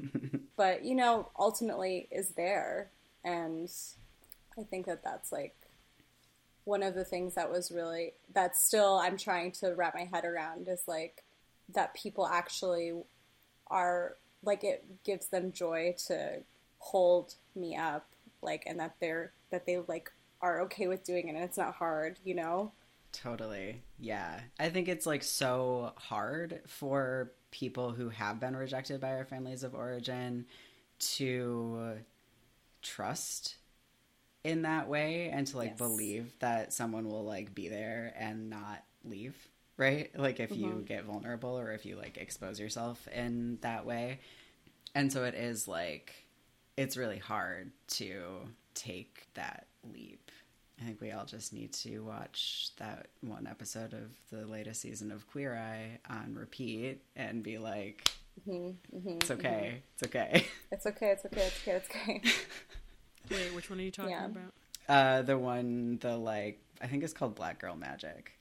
[0.56, 2.90] but you know ultimately is there
[3.24, 3.70] and
[4.58, 5.54] i think that that's like
[6.64, 10.24] one of the things that was really that still i'm trying to wrap my head
[10.24, 11.22] around is like
[11.72, 12.92] that people actually
[13.68, 16.40] are like it gives them joy to
[16.78, 18.06] hold me up
[18.42, 20.10] like and that they're that they like
[20.40, 22.72] are okay with doing it and it's not hard you know
[23.14, 23.80] Totally.
[24.00, 24.40] Yeah.
[24.58, 29.62] I think it's like so hard for people who have been rejected by our families
[29.62, 30.46] of origin
[30.98, 31.98] to
[32.82, 33.54] trust
[34.44, 35.78] in that way and to like Yes.
[35.78, 39.34] believe that someone will like be there and not leave,
[39.76, 40.16] right?
[40.18, 40.86] Like if you Mhm.
[40.86, 44.20] get vulnerable or if you like expose yourself in that way.
[44.94, 46.12] And so it is like
[46.76, 50.30] it's really hard to take that leap.
[50.80, 55.12] I think we all just need to watch that one episode of the latest season
[55.12, 58.96] of Queer Eye on repeat and be like, mm-hmm.
[58.96, 58.96] Mm-hmm.
[58.98, 59.08] Mm-hmm.
[59.20, 60.46] it's okay, it's okay.
[60.72, 62.22] it's okay it's okay it's okay it's okay
[63.30, 64.26] Wait, which one are you talking Yeah.
[64.26, 64.52] about?
[64.88, 68.32] Uh, the one, the like, I think it's called Black Girl Magic.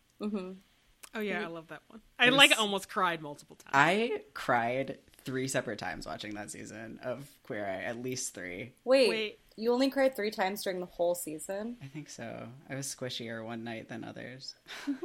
[1.15, 2.01] Oh yeah, I love that one.
[2.17, 3.71] I It like almost cried multiple times.
[3.73, 8.73] I cried three separate times watching that season of Queer Eye, at least three.
[8.83, 9.39] Wait, Wait.
[9.55, 11.77] you only cried three times during the whole season?
[11.81, 12.47] I think so.
[12.69, 14.55] I was squishier one night than others.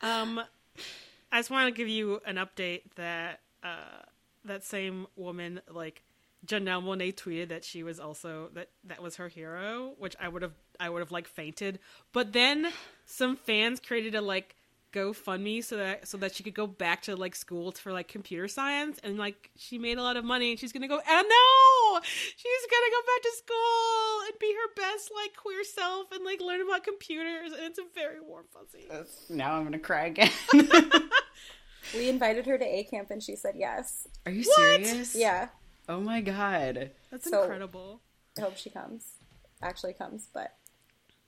[0.00, 0.38] Um,
[1.32, 4.02] I just want to give you an update that uh,
[4.44, 6.02] that same woman, like
[6.46, 10.42] Janelle Monáe, tweeted that she was also that that was her hero, which I would
[10.42, 11.78] have I would have like fainted.
[12.12, 12.68] But then
[13.06, 14.56] some fans created a like
[14.92, 18.46] GoFundMe so that so that she could go back to like school for like computer
[18.46, 22.00] science and like she made a lot of money and she's gonna go oh no
[22.04, 26.40] she's gonna go back to school and be her best like queer self and like
[26.40, 28.86] learn about computers and it's a very warm fuzzy.
[29.28, 30.30] Now I'm gonna cry again.
[31.94, 34.06] We invited her to A camp and she said yes.
[34.24, 34.86] Are you What?
[34.86, 35.14] serious?
[35.14, 35.48] Yeah,
[35.88, 36.90] Oh my god.
[37.10, 38.00] That's So- incredible.
[38.38, 39.12] I hope she comes.
[39.62, 40.56] Actually comes, but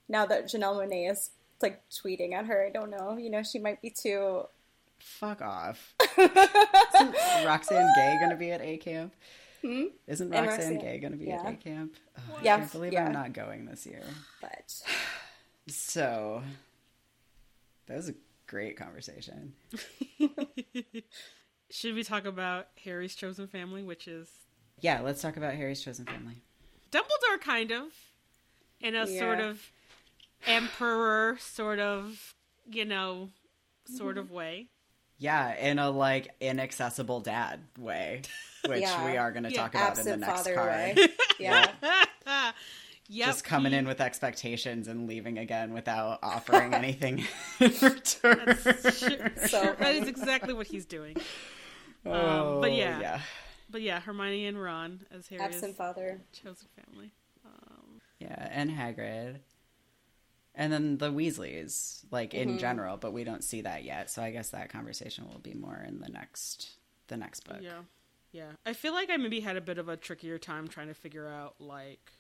[0.09, 1.31] now that Janelle Monáe is
[1.63, 3.17] like tweeting at her, I don't know.
[3.17, 4.43] You know, she might be too.
[4.99, 5.95] Fuck off.
[6.19, 7.15] Isn't
[7.47, 9.15] Roxane Gay gonna be at A camp?
[9.63, 9.85] Hmm?
[10.07, 11.43] Isn't Roxane, Roxane- Gay gonna be yeah.
[11.47, 11.95] at A camp?
[12.19, 13.07] Oh, Yeah, I can't believe yeah.
[13.07, 14.03] I'm not going this year.
[14.41, 14.75] But
[15.69, 16.43] So
[17.87, 18.15] that was a
[18.47, 19.53] great conversation.
[21.71, 24.29] Should we talk about Harry's chosen family, which is
[24.81, 26.37] Yeah, let's talk about Harry's chosen family.
[26.93, 27.89] Dumbledore, kind of,
[28.81, 29.19] in a Yeah.
[29.19, 29.71] sort of
[30.47, 32.35] emperor, sort of,
[32.71, 33.31] you know,
[33.87, 34.67] sort of way.
[35.19, 38.23] Yeah, in a like inaccessible dad way,
[38.67, 39.05] which Yeah.
[39.11, 40.69] we are going to Yeah, talk about in the next father card.
[40.97, 41.09] way.
[41.39, 41.71] Yeah.
[43.09, 43.27] yep.
[43.29, 47.25] Just coming in with expectations and leaving again without offering anything
[47.61, 48.59] in return.
[49.49, 51.17] So that is exactly what he's doing.
[52.07, 53.01] Oh, um, but yeah.
[53.01, 53.21] yeah,
[53.69, 56.21] But yeah, Hermione and Ron as Harry's absent father.
[56.33, 57.11] chosen family.
[57.45, 59.41] Um, yeah, and Hagrid,
[60.55, 62.59] and then the Weasleys, like in Mm-hmm.
[62.59, 62.97] general.
[62.97, 66.01] But we don't see that yet, so I guess that conversation will be more in
[66.01, 66.71] the next
[67.09, 67.59] the next book.
[67.61, 67.81] Yeah.
[68.33, 68.53] Yeah.
[68.65, 71.29] I feel like I maybe had a bit of a trickier time trying to figure
[71.29, 72.13] out like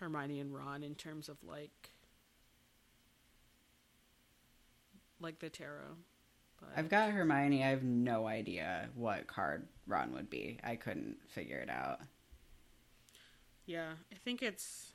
[0.00, 1.90] Hermione and Ron in terms of like
[5.20, 5.96] like the tarot.
[6.60, 7.62] But I've got Hermione.
[7.64, 10.58] I have no idea what card Ron would be.
[10.64, 12.00] I couldn't figure it out.
[13.66, 14.92] yeah, I think it's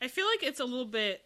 [0.00, 1.22] I feel like it's a little bit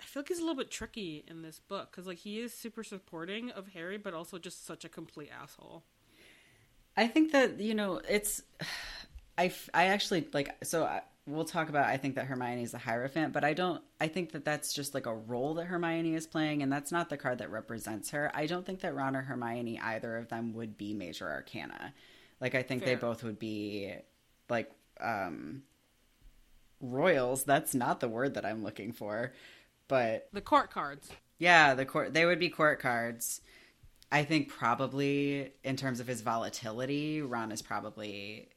[0.00, 2.52] I feel like he's a little bit tricky in this book because like he is
[2.52, 5.84] super supporting of Harry, but also just such a complete asshole.
[6.96, 8.42] I think that you know it's.
[9.38, 12.78] I, I actually like so I, we'll talk about I think that Hermione is the
[12.78, 13.82] Hierophant, but I don't.
[14.00, 17.08] I think that that's just like a role that Hermione is playing, and that's not
[17.08, 18.30] the card that represents her.
[18.34, 21.94] I don't think that Ron or Hermione, either of them, would be Major Arcana.
[22.40, 23.92] Like I think they both would be
[24.48, 24.70] like
[25.00, 25.62] um
[26.80, 27.44] royals.
[27.44, 29.32] That's not the word that I'm looking for,
[29.88, 31.10] but The court cards.
[31.38, 33.40] yeah, the court they would be court cards.
[34.10, 38.48] I think probably in terms of his volatility, Ron is probably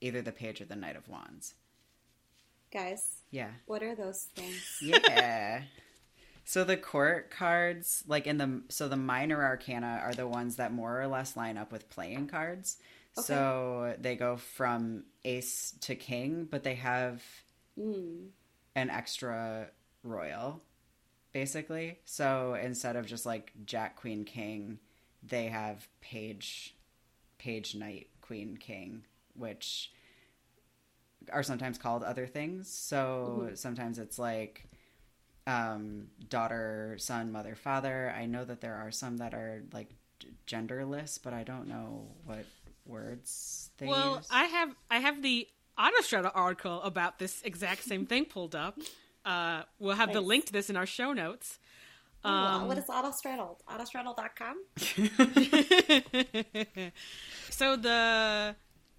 [0.00, 1.54] either the page or the knight of wands.
[2.74, 3.50] Guys, Yeah.
[3.66, 4.78] what are those things?
[4.82, 5.62] Yeah.
[6.44, 10.72] so the court cards, like in the so the minor arcana are the ones that
[10.72, 12.76] more or less line up with playing cards.
[13.12, 17.22] So they go from ace to king, but they have
[17.78, 18.28] Mm.
[18.76, 19.70] an extra
[20.02, 20.60] royal,
[21.32, 21.98] basically.
[22.04, 24.78] So instead of just like Jack, Queen, King,
[25.22, 26.76] they have Page,
[27.38, 29.04] Page, Knight, Queen, King,
[29.34, 29.92] which
[31.32, 32.68] are sometimes called other things.
[32.68, 34.66] So sometimes it's like
[35.46, 38.14] um, daughter, son, mother, father.
[38.16, 39.88] I know that there are some that are like
[40.46, 42.44] genderless, but I don't know what
[42.86, 44.28] words they Well, use.
[44.30, 45.48] I have I have the
[45.78, 48.78] Autostraddle article about this exact same thing pulled up.
[49.24, 51.58] Uh, we'll have the link to this in our show notes.
[52.22, 53.56] Um, what is Autostraddle?
[53.68, 54.62] Autostraddle.com?
[57.50, 58.54] so the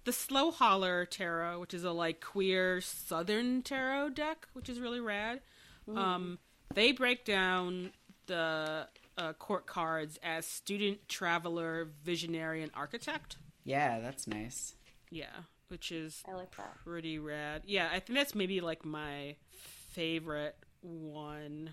[0.06, 5.00] the Slow Holler Tarot, which is a like queer Southern tarot deck, which is really
[5.00, 5.40] rad.
[5.94, 6.38] Um,
[6.74, 7.90] they break down
[8.26, 8.86] the
[9.18, 13.36] uh, court cards as student, traveler, visionary, and architect.
[13.64, 14.74] yeah, that's nice.
[15.10, 15.26] Yeah,
[15.68, 16.76] which is I like that.
[16.84, 17.62] pretty rad.
[17.66, 19.36] Yeah, I think that's maybe like my
[19.90, 21.70] favorite one.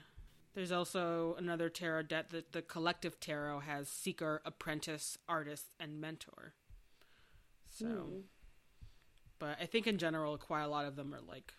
[0.55, 6.53] There's also another tarot deck that the collective tarot has seeker, apprentice, artist, and mentor.
[7.73, 8.19] So, hmm.
[9.39, 11.53] but I think in general, quite a lot of them are like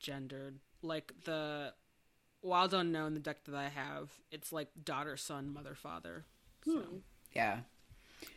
[0.00, 0.58] gendered.
[0.82, 1.72] Like the
[2.42, 6.24] Wild Unknown, the deck that I have, it's like daughter, son, mother, father.
[6.64, 6.96] So, hmm.
[7.34, 7.58] Yeah.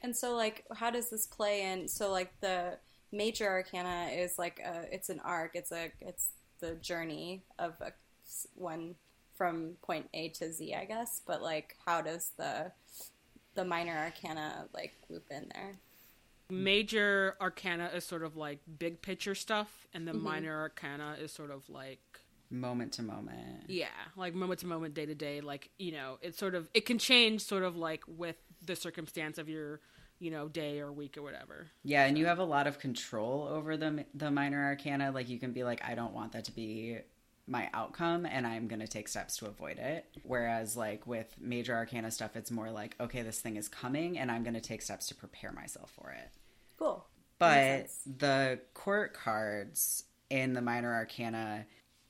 [0.03, 1.87] And so, like, how does this play in?
[1.87, 2.77] So, like, the
[3.11, 5.51] major arcana is like a, it's an arc.
[5.55, 7.91] It's a, it's the journey of a,
[8.55, 8.95] one
[9.41, 11.21] from point A to Z, I guess.
[11.25, 12.71] But like, how does the
[13.55, 15.77] the minor arcana like loop in there?
[16.51, 20.23] Major arcana is sort of like big picture stuff, and the mm-hmm.
[20.23, 21.99] minor arcana is sort of like
[22.51, 23.69] Moment to moment.
[23.69, 23.87] yeah,
[24.17, 25.39] like moment to moment, day to day.
[25.39, 28.35] Like you know, it's sort of it can change sort of like with
[28.65, 29.79] the circumstance of your
[30.19, 31.67] you know day or week or whatever.
[31.83, 35.11] Yeah, and you have a lot of control over the the minor arcana.
[35.11, 36.99] Like you can be like, I don't want that to be
[37.47, 40.05] my outcome, and I'm going to take steps to avoid it.
[40.23, 44.29] Whereas like with major arcana stuff, it's more like, okay, this thing is coming, and
[44.29, 46.31] I'm going to take steps to prepare myself for it.
[46.81, 47.05] Cool.
[47.37, 51.65] But the court cards in the minor arcana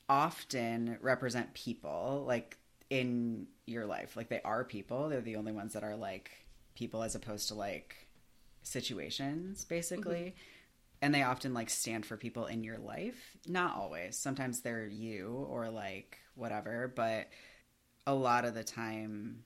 [0.08, 2.56] often represent people, like
[2.88, 4.16] in your life.
[4.16, 5.10] Like they are people.
[5.10, 6.30] They're the only ones that are like
[6.74, 8.08] people as opposed to like
[8.62, 10.34] situations, basically.
[11.02, 13.36] And they often like stand for people in your life.
[13.46, 14.16] Not always.
[14.16, 17.28] Sometimes they're you or like whatever, but
[18.06, 19.44] a lot of the time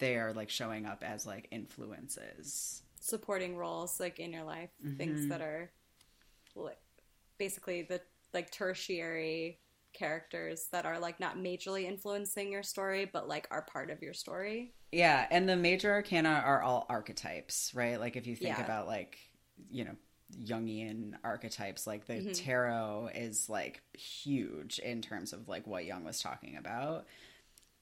[0.00, 2.82] they are like showing up as like influences.
[3.06, 5.70] Supporting roles like in your life, things that are
[6.56, 6.78] like
[7.38, 8.00] basically the
[8.34, 9.60] like tertiary
[9.92, 14.12] characters that are like not majorly influencing your story, but like are part of your
[14.12, 14.74] story.
[14.90, 18.00] Yeah, and the major arcana are all archetypes, right?
[18.00, 18.64] Like if you think Yeah.
[18.64, 19.18] about like,
[19.70, 19.94] you know,
[20.42, 26.18] Jungian archetypes, like the tarot is like huge in terms of like what Jung was
[26.20, 27.06] talking about.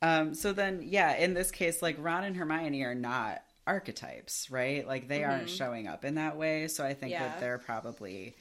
[0.02, 4.86] Um, so then, yeah, in this case, like Ron and Hermione are not archetypes, right?
[4.86, 6.68] Like they aren't showing up in that way.
[6.68, 7.28] So I think Yeah.
[7.28, 8.34] that they're probably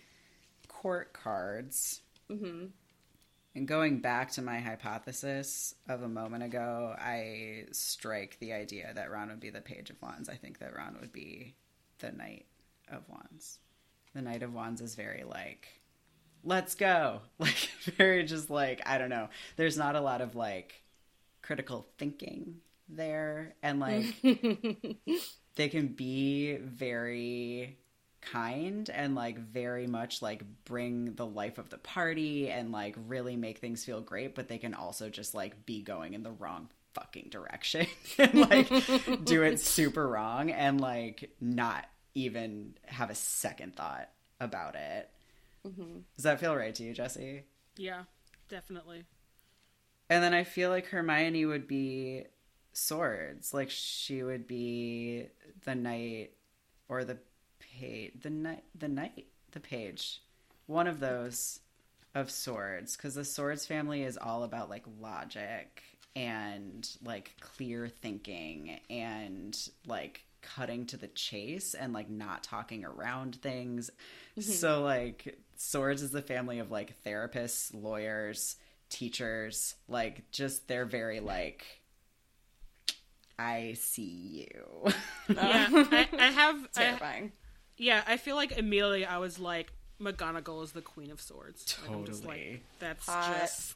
[0.68, 2.02] court cards.
[2.30, 2.66] Mm-hmm.
[3.56, 9.12] And going back to my hypothesis of a moment ago, I strike the idea that
[9.12, 10.28] Ron would be the Page of Wands.
[10.28, 11.54] I think that Ron would be
[12.00, 12.48] the Knight
[12.92, 13.60] of Wands.
[14.16, 15.68] The Knight of Wands is very like,
[16.44, 17.22] let's go.
[17.40, 19.30] Like, very just like, I don't know.
[19.56, 20.82] There's not a lot of like
[21.44, 22.56] critical thinking
[22.90, 23.56] there.
[23.64, 24.06] And like,
[25.56, 27.78] they can be very
[28.22, 33.36] kind and like very much like bring the life of the party and like really
[33.36, 36.70] make things feel great but they can also just like be going in the wrong
[36.94, 37.86] fucking direction
[38.18, 38.70] and like
[39.26, 44.10] do it super wrong and like not even have a second thought
[44.40, 45.10] about it
[45.68, 46.00] mm-hmm.
[46.16, 47.44] does that feel right to you jesse
[47.76, 48.04] Yeah,
[48.48, 49.04] definitely.
[50.10, 52.24] and then I feel like Hermione would be
[52.74, 53.54] swords.
[53.54, 55.28] Like she would be
[55.64, 56.32] the knight
[56.90, 57.18] or the
[57.60, 58.14] page.
[58.22, 58.64] The knight.
[58.78, 59.28] The knight.
[59.52, 60.22] The page.
[60.68, 61.60] One of those
[62.16, 62.96] of swords.
[62.96, 65.84] Because the swords family is all about like logic
[66.16, 69.58] and like clear thinking and
[69.88, 73.90] like cutting to the chase and like not talking around things.
[74.38, 74.52] Mm-hmm.
[74.52, 78.58] So like swords is the family of like therapists, lawyers,
[78.90, 81.66] teachers, like just they're very like
[83.38, 84.94] I see you.
[85.30, 86.68] Yeah, I, I have.
[86.76, 87.32] I, Terrifying.
[87.78, 89.72] yeah, I feel like immediately I was like,
[90.02, 91.78] McGonagall is the Queen of Swords.
[91.82, 92.62] Like, I'm just like, Totally.
[92.80, 93.40] that's Hot.
[93.40, 93.76] just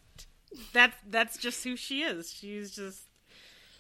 [0.73, 0.93] that.
[1.09, 2.31] That's just who she is.
[2.31, 3.03] She's just,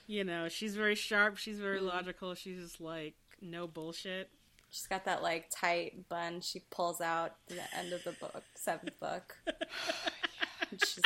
[0.07, 1.37] you know, she's very sharp.
[1.37, 1.87] She's very mm-hmm.
[1.87, 2.33] logical.
[2.35, 4.29] She's just like no bullshit.
[4.69, 8.43] She's got that like tight bun she pulls out at the end of the book,
[8.55, 9.37] seventh book.
[10.69, 11.03] And she's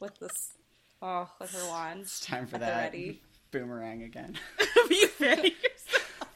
[0.00, 0.54] with this,
[1.00, 2.00] oh, with her wand.
[2.00, 3.22] it's time for that ready.
[3.50, 4.36] Boomerang again.
[4.90, 6.26] you ready yourself?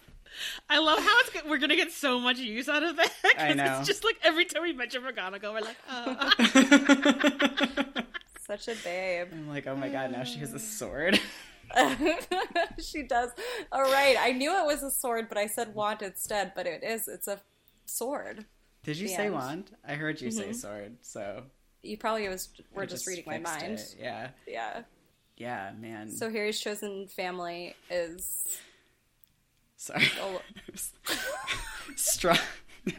[0.69, 3.13] I love how it's we're gonna get so much use out of that.
[3.39, 3.79] I know.
[3.79, 6.31] It's just like every time we mention McGonagall, we're like, oh.
[8.47, 9.29] Such a babe.
[9.33, 11.21] I'm like, oh my god, now she has a sword.
[12.79, 13.31] she does.
[13.73, 16.53] All right, I knew it was a sword, but I said wand instead.
[16.55, 17.09] But it is.
[17.09, 17.41] It's a
[17.87, 18.45] sword.
[18.85, 19.35] Did you The say end.
[19.35, 19.71] wand?
[19.87, 20.53] I heard you say mm-hmm.
[20.53, 21.45] sword, so
[21.83, 22.49] You probably was.
[22.75, 23.79] We're I just, reading my mind.
[23.79, 23.97] it.
[23.99, 24.83] Yeah, Yeah.
[25.37, 26.11] Yeah, man.
[26.11, 28.47] So Harry's chosen family is.
[29.77, 30.05] sorry.
[30.21, 30.41] Oh,
[31.97, 32.39] Strong.
[32.87, 32.93] Are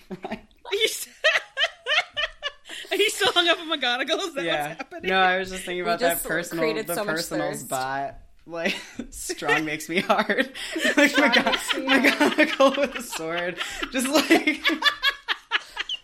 [0.72, 0.88] you,
[2.92, 4.28] Are you still hung up on McGonagall?
[4.28, 4.68] Is that yeah.
[4.70, 5.10] what's happening?
[5.12, 7.70] No, I was just thinking about just that personal, the so thirst.
[7.70, 8.16] bot.
[8.48, 8.76] Like,
[9.10, 10.52] strong makes me hard.
[10.98, 13.58] like, McGon- McGonagall with a sword.
[13.92, 14.62] Just like,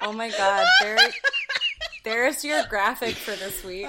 [0.01, 0.65] oh my god!
[0.81, 0.97] There,
[2.03, 3.85] there's your graphic for this week.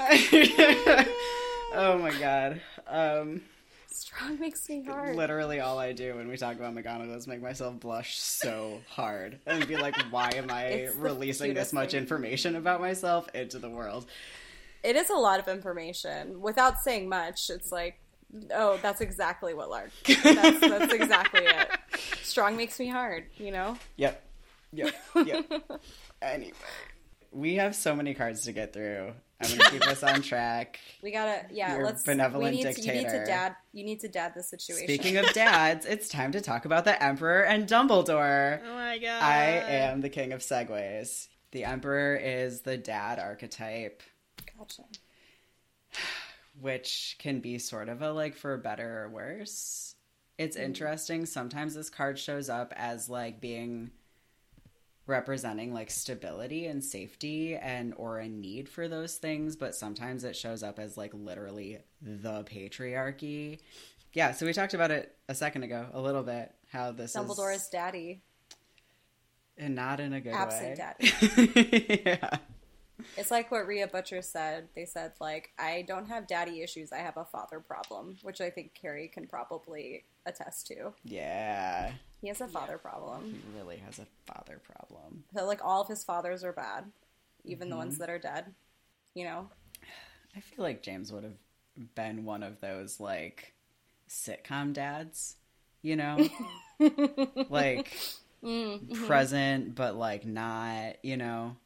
[1.74, 2.60] Oh my god.
[2.86, 3.42] Um,
[3.90, 5.16] Strong makes me hard.
[5.16, 9.38] literally all I do when we talk about McGonagall is make myself blush so hard
[9.46, 12.00] and be like, why am I releasing this much thing.
[12.00, 14.06] information about myself into the world?
[14.82, 17.50] It is a lot of information without saying much.
[17.50, 17.98] It's like
[18.54, 19.90] Oh, that's exactly what Lark.
[20.06, 21.68] That's, that's exactly it.
[22.22, 23.76] Strong makes me hard, you know?
[23.96, 24.22] Yep.
[24.72, 24.94] Yep.
[25.26, 25.80] Yep.
[26.22, 26.52] anyway,
[27.30, 29.12] we have so many cards to get through.
[29.42, 30.78] I'm going to keep us on track.
[31.02, 32.04] We gotta, yeah, Your let's.
[32.04, 33.56] benevolent we need To, you need to dad.
[33.72, 34.86] You need to dad the situation.
[34.86, 38.60] Speaking of dads, it's time to talk about the Emperor and Dumbledore.
[38.64, 39.22] Oh my god.
[39.22, 41.26] I am the king of segues.
[41.50, 44.02] The Emperor is the dad archetype,
[44.56, 44.82] Gotcha.
[46.60, 49.94] which can be sort of a like for better or worse.
[50.38, 50.62] It's Mm.
[50.64, 51.26] interesting.
[51.26, 53.90] Sometimes this card shows up as like being
[55.06, 60.36] representing like stability and safety and or a need for those things, but sometimes it
[60.36, 63.58] shows up as like literally the patriarchy.
[64.12, 67.62] Yeah, so we talked about it a second ago a little bit how this Dumbledore's
[67.62, 68.22] is daddy.
[69.56, 72.02] and not in a good Absent way.
[72.06, 72.36] yeah.
[73.16, 74.68] It's like what Rhea Butcher said.
[74.76, 78.48] They said, like, I don't have daddy issues, I have a father problem, which I
[78.50, 80.92] think Carrie can probably attest to.
[81.04, 81.92] Yeah.
[82.22, 83.24] He has a father problem.
[83.30, 85.24] He really has a father problem.
[85.36, 86.92] So, like, all of his fathers are bad,
[87.44, 87.78] even the Mm-hmm.
[87.78, 88.54] ones that are dead.
[89.14, 89.48] You know?
[90.36, 91.38] I feel like James would have
[91.94, 93.54] been one of those like
[94.08, 95.36] sitcom dads,
[95.82, 96.28] you know?
[97.48, 97.92] like
[98.92, 101.56] present but like not, you know.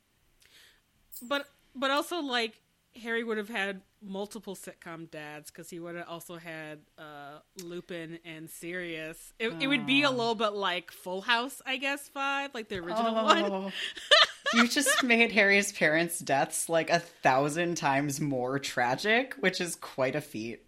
[1.22, 2.60] But but also like
[3.02, 8.18] Harry would have had multiple sitcom dads because he would have also had uh, Lupin
[8.24, 9.32] and Sirius.
[9.38, 12.78] It, it would be a little bit like Full House, I guess, vibe, like the
[12.78, 13.44] original one.
[13.44, 13.72] Oh.
[14.54, 20.14] you just made Harry's parents' deaths like a thousand times more tragic, which is quite
[20.14, 20.62] a feat.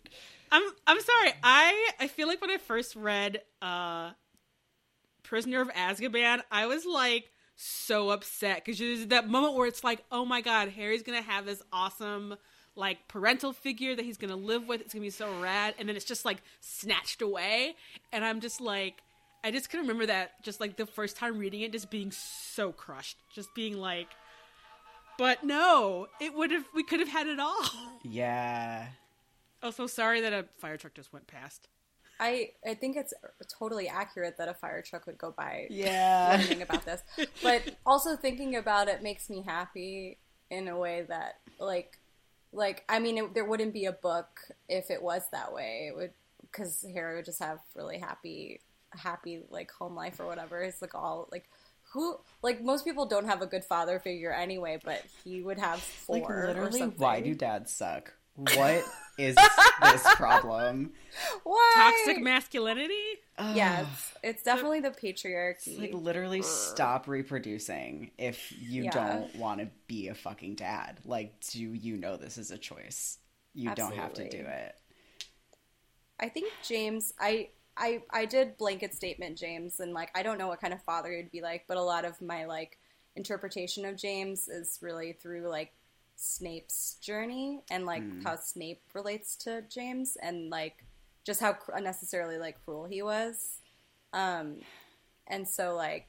[0.51, 1.33] I'm I'm sorry.
[1.43, 4.13] I I feel like when I first read uh
[5.23, 7.31] Prisoner of Azkaban, I was like
[7.61, 11.45] so upset because there's that moment where it's like, oh my god, Harry's gonna have
[11.45, 12.37] this awesome
[12.77, 14.81] like parental figure that he's gonna live with.
[14.81, 17.75] It's gonna be so rad, and then it's just like snatched away,
[18.13, 19.03] and I'm just like.
[19.45, 22.73] I just can remember that just like the first time reading it, just being so
[22.73, 24.09] crushed, just being like,
[25.17, 27.63] but no, it would have, we could have had it all.
[28.03, 28.87] Yeah.
[29.63, 31.69] Also, sorry that a fire truck just went past.
[32.21, 33.15] I, I think it's
[33.59, 36.37] totally accurate that a fire truck would go by Yeah.
[36.39, 37.03] learning about this.
[37.43, 40.19] But also thinking about it makes me happy
[40.51, 41.99] in a way that, like,
[42.53, 45.89] like I mean, it, there wouldn't be a book if it was that way.
[45.91, 50.63] It would because Harry would just have really happy, happy like home life or whatever.
[50.63, 51.49] It's like all like
[51.93, 55.81] who like most people don't have a good father figure anyway, but he would have
[55.81, 56.17] four.
[56.19, 58.15] Like literally, why do dads suck?
[58.39, 58.85] What
[59.19, 59.35] is
[59.83, 60.93] this problem?
[61.43, 61.73] Why?
[61.75, 62.95] Toxic masculinity?
[63.37, 65.81] Yeah, it's, it's definitely the patriarchy.
[65.81, 68.91] Like literally stop reproducing if you Yeah.
[68.91, 71.01] don't want to be a fucking dad.
[71.05, 73.19] Like, do you know this is a choice?
[73.55, 74.77] You don't have to do it.
[76.21, 80.49] I think James, I, I, I did blanket statement James, and like I don't know
[80.49, 82.79] what kind of father he'd be like, but a lot of my like
[83.17, 85.73] interpretation of James is really through like
[86.19, 90.85] Snape's journey and like how Snape relates to James and like
[91.25, 93.61] just how cr- unnecessarily like cruel he was.
[94.13, 94.63] Um,
[95.29, 96.09] and so like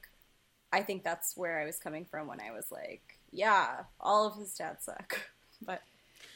[0.72, 4.36] I think that's where I was coming from when I was like, yeah, all of
[4.36, 5.20] his dads suck,
[5.62, 5.82] but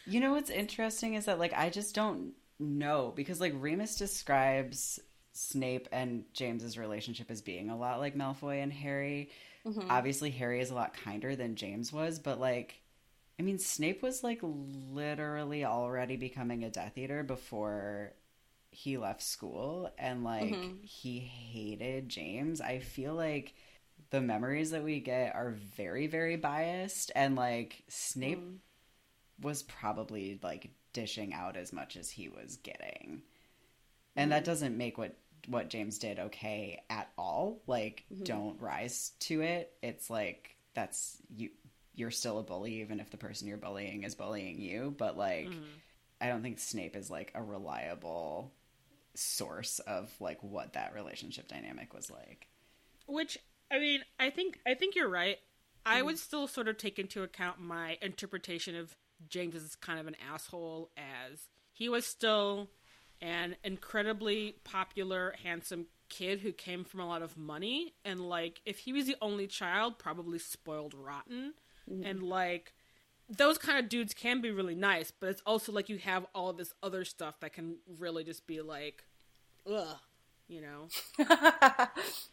[0.06, 5.00] You know what's interesting is that like I just don't know because like Remus describes
[5.32, 9.30] Snape and James's relationship as being a lot like Malfoy and Harry.
[9.88, 12.80] Obviously Harry is a lot kinder than James was, but like
[13.38, 18.12] I mean Snape was like literally already becoming a Death Eater before
[18.70, 20.76] he left school and like mm-hmm.
[20.82, 22.60] he hated James.
[22.60, 23.54] I feel like
[24.10, 28.56] the memories that we get are very very biased and like Snape mm.
[29.40, 33.22] was probably like dishing out as much as he was getting.
[34.16, 34.44] And that mm-hmm.
[34.50, 35.16] doesn't make what
[35.48, 37.62] what James did okay at all.
[37.66, 38.24] Like mm-hmm.
[38.24, 39.72] don't rise to it.
[39.82, 41.50] It's like that's you
[41.94, 45.46] you're still a bully even if the person you're bullying is bullying you, but like
[45.46, 45.62] mm-hmm.
[46.20, 48.52] I don't think Snape is like a reliable
[49.14, 52.48] source of like what that relationship dynamic was like.
[53.06, 53.38] Which
[53.70, 55.38] I mean, I think I think you're right.
[55.86, 56.06] I mm-hmm.
[56.06, 58.94] would still sort of take into account my interpretation of
[59.28, 62.70] James as kind of an asshole as he was still
[63.20, 68.80] an incredibly popular, handsome kid who came from a lot of money and like if
[68.80, 71.54] he was the only child, probably spoiled rotten.
[71.90, 72.06] Mm-hmm.
[72.06, 72.72] And like
[73.28, 76.52] those kind of dudes can be really nice, but it's also like you have all
[76.52, 79.04] this other stuff that can really just be like
[79.70, 79.96] ugh,
[80.48, 80.88] you know.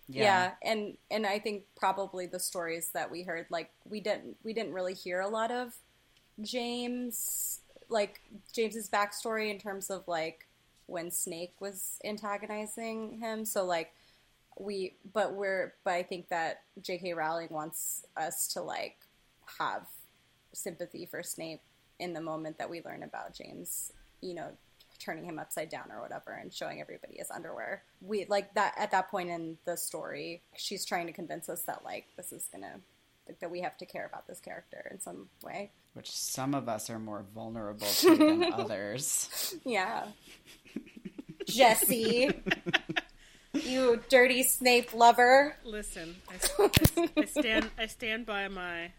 [0.08, 0.52] yeah.
[0.64, 4.74] and and i think probably the stories that we heard like we didn't we didn't
[4.74, 5.74] really hear a lot of
[6.42, 8.20] james like
[8.52, 10.48] james's backstory in terms of like
[10.92, 13.46] when Snape was antagonizing him.
[13.46, 13.94] So like
[14.60, 17.14] we, but we're, but I think that J.K.
[17.14, 18.98] Rowling wants us to like
[19.60, 19.88] have
[20.54, 21.62] sympathy for Snape
[22.00, 23.92] in the moment that we learn about James,
[24.22, 24.50] you know,
[25.00, 27.84] turning him upside down or whatever and showing everybody his underwear.
[28.02, 31.84] We like that at that point in the story, she's trying to convince us that
[31.84, 32.80] like this is gonna
[33.28, 35.72] like, that we have to care about this character in some way.
[35.94, 39.56] Which some of us are more vulnerable to than others.
[39.66, 40.06] Yeah.
[41.48, 42.32] Jesse.
[43.54, 45.56] you dirty Snape lover.
[45.64, 46.64] Listen, I,
[46.98, 47.70] I- I stand.
[47.78, 48.92] I stand by my.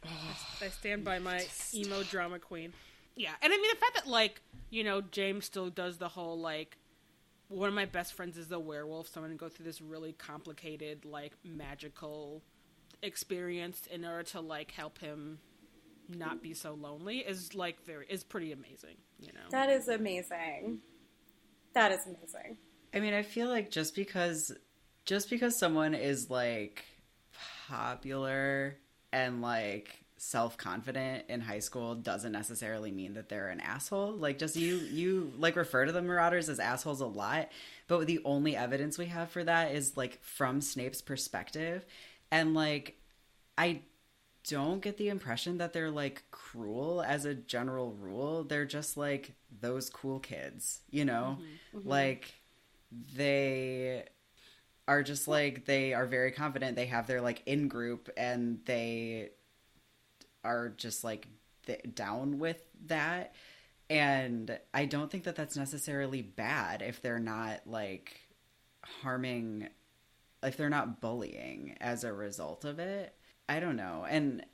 [0.61, 2.73] I stand by my emo drama queen.
[3.17, 6.39] Yeah, and I mean the fact that like you know James still does the whole
[6.41, 6.77] like
[7.49, 10.13] one of my best friends is a werewolf, so I'm gonna go through this really
[10.13, 12.43] complicated like magical
[13.03, 15.39] experience in order to like help him
[16.09, 18.97] not be so lonely is like very is pretty amazing.
[19.21, 19.41] You know.
[19.51, 20.79] That is amazing.
[21.75, 22.57] That is amazing.
[22.95, 24.53] I mean, I feel like just because
[25.05, 26.85] just because someone is like
[27.69, 28.77] popular
[29.13, 34.13] and like self-confident in high school doesn't necessarily mean that they're an asshole.
[34.13, 37.49] Like just you you like refer to the marauders as assholes a lot,
[37.89, 41.85] but the only evidence we have for that is like from Snape's perspective
[42.31, 42.97] and like
[43.59, 43.83] I
[44.49, 48.45] don't get the impression that they're like cruel as a general rule.
[48.45, 51.39] They're just like those cool kids, you know?
[51.39, 51.79] Mm-hmm.
[51.79, 51.89] Mm-hmm.
[51.89, 52.35] Like
[53.15, 54.05] they
[54.89, 56.77] are just like they are very confident.
[56.77, 59.31] They have their like in group and they
[60.45, 61.29] are just like
[61.67, 63.35] th- down with that.
[63.89, 68.21] And I don't think that that's necessarily bad if they're not like
[69.03, 69.69] harming
[70.43, 73.15] if they're not bullying as a result of it.
[73.49, 74.05] I don't know.
[74.09, 74.45] And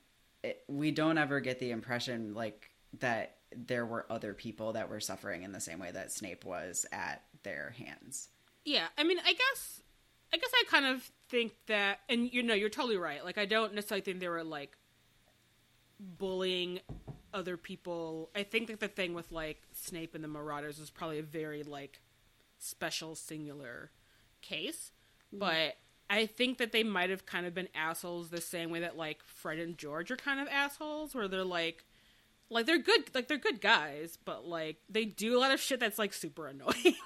[0.42, 2.70] it, we don't ever get the impression like
[3.00, 6.84] that there were other people that were suffering in the same way that Snape was
[6.92, 8.28] at their hands.
[8.64, 9.82] Yeah, I mean, I guess,
[10.32, 13.24] I guess I kind of think that, and you know, you're totally right.
[13.24, 14.76] Like, I don't necessarily think they were like
[15.98, 16.80] bullying
[17.32, 18.30] other people.
[18.36, 21.62] I think that the thing with like Snape and the Marauders was probably a very
[21.62, 22.00] like
[22.58, 23.90] special, singular
[24.42, 24.92] case,
[25.28, 25.38] mm-hmm.
[25.38, 25.76] but.
[26.10, 29.22] I think that they might have kind of been assholes the same way that like
[29.22, 31.84] Fred and George are kind of assholes, where they're like,
[32.48, 35.80] like they're good, like they're good guys, but like they do a lot of shit
[35.80, 36.96] that's like super annoying.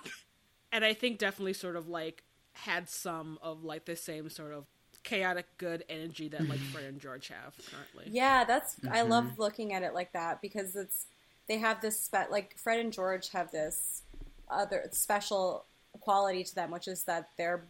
[0.72, 2.24] And I think definitely sort of like
[2.54, 4.66] had some of like the same sort of
[5.02, 8.06] chaotic good energy that like Fred and George have currently.
[8.10, 9.10] Yeah, that's I mm-hmm.
[9.10, 11.06] love looking at it like that because it's
[11.48, 14.02] they have this spe- like Fred and George have this
[14.48, 15.64] other special
[16.00, 17.64] quality to them, which is that they're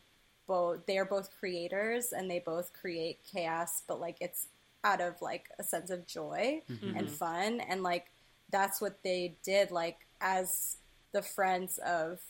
[0.46, 4.48] both they are both creators and they both create chaos, but like it's
[4.84, 6.96] out of like a sense of joy mm-hmm.
[6.96, 7.60] and fun.
[7.60, 8.10] And like
[8.50, 10.76] that's what they did like as
[11.12, 12.20] the friends of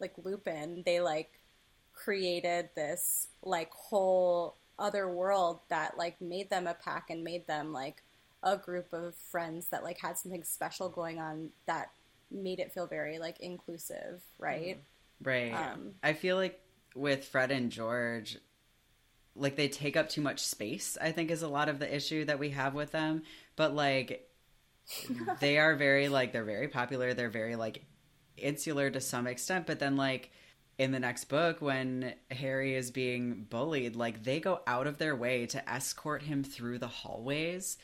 [0.00, 1.40] like Lupin, they like
[1.92, 7.72] created this like whole other world that like made them a pack and made them
[7.72, 8.02] like
[8.42, 11.90] a group of friends that like had something special going on that
[12.30, 14.78] made it feel very like inclusive, right?
[15.22, 15.52] Right.
[15.52, 16.60] Um, I feel like
[16.94, 18.38] with Fred and George,
[19.34, 22.24] like they take up too much space, I think is a lot of the issue
[22.26, 23.22] that we have with them.
[23.56, 24.28] But like
[25.40, 27.84] they are very like they're very popular, they're very like
[28.36, 30.30] insular to some extent, but then like
[30.78, 35.16] in the next book when Harry is being bullied, like they go out of their
[35.16, 37.78] way to escort him through the hallways,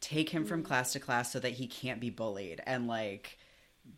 [0.00, 0.66] take him from hmm.
[0.66, 3.38] class to class so that he can't be bullied and like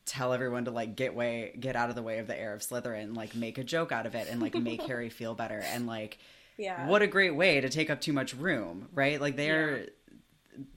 [0.04, 2.60] tell everyone to like get way get out of the way of the heir of
[2.60, 5.86] Slytherin, like make a joke out of it and like make Harry feel better and
[5.86, 6.18] like
[6.56, 6.86] Yeah.
[6.86, 9.20] what a great way to take up too much room, right?
[9.20, 9.88] Like they're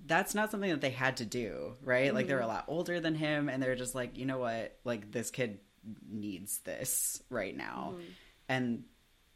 [0.06, 2.14] that's not something that they had to do, right?
[2.14, 2.50] Like they're a mm-hmm.
[2.50, 4.78] lot older than him and they're just like, you know what?
[4.84, 5.60] Like this kid
[6.10, 7.94] needs this right now.
[7.94, 8.06] Mm-hmm.
[8.50, 8.84] And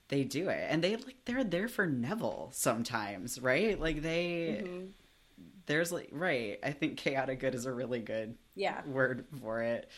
[0.10, 0.68] they do it.
[0.70, 3.80] And they like they're there for Neville sometimes, right?
[3.80, 4.86] Like they mm-hmm.
[5.66, 6.60] there's like right.
[6.64, 8.82] I think chaotic good is a really good Yeah.
[8.86, 9.90] word for it.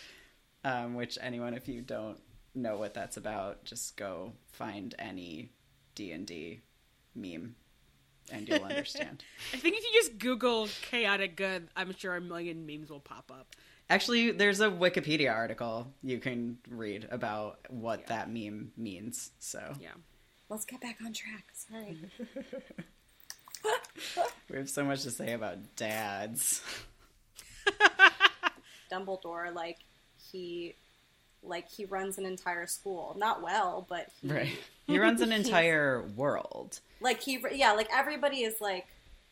[0.63, 2.19] Um, which anyone, if you don't
[2.55, 5.51] know what that's about, just go find any
[5.95, 6.61] D and D
[7.15, 7.55] meme,
[8.31, 9.23] and you'll understand.
[9.53, 13.31] I think if you just Google chaotic good, I'm sure a million memes will pop
[13.31, 13.55] up.
[13.89, 19.31] Actually, there's a Wikipedia article you can read about what that meme means.
[19.39, 19.91] So Yeah.
[20.49, 21.45] Let's get back on track.
[21.53, 21.97] Sorry.
[24.49, 26.61] we have so much to say about dads.
[28.91, 29.79] Dumbledore, like
[30.31, 30.75] he,
[31.43, 33.15] like he runs an entire school.
[33.17, 34.57] Not well, but he, Right.
[34.85, 36.79] He runs an entire world.
[37.01, 38.87] Like he, yeah, like everybody is like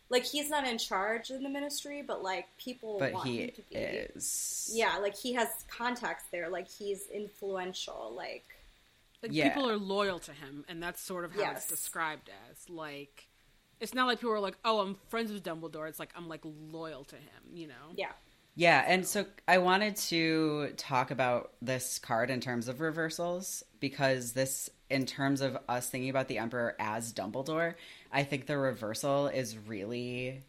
[0.09, 3.49] like he's not in charge in the ministry, but like people But want he him
[3.55, 3.75] to be.
[3.75, 4.71] is.
[4.73, 6.47] Yeah, like he has contacts there.
[6.49, 8.13] Like he's influential.
[8.15, 8.43] Like
[9.23, 9.49] Like Yeah.
[9.49, 11.57] people are loyal to him, and that's sort of how Yes.
[11.63, 12.69] it's described as.
[12.69, 13.27] Like,
[13.79, 16.41] it's not like people are like, "Oh, I'm friends with Dumbledore." It's like I'm like
[16.43, 17.73] loyal to him, you know.
[17.95, 18.11] yeah,
[18.57, 24.31] Yeah, and so I wanted to talk about this card in terms of reversals because
[24.31, 27.75] this, in terms of us thinking about the Emperor as Dumbledore,
[28.13, 30.41] I think the reversal is really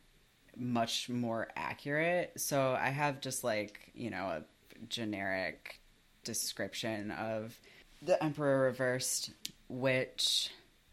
[0.56, 2.32] much more accurate.
[2.36, 4.42] So I have just like, you know, a
[4.88, 5.80] generic
[6.22, 7.58] description of
[8.02, 9.30] the Emperor reversed,
[9.68, 10.50] which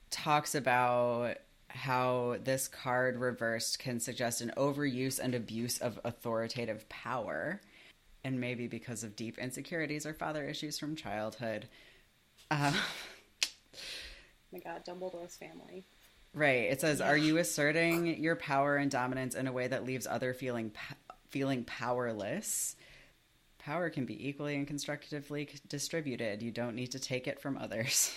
[0.10, 1.38] talks about
[1.74, 7.62] how this card reversed can suggest an overuse and abuse of authoritative power,
[8.24, 11.68] and maybe because of deep insecurities or father issues from childhood.
[12.52, 13.48] Uh, oh
[14.54, 15.84] my God, Dumbledore's family.
[16.34, 16.72] right.
[16.72, 20.34] It says, "Are you asserting your power and dominance in a way that leaves other
[20.34, 20.72] feeling
[21.30, 22.76] feeling powerless?"
[23.58, 26.41] Power can be equally and constructively distributed.
[26.44, 28.14] You don't need to take it from others.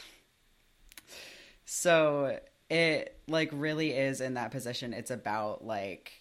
[1.65, 4.93] so it like really is in that position.
[4.93, 6.13] It's about like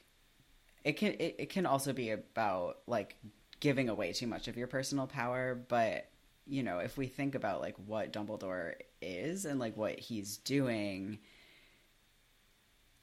[0.84, 3.16] it can it, it can also be about like
[3.60, 6.08] giving away too much of your personal power, but
[6.48, 11.20] you know, if we think about like what Dumbledore is and like what he's doing,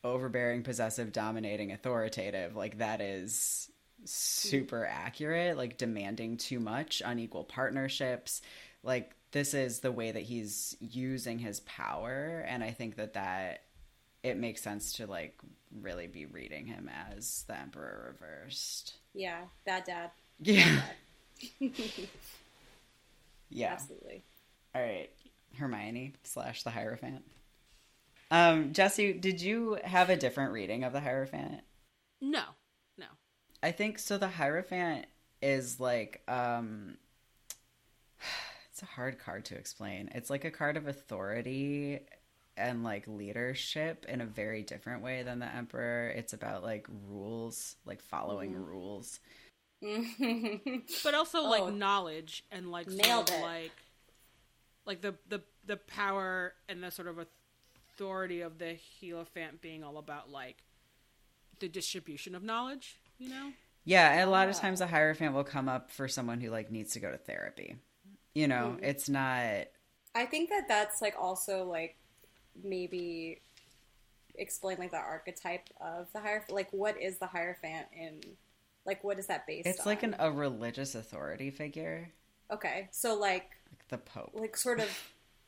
[0.04, 3.68] overbearing, possessive, dominating, authoritative, like that is
[4.04, 8.42] super accurate, like demanding too much, unequal partnerships.
[8.84, 13.62] Like this is the way that he's using his power and I think that that
[14.22, 15.38] it makes sense to like
[15.80, 18.94] really be reading him as the emperor reversed.
[19.14, 20.10] Yeah, bad dad.
[20.40, 20.82] Yeah.
[23.50, 23.72] yeah.
[23.72, 24.22] Absolutely.
[24.74, 25.10] All right,
[25.58, 27.24] Hermione slash the Hierophant.
[28.30, 31.60] Um, Jesse, did you have a different reading of the Hierophant?
[32.20, 32.42] No,
[32.96, 33.06] no.
[33.62, 34.16] I think so.
[34.16, 35.06] The Hierophant
[35.42, 36.96] is like um,
[38.82, 40.10] it's a hard card to explain.
[40.14, 42.00] It's like a card of authority
[42.56, 46.08] and like leadership in a very different way than the Emperor.
[46.08, 48.64] It's about like rules, like following mm-hmm.
[48.64, 49.20] rules.
[51.02, 51.50] But also Oh.
[51.50, 53.42] like knowledge and like sort of it.
[53.42, 53.72] like
[54.86, 59.98] like the the the power and the sort of authority of the Hierophant being all
[59.98, 60.64] about like
[61.58, 63.52] the distribution of knowledge, you know?
[63.84, 64.60] Yeah, a lot of ah.
[64.60, 67.76] times a hierophant will come up for someone who like needs to go to therapy.
[68.34, 68.84] You know, mm-hmm.
[68.84, 69.66] it's not
[70.14, 71.96] I think that that's like also like
[72.62, 73.40] maybe
[74.34, 78.20] explain like the archetype of the higher Like, what is the hierophant in?
[78.84, 79.66] Like, what is that based?
[79.66, 80.14] it's like on?
[80.14, 82.10] an a religious authority figure,
[82.50, 82.88] okay.
[82.90, 84.30] So like, like the pope.
[84.34, 84.88] like sort of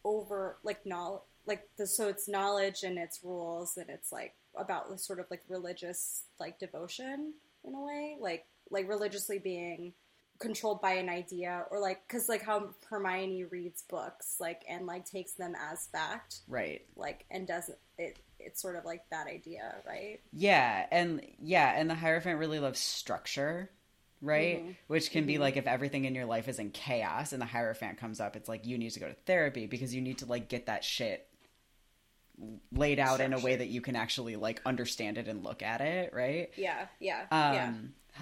[0.05, 4.89] over like knowledge, like the so it's knowledge and it's rules and it's like about
[4.89, 7.35] the sort of like religious like devotion
[7.65, 9.93] in a way, like like religiously being
[10.41, 15.05] controlled by an idea or like because like how Hermione reads books like and like
[15.05, 16.83] takes them as fact Right.
[16.97, 21.89] like and doesn't it it's sort of like that idea right Yeah, and yeah, and
[21.89, 23.71] the Hierophant really loves structure,
[24.21, 24.77] right?
[24.89, 27.99] Which can be like if everything in your life is in chaos and the Hierophant
[27.99, 30.49] comes up, it's like you need to go to therapy because you need to like
[30.49, 31.27] get that shit
[32.73, 35.81] laid out in a way that you can actually like understand it and look at
[35.81, 36.51] it, right?
[36.57, 37.73] yeah yeah Um, yeah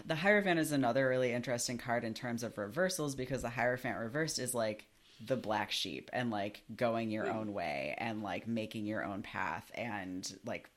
[0.06, 4.38] The Hierophant is another really interesting card in terms of reversals because the Hierophant reversed
[4.38, 4.86] is like
[5.26, 7.38] the black sheep and like going your hmm.
[7.38, 10.68] own way and like making your own path and like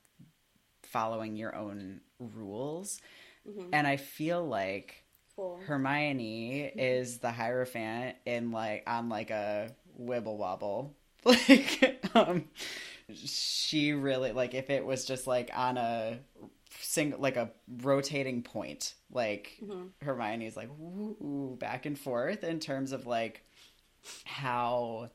[0.82, 3.00] following your own rules.
[3.48, 3.70] Mm-hmm.
[3.72, 6.78] And I feel like cool Hermione mm-hmm.
[6.78, 10.94] is the Hierophant in like on like a wibble wobble.
[11.26, 12.44] Like um
[13.12, 16.20] she really like if it was just like on a
[16.96, 17.50] single like a
[17.82, 19.88] rotating point, like mm-hmm.
[20.02, 23.42] Hermione's like woo back and forth in terms of like
[24.24, 25.10] how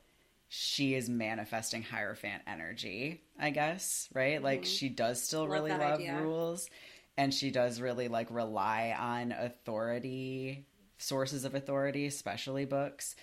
[0.48, 4.40] she is manifesting Hierophant energy, I guess, right?
[4.40, 4.68] Like mm-hmm.
[4.68, 6.20] she does still Love really love idea.
[6.20, 6.70] rules
[7.16, 10.66] and she does really like rely on authority
[10.98, 13.16] sources of authority, especially books,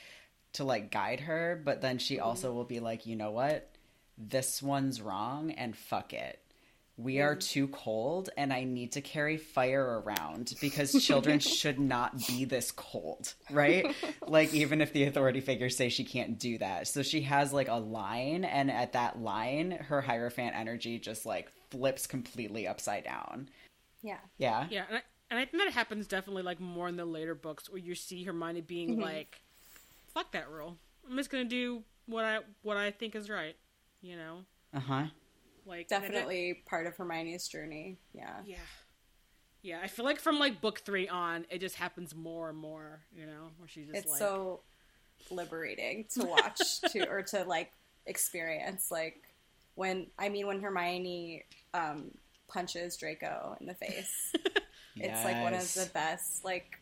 [0.54, 2.26] to like guide her, but then she mm-hmm.
[2.26, 3.72] also will be like, "You know what?
[4.18, 6.44] This one's wrong and fuck it."
[7.00, 12.28] We are too cold, and I need to carry fire around because children should not
[12.28, 13.96] be this cold, right?
[14.28, 16.90] like, even if the authority figures say she can't do that.
[16.90, 21.50] So, she has like a line, and at that line, her Hierophant energy just like
[21.70, 23.50] flips completely upside down.
[24.04, 24.68] yeah Yeah.
[24.70, 27.70] Yeah, and I, and I think that happens definitely like more in the later books
[27.70, 29.42] where you see Hermione being like,
[30.14, 30.78] "Fuck that rule.
[31.10, 33.56] I'm just gonna do what I what I think is right."
[34.02, 34.40] You know.
[34.74, 35.06] Uh huh.
[35.70, 37.98] Like and I bet- Definitely part of Hermione's journey.
[38.14, 38.42] Yeah.
[38.46, 38.58] yeah,
[39.62, 39.80] yeah.
[39.84, 43.02] I feel like from like book three on, it just happens more and more.
[43.16, 44.62] You know, where she just It's like so
[45.30, 47.72] liberating to watch to or to like
[48.06, 49.18] experience like
[49.76, 51.44] when I mean when Hermione
[51.74, 52.12] um
[52.48, 54.34] punches Draco in the face.
[55.02, 56.78] It's like one of the best like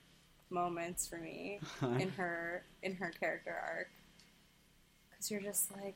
[0.50, 1.60] moments for me
[2.00, 3.90] in her in her character arc.
[5.16, 5.96] Cuz you're just like,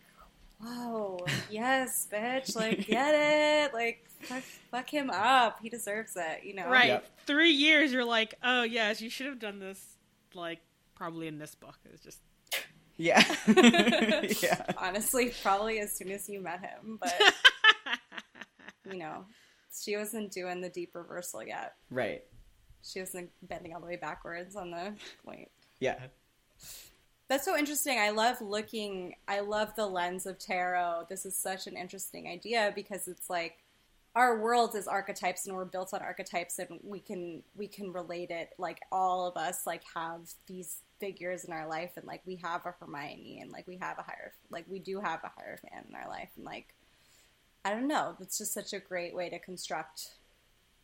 [0.63, 1.19] "Whoa,
[1.49, 3.73] yes, bitch, like get it.
[3.73, 5.59] Like fuck, fuck him up.
[5.61, 6.87] He deserves it, you know." right.
[6.89, 7.05] Yep.
[7.25, 9.97] Three years, you're like, oh yes, you should have done this.
[10.33, 10.59] Like
[10.95, 11.77] probably in this book.
[11.91, 12.19] It's just
[12.97, 13.23] Yeah.
[13.47, 14.65] yeah.
[14.77, 17.13] Honestly, probably as soon as you met him, but
[18.91, 19.25] you know,
[19.73, 21.73] she wasn't doing the deep reversal yet.
[21.89, 22.23] Right.
[22.83, 24.93] She wasn't bending all the way backwards on the
[25.25, 25.49] point.
[25.79, 25.97] Yeah.
[27.31, 27.97] That's so interesting.
[27.97, 29.15] I love looking.
[29.25, 31.05] I love the lens of tarot.
[31.07, 33.57] This is such an interesting idea because it's like
[34.17, 38.31] our world is archetypes and we're built on archetypes and we can we can relate
[38.31, 38.49] it.
[38.57, 42.65] Like all of us like have these figures in our life and like we have
[42.65, 45.95] a Hermione and like we have a higher like we do have a Hierophant in
[45.95, 46.73] our life and like
[47.63, 48.17] I don't know.
[48.19, 50.15] It's just such a great way to construct.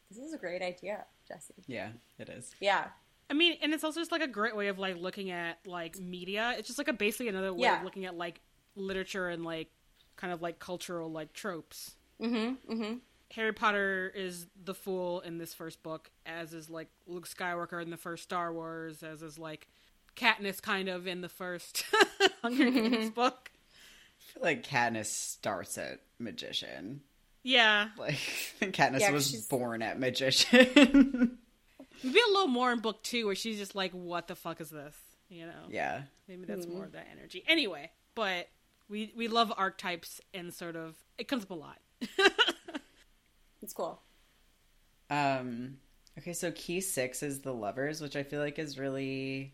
[0.09, 1.55] This is a great idea, Jesse.
[1.67, 2.55] Yeah, it is.
[2.61, 2.85] Yeah,
[3.29, 5.99] I mean, and it's also just like a great way of like looking at like
[5.99, 6.55] media.
[6.57, 7.79] It's just like a basically another way Yeah.
[7.79, 8.39] of looking at like
[8.75, 9.69] literature and like
[10.15, 11.95] kind of like cultural like tropes.
[12.21, 12.73] Mm-hmm.
[12.73, 12.93] Mm-hmm.
[13.33, 17.89] Harry Potter is the fool in this first book, as is like Luke Skywalker in
[17.89, 19.67] the first Star Wars, as is like
[20.15, 21.83] Katniss kind of in the first
[22.41, 23.51] Hunger Games book.
[23.53, 27.01] I feel like Katniss starts at magician.
[27.43, 28.15] Yeah, Like
[28.61, 31.37] Katniss Yeah, was she's- born at magician.
[32.03, 34.69] maybe a little more in book two, where she's just like, "What the fuck is
[34.69, 34.95] this?"
[35.29, 35.63] You know.
[35.69, 36.03] yeah.
[36.27, 37.43] Maybe that's more of that energy.
[37.47, 38.47] Anyway, but
[38.89, 41.79] we we love archetypes and sort of it comes up a lot.
[43.61, 44.01] It's cool.
[45.09, 45.77] Um
[46.17, 49.53] okay, so key 6 is the lovers, which I feel like is really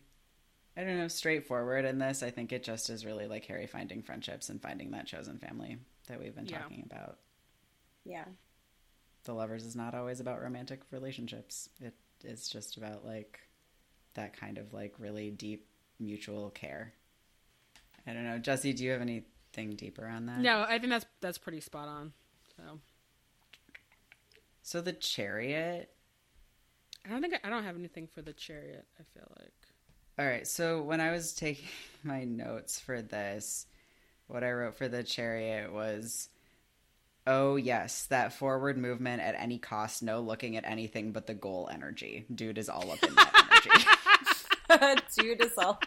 [0.76, 2.22] I don't know, straightforward in this.
[2.22, 5.78] I think it just is really like Harry finding friendships and finding that chosen family
[6.08, 6.60] that we've been Yeah.
[6.60, 7.18] talking about.
[8.04, 8.24] Yeah.
[9.24, 11.68] The lovers is not always about romantic relationships.
[11.80, 13.40] It is just about like
[14.14, 15.66] that kind of like really deep
[15.98, 16.92] mutual care.
[18.06, 18.38] I don't know.
[18.38, 20.38] Jesse, do you have anything deeper on that?
[20.40, 22.12] No, I think that's that's pretty spot on.
[22.56, 22.80] So
[24.62, 25.90] So the chariot.
[27.06, 28.86] I don't think I, I don't have anything for the chariot.
[28.98, 29.52] I feel like
[30.18, 30.46] All right.
[30.46, 31.68] So when I was taking
[32.02, 33.66] my notes for this,
[34.26, 36.28] what I wrote for the chariot was,
[37.26, 41.68] "Oh yes, that forward movement at any cost, no looking at anything but the goal
[41.72, 42.26] energy.
[42.34, 43.62] Dude is all up in that
[44.68, 45.80] energy." Dude is all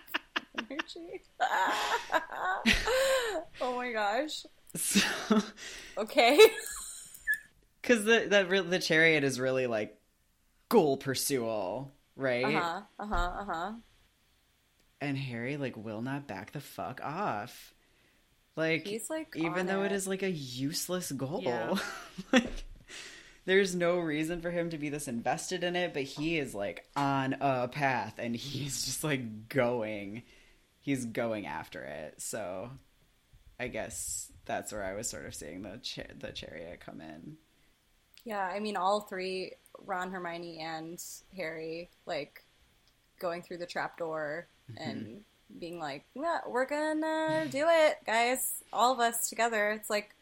[0.58, 1.22] energy.
[3.62, 4.46] oh my gosh.
[4.76, 5.42] so,
[5.98, 6.40] Okay.
[7.82, 9.98] because the that re- the chariot is really like
[10.70, 12.46] goal pursual, right?
[12.46, 12.82] Uh huh.
[13.00, 13.32] Uh huh.
[13.40, 13.72] Uh huh.
[15.00, 17.74] And Harry like will not back the fuck off.
[18.58, 19.96] Like He's, like, even though it it.
[19.96, 21.42] is like a useless goal.
[21.44, 21.76] Yeah.
[22.34, 22.66] like
[23.46, 26.86] there's no reason for him to be this invested in it, but he is like
[26.96, 30.24] on a path and he's just like going
[30.82, 32.16] he's going after it.
[32.18, 32.72] So
[33.60, 37.38] I guess that's where I was sort of seeing the cha- the chariot come in.
[38.26, 38.44] Yeah.
[38.44, 39.54] I mean, all three
[39.86, 41.00] Ron, Hermione, and
[41.36, 42.44] Harry like
[43.20, 44.90] going through the trapdoor mm-hmm.
[44.90, 45.24] and
[45.60, 48.64] being like, "Yeah, we're gonna do it, guys.
[48.74, 50.14] All of us together." It's like.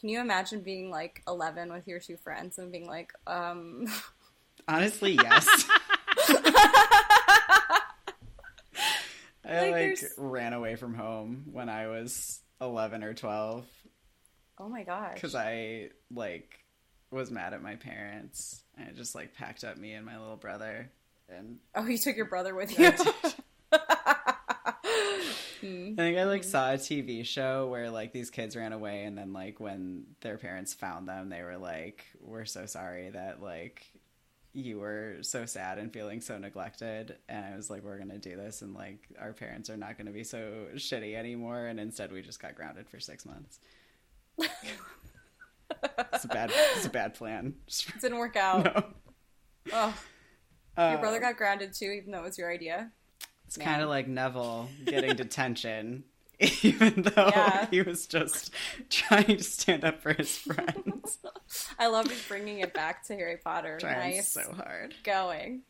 [0.00, 3.86] Can you imagine being like 11 with your two friends and being like, um,
[4.66, 5.46] Honestly, yes.
[9.44, 13.64] I Like, like ran away from home when I was 11 or 12
[14.58, 15.14] oh my gosh.
[15.14, 16.58] because I like
[17.10, 18.62] was mad at my parents.
[18.76, 20.90] and I just like packed up me and my little brother
[21.28, 22.92] and Oh, you took your brother with you.
[25.62, 29.16] I think I like saw a TV show where like these kids ran away and
[29.16, 33.86] then like when their parents found them they were like we're so sorry that like
[34.52, 38.36] you were so sad and feeling so neglected and I was like we're to do
[38.36, 42.22] this and like our parents are not to be so shitty anymore and instead we
[42.22, 43.60] just got grounded for 6 months.
[44.38, 47.54] it's a bad it's a bad plan.
[47.66, 48.94] It didn't work out.
[49.70, 49.74] No.
[49.74, 49.94] Oh,
[50.76, 52.90] Uh, your brother got grounded too, even though it was your idea.
[53.56, 56.04] It's kind of like Neville getting detention,
[56.62, 57.66] even though Yeah.
[57.70, 58.50] he was just
[58.88, 61.18] trying to stand up for his friends.
[61.78, 63.76] I love you bringing it back to Harry Potter.
[63.78, 64.94] trying nice so hard.
[65.04, 65.62] going.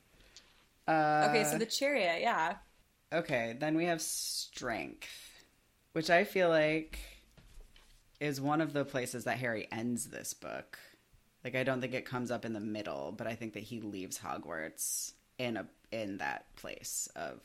[0.86, 2.56] Uh, Okay, so the chariot, yeah.
[3.12, 5.08] okay, then we have strength,
[5.92, 6.98] which I feel like
[8.20, 10.78] is one of the places that Harry ends this book.
[11.44, 13.80] Like I don't think it comes up in the middle, but I think that he
[13.80, 17.40] leaves Hogwarts in a in that place of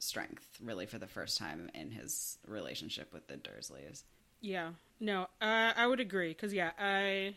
[0.00, 4.02] strength, really for the first time in his relationship with the Dursleys.
[4.40, 7.34] Yeah, no, uh, I would agree because yeah, I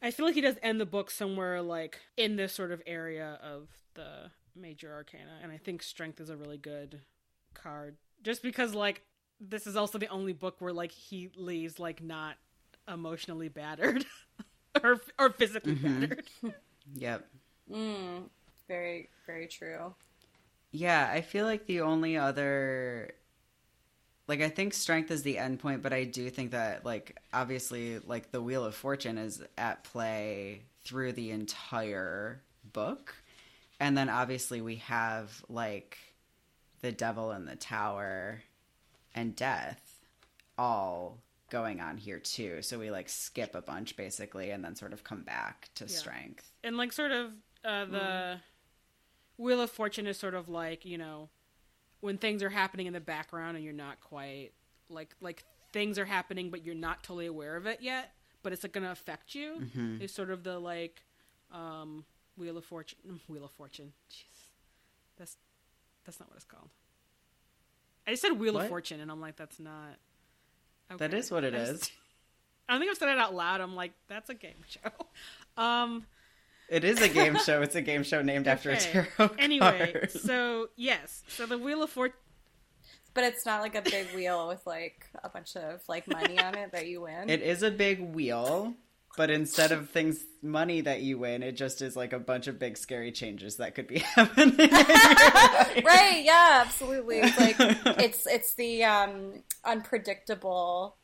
[0.00, 3.38] I feel like he does end the book somewhere like in this sort of area
[3.42, 7.00] of the major arcana, and I think strength is a really good
[7.52, 9.02] card, just because like
[9.40, 12.36] this is also the only book where like he leaves like not
[12.88, 14.06] emotionally battered
[14.84, 16.24] or or physically battered.
[16.94, 17.26] Yep.
[17.72, 18.28] Mm,
[18.68, 19.94] very, very true.
[20.74, 23.12] Yeah, I feel like the only other
[24.26, 28.00] like I think strength is the end point, but I do think that like obviously
[28.00, 32.40] like the wheel of fortune is at play through the entire
[32.72, 33.14] book.
[33.78, 35.98] And then obviously we have like
[36.80, 38.42] the devil in the tower
[39.14, 40.00] and death
[40.58, 41.18] all
[41.50, 42.62] going on here too.
[42.62, 46.50] So we like skip a bunch basically and then sort of come back to strength.
[46.64, 47.30] and like sort of
[47.64, 48.40] uh, the
[49.36, 51.28] wheel of fortune is sort of like you know
[52.00, 54.50] when things are happening in the background and you're not quite
[54.88, 58.12] like like things are happening but you're not totally aware of it yet
[58.42, 59.62] but it's like going to affect you
[60.00, 61.02] is sort of the like
[61.52, 62.04] um
[62.36, 62.98] wheel of fortune
[63.28, 64.48] wheel of fortune jeez
[65.18, 65.36] that's
[66.04, 66.68] that's not what it's called
[68.06, 68.64] i just said wheel What?
[68.64, 69.96] of fortune and i'm like that's not
[70.98, 71.18] That okay.
[71.18, 71.90] is what it I is.
[72.68, 74.90] i don't think i've said it out loud i'm like that's a game show
[75.62, 76.06] um
[76.68, 77.62] It is a game show.
[77.62, 79.06] It's a game show named after a Okay.
[79.16, 80.10] tarot Anyway, card.
[80.10, 82.16] so yes, so the Wheel of Fortune.
[83.12, 86.56] But it's not like a big wheel with like a bunch of like money on
[86.56, 87.30] it that you win.
[87.30, 88.74] It is a big wheel,
[89.16, 92.58] but instead of things money that you win, it just is like a bunch of
[92.58, 94.58] big scary changes that could be happening.
[94.58, 95.84] in your life.
[95.84, 96.22] right?
[96.24, 97.18] Yeah, absolutely.
[97.20, 97.56] It's like
[98.00, 100.96] it's it's the um unpredictable,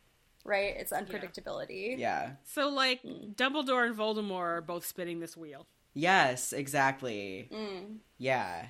[0.45, 0.75] right?
[0.77, 1.99] It's unpredictability.
[1.99, 2.33] Yeah.
[2.45, 5.67] So like Dumbledore and Voldemort are both spinning this wheel.
[5.95, 7.49] Yes, exactly.
[7.53, 7.97] Mm.
[8.19, 8.67] Yeah.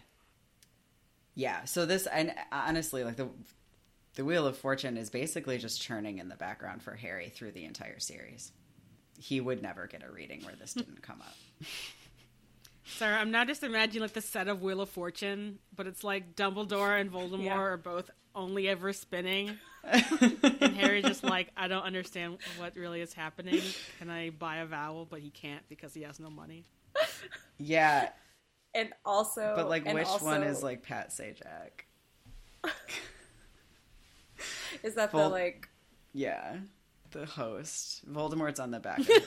[1.34, 1.64] Yeah.
[1.64, 3.28] So this and honestly like the
[4.16, 7.64] the wheel of fortune is basically just churning in the background for Harry through the
[7.64, 8.52] entire series.
[9.18, 11.34] He would never get a reading where this didn't come up.
[12.96, 16.34] Sorry, I'm now just imagining like the set of Wheel of Fortune, but it's like
[16.34, 17.56] Dumbledore and Voldemort Yeah.
[17.58, 23.12] are both only ever spinning, and Harry just like I don't understand what really is
[23.12, 23.60] happening.
[23.98, 25.06] Can I buy a vowel?
[25.08, 26.64] But he can't because he has no money.
[27.58, 28.10] yeah,
[28.74, 31.84] And also, but like and which one is like Pat Sajak?
[34.82, 35.68] Is that Vol- the like?
[36.12, 36.56] Yeah,
[37.10, 38.10] the host.
[38.10, 38.98] Voldemort's on the back.
[38.98, 39.26] Of his head,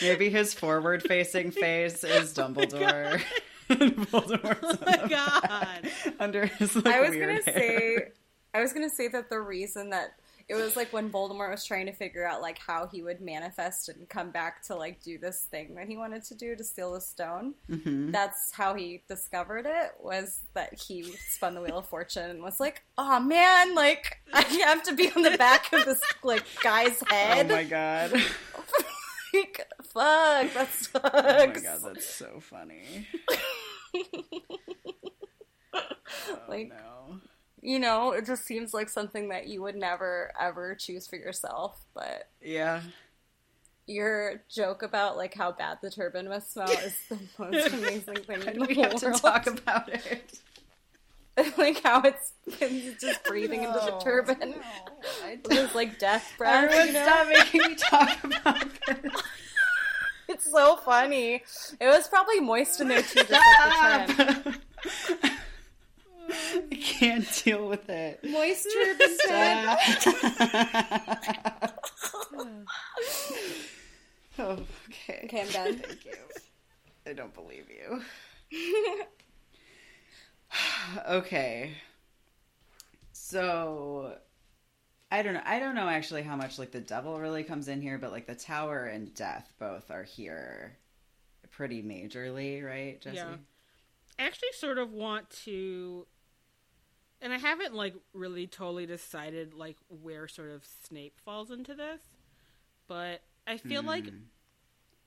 [0.02, 3.14] Maybe his forward-facing face is oh Dumbledore.
[3.14, 3.22] and
[3.68, 5.90] Voldemort's Oh my god!
[6.18, 7.42] under his like, I was gonna hair.
[7.44, 8.08] say,
[8.54, 10.14] I was gonna say that the reason that
[10.48, 13.90] it was like when Voldemort was trying to figure out like how he would manifest
[13.90, 16.94] and come back to like do this thing that he wanted to do to steal
[16.94, 17.52] the stone.
[17.68, 18.12] Mm-hmm.
[18.12, 19.92] That's how he discovered it.
[20.00, 24.40] Was that he spun the wheel of fortune and was like, "Oh man, like I
[24.64, 28.12] have to be on the back of this like guy's head." Oh my god!
[29.34, 30.94] Like, fuck, that sucks.
[31.04, 33.06] Oh my god, that's so funny.
[35.74, 37.20] Oh, Like- no.
[37.60, 41.80] You know, it just seems like something that you would never ever choose for yourself,
[41.92, 42.82] but Yeah.
[43.86, 48.42] your joke about like how bad the turban must smell is the most amazing thing
[48.42, 50.38] in the We have to talk about it.
[51.58, 54.54] like how it's, it's just breathing into the No, turban.
[55.24, 56.64] I With like death breath.
[56.64, 57.02] Everyone you know?
[57.04, 59.22] stop making me talk about this.
[60.28, 61.42] It's so funny.
[61.80, 64.56] It was probably moist in there too, just like the turn.
[66.70, 68.22] I can't deal with it.
[68.22, 69.76] Moist turban turn.
[74.38, 75.20] oh, okay.
[75.24, 75.78] Okay, I'm done.
[75.78, 76.12] Thank you.
[77.06, 78.02] I don't believe you.
[81.08, 81.72] okay.
[83.12, 84.16] So
[85.10, 85.42] I don't know.
[85.44, 88.26] I don't know actually how much like the devil really comes in here, but like
[88.26, 90.76] the tower and death both are here
[91.50, 93.16] pretty majorly, right, Jesse?
[93.16, 93.36] Yeah.
[94.18, 96.06] I actually sort of want to
[97.20, 102.00] and I haven't like really totally decided like where sort of Snape falls into this,
[102.86, 104.20] but I feel like mm.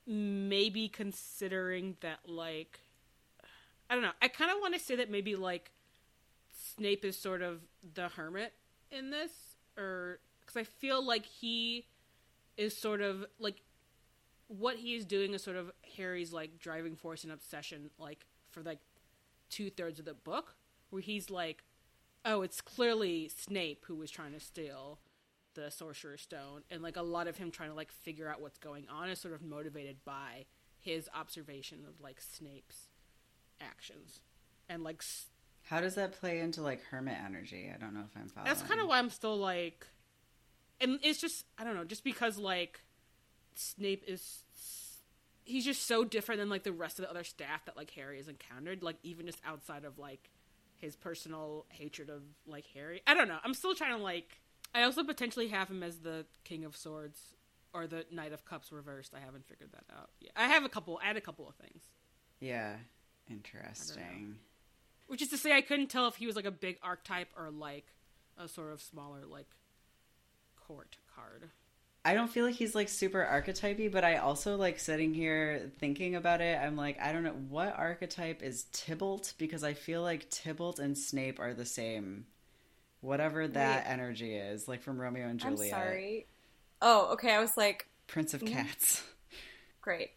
[0.06, 2.80] maybe considering that like
[3.88, 4.12] I don't know.
[4.20, 5.72] I kind of want to say that maybe like
[6.76, 7.60] Snape is sort of
[7.94, 8.52] the hermit
[8.90, 11.86] in this or cuz I feel like he
[12.56, 13.62] is sort of like
[14.48, 18.62] what he is doing is sort of Harry's like driving force and obsession like for
[18.62, 18.80] like
[19.48, 20.56] two thirds of the book
[20.90, 21.64] where he's like
[22.24, 24.98] oh, it's clearly Snape who was trying to steal
[25.54, 28.58] the Sorcerer's Stone, and like a lot of him trying to like figure out what's
[28.58, 30.46] going on is sort of motivated by
[30.80, 32.88] his observation of like Snape's
[33.60, 34.20] actions,
[34.68, 35.02] and like
[35.68, 37.70] How does that play into like hermit energy?
[37.74, 38.48] I don't know if I'm following.
[38.48, 39.86] that's kind of why I'm still like,
[40.80, 42.80] and it's just I don't know, just because like
[43.54, 44.44] Snape is
[45.44, 48.18] he's just so different than like the rest of the other staff that like Harry
[48.18, 50.30] has encountered, like even just outside of like
[50.78, 53.02] his personal hatred of like Harry.
[53.06, 53.38] I don't know.
[53.44, 54.40] I'm still trying to like.
[54.74, 57.18] I also potentially have him as the King of Swords
[57.74, 59.12] or the Knight of Cups reversed.
[59.14, 60.10] I haven't figured that out.
[60.20, 60.98] Yeah, I have a couple.
[61.02, 61.82] I had a couple of things.
[62.40, 62.76] Yeah,
[63.30, 64.36] interesting.
[65.12, 67.50] Which is to say, I couldn't tell if he was like a big archetype or
[67.50, 67.84] like
[68.38, 69.44] a sort of smaller like
[70.66, 71.50] court card.
[72.02, 76.14] I don't feel like he's like super archetypey, but I also like sitting here thinking
[76.16, 76.58] about it.
[76.58, 80.96] I'm like, I don't know what archetype is Tybalt because I feel like Tybalt and
[80.96, 82.24] Snape are the same.
[83.02, 83.92] Whatever that Wait.
[83.92, 86.26] energy is, like from Romeo and I'm Juliet, sorry.
[86.80, 87.34] Oh, okay.
[87.34, 88.48] I was like, Prince of Mhm.
[88.52, 89.02] Cats,
[89.82, 90.12] great.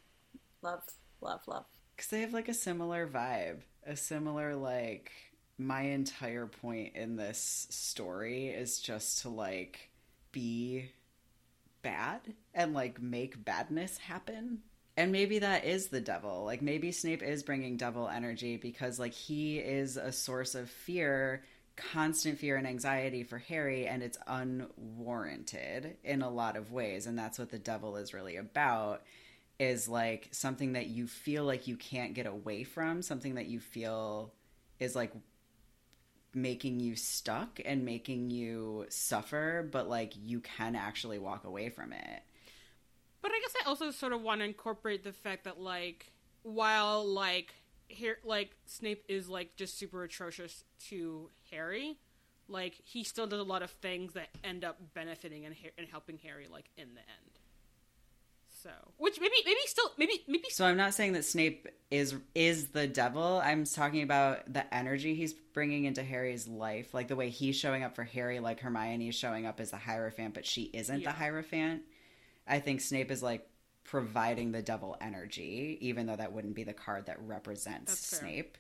[0.62, 0.84] Love,
[1.20, 1.66] love, love.
[1.98, 5.12] because they have like a similar vibe, a similar like.
[5.58, 9.90] My entire point in this story is just to like
[10.34, 10.90] be
[11.82, 12.20] bad
[12.54, 14.60] and like make badness happen.
[14.98, 16.44] And maybe that is the devil.
[16.44, 21.44] Like maybe Snape is bringing devil energy because like he is a source of fear,
[21.76, 27.18] constant fear and anxiety for Harry and it's unwarranted in a lot of ways and
[27.18, 29.04] that's what the devil is really about
[29.60, 33.60] is like something that you feel like you can't get away from, something that you
[33.60, 34.34] feel
[34.80, 35.14] is like
[36.34, 41.94] making you stuck and making you suffer, but like you can actually walk away from
[41.94, 42.24] it.
[43.22, 46.12] But I guess I also sort of want to incorporate the fact that like
[46.44, 47.56] while like
[47.88, 51.98] here like Snape is like just super atrocious to Harry,
[52.48, 56.18] like he still does a lot of things that end up benefiting and, and helping
[56.18, 57.40] Harry like in the end.
[58.66, 62.70] So, which maybe maybe still maybe maybe So I'm not saying that Snape is is
[62.70, 63.40] the devil.
[63.44, 67.84] I'm talking about the energy he's bringing into Harry's life, like the way he's showing
[67.84, 71.12] up for Harry, like Hermione is showing up as the Hierophant, but she isn't Yeah.
[71.12, 71.84] the Hierophant.
[72.48, 73.48] I think Snape is like
[73.84, 78.58] providing the devil energy, even though that wouldn't be the card that represents Snape.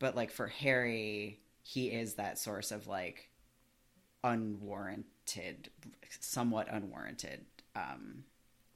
[0.00, 3.30] But like for Harry, he is that source of like
[4.24, 5.70] unwarranted,
[6.20, 7.46] somewhat unwarranted,
[7.76, 8.24] um,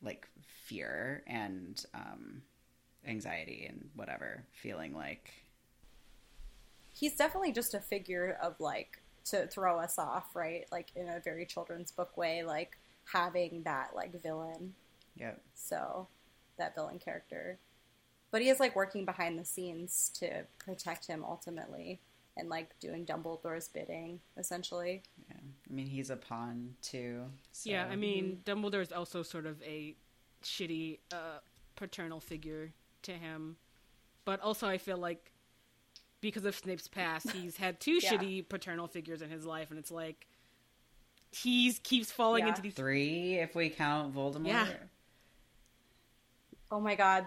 [0.04, 0.28] like
[0.64, 2.42] fear and um,
[3.06, 5.30] anxiety and whatever, feeling like
[6.92, 10.66] He's definitely just a figure of like to throw us off, right?
[10.70, 12.78] Like in a very children's book way, like
[13.12, 14.74] having that like villain.
[15.16, 16.06] yeah, So
[16.58, 17.58] that villain character.
[18.30, 22.00] But he is like working behind the scenes to protect him ultimately
[22.36, 25.02] and like doing Dumbledore's bidding, essentially.
[25.68, 25.72] Yeah.
[25.72, 27.22] I mean, he's a pawn too.
[27.52, 27.70] So.
[27.70, 27.86] yeah.
[27.90, 29.94] I mean, Dumbledore is also sort of a
[30.42, 31.38] shitty uh,
[31.76, 32.72] paternal figure
[33.02, 33.56] to him,
[34.24, 35.30] but also I feel like
[36.20, 38.12] because of Snape's past, he's had two Yeah.
[38.12, 40.26] shitty paternal figures in his life, and it's like
[41.32, 42.50] he's keeps falling Yeah.
[42.50, 42.74] into these.
[42.74, 44.46] three if we count Voldemort.
[44.48, 44.66] Yeah.
[46.70, 47.26] Oh my god.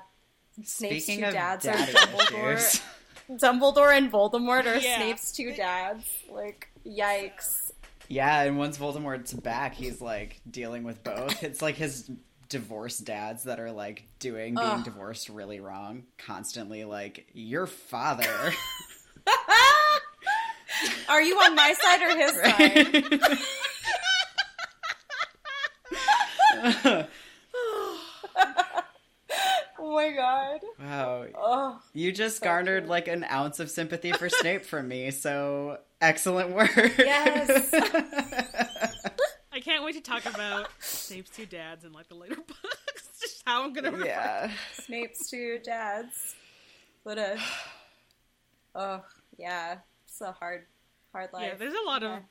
[0.63, 2.55] Snape's Speaking two dads are Dumbledore.
[2.55, 2.81] issues,
[3.29, 4.97] Dumbledore and Voldemort are Yeah.
[4.97, 6.05] Snape's two dads.
[6.31, 7.66] Like, yikes.
[8.07, 11.43] Yeah, and once Voldemort's back, he's like dealing with both.
[11.43, 12.09] It's like his
[12.49, 14.83] divorced dads that are like doing being Ugh.
[14.83, 18.25] divorced really wrong, constantly like your father.
[21.09, 23.03] Are you on my side or his side?
[29.79, 30.59] Oh my god.
[30.79, 35.77] wow, Oh, You just garnered like an ounce of sympathy for Snape from me, so
[36.01, 36.71] excellent work.
[36.97, 37.69] Yes.
[39.51, 43.09] I can't wait to talk about Snape's two dads in like the later books.
[43.21, 43.91] Just how I'm gonna.
[43.91, 44.51] refer- yeah.
[44.73, 46.35] Snape's two dads.
[47.03, 47.37] What a.
[48.79, 49.03] Oh,
[49.39, 49.77] yeah.
[50.07, 50.65] It's a hard,
[51.11, 51.43] hard life.
[51.47, 52.17] Yeah, there's a lot Yeah.
[52.17, 52.23] of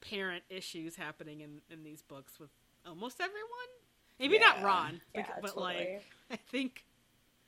[0.00, 2.50] parent issues happening in in these books with
[2.86, 3.40] almost everyone.
[4.20, 4.64] Maybe not Yeah.
[4.64, 5.64] Ron, Yeah, bec- but totally.
[5.74, 6.84] like I think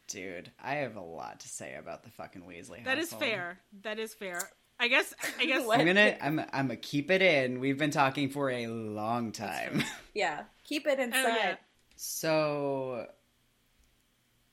[0.09, 3.23] Dude, I have a lot to say about the fucking Weasley that is household.
[3.31, 3.61] fair.
[3.83, 4.51] That is fair.
[4.83, 5.15] I guess.
[5.39, 5.65] I guess.
[5.65, 5.79] What?
[5.79, 7.61] I'm gonna I'm I'm gonna keep it in.
[7.61, 9.85] We've been talking for a long time.
[10.15, 10.43] Yeah.
[10.65, 11.25] Keep it inside.
[11.25, 11.55] Oh, yeah.
[11.97, 13.07] So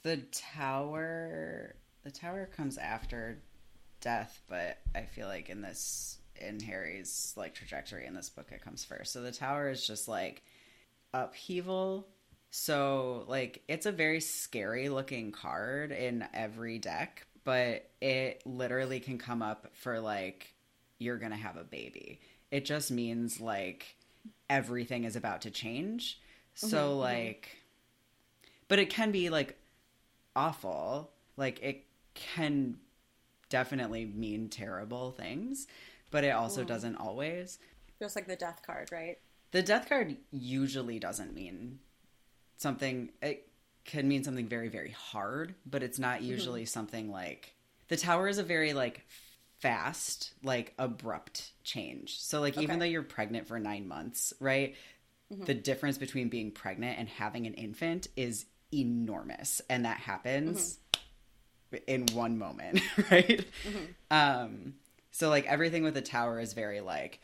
[0.03, 3.41] the tower the tower comes after
[3.99, 8.61] death, but I feel like in this in Harry's like trajectory in this book it
[8.61, 9.11] comes first.
[9.11, 10.43] So the tower is just like
[11.13, 12.07] upheaval.
[12.51, 19.17] So like it's a very scary looking card in every deck, but it literally can
[19.17, 20.53] come up for like
[20.99, 22.19] you're going to have a baby.
[22.51, 23.95] It just means like
[24.51, 26.21] everything is about to change.
[26.55, 26.99] Mm-hmm, so mm-hmm.
[26.99, 27.57] like
[28.67, 29.57] but it can be like
[30.35, 31.09] awful.
[31.37, 32.77] Like it can
[33.49, 35.65] definitely mean terrible things,
[36.11, 36.67] but it also mm-hmm.
[36.67, 37.57] doesn't always.
[37.97, 39.17] Feels like the death card, right?
[39.49, 41.79] The death card usually doesn't mean
[42.57, 43.48] something it
[43.89, 46.29] can mean something very very hard, but it's not mm-hmm.
[46.29, 47.55] usually something like
[47.87, 49.05] the tower is a very like
[49.59, 52.19] fast, like abrupt change.
[52.19, 54.75] So like even though you're pregnant for 9 months, right?
[55.33, 55.45] Mm-hmm.
[55.45, 61.83] The difference between being pregnant and having an infant is enormous and that happens mm-hmm.
[61.87, 63.45] in one moment, right?
[64.11, 64.75] Um
[65.11, 67.19] so like everything with the tower is very like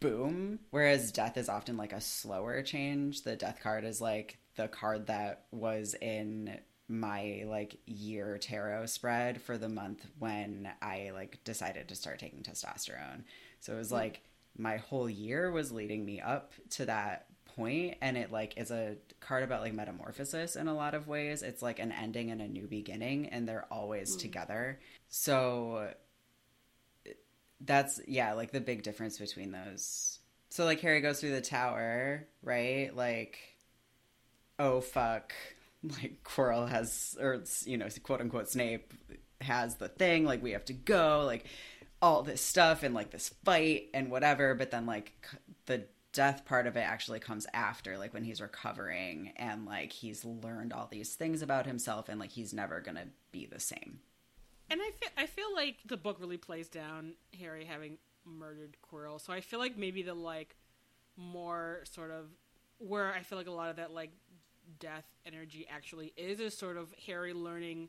[0.00, 4.68] boom whereas death is often like a slower change the death card is like the
[4.68, 6.58] card that was in
[6.88, 12.42] my like year tarot spread for the month when i like decided to start taking
[12.42, 13.22] testosterone.
[13.60, 13.96] So it was hmm.
[13.96, 14.22] like
[14.56, 18.96] my whole year was leading me up to that point and it like is a
[19.20, 21.42] card about like metamorphosis in a lot of ways.
[21.42, 24.20] It's like an ending and a new beginning and they're always hmm.
[24.20, 24.80] together.
[25.08, 25.92] So
[27.60, 30.18] that's yeah like the big difference between those.
[30.48, 32.96] So like harry goes through the tower right?
[32.96, 33.38] Like
[34.58, 35.32] oh fuck
[35.84, 38.92] like quirrell has or you know quote unquote snape
[39.40, 41.44] has the thing like we have to go like
[42.02, 45.12] all this stuff and like this fight and whatever but then like
[45.66, 50.24] the death part of it actually comes after like when he's recovering and like he's
[50.24, 54.00] learned all these things about himself and like he's never gonna be the same
[54.70, 59.20] And I feel I feel like the book really plays down Harry having murdered Quirrell.
[59.20, 60.56] So I feel like maybe the like
[61.16, 62.26] more sort of
[62.78, 64.12] where I feel like a lot of that like
[64.78, 67.88] death energy actually is is sort of Harry learning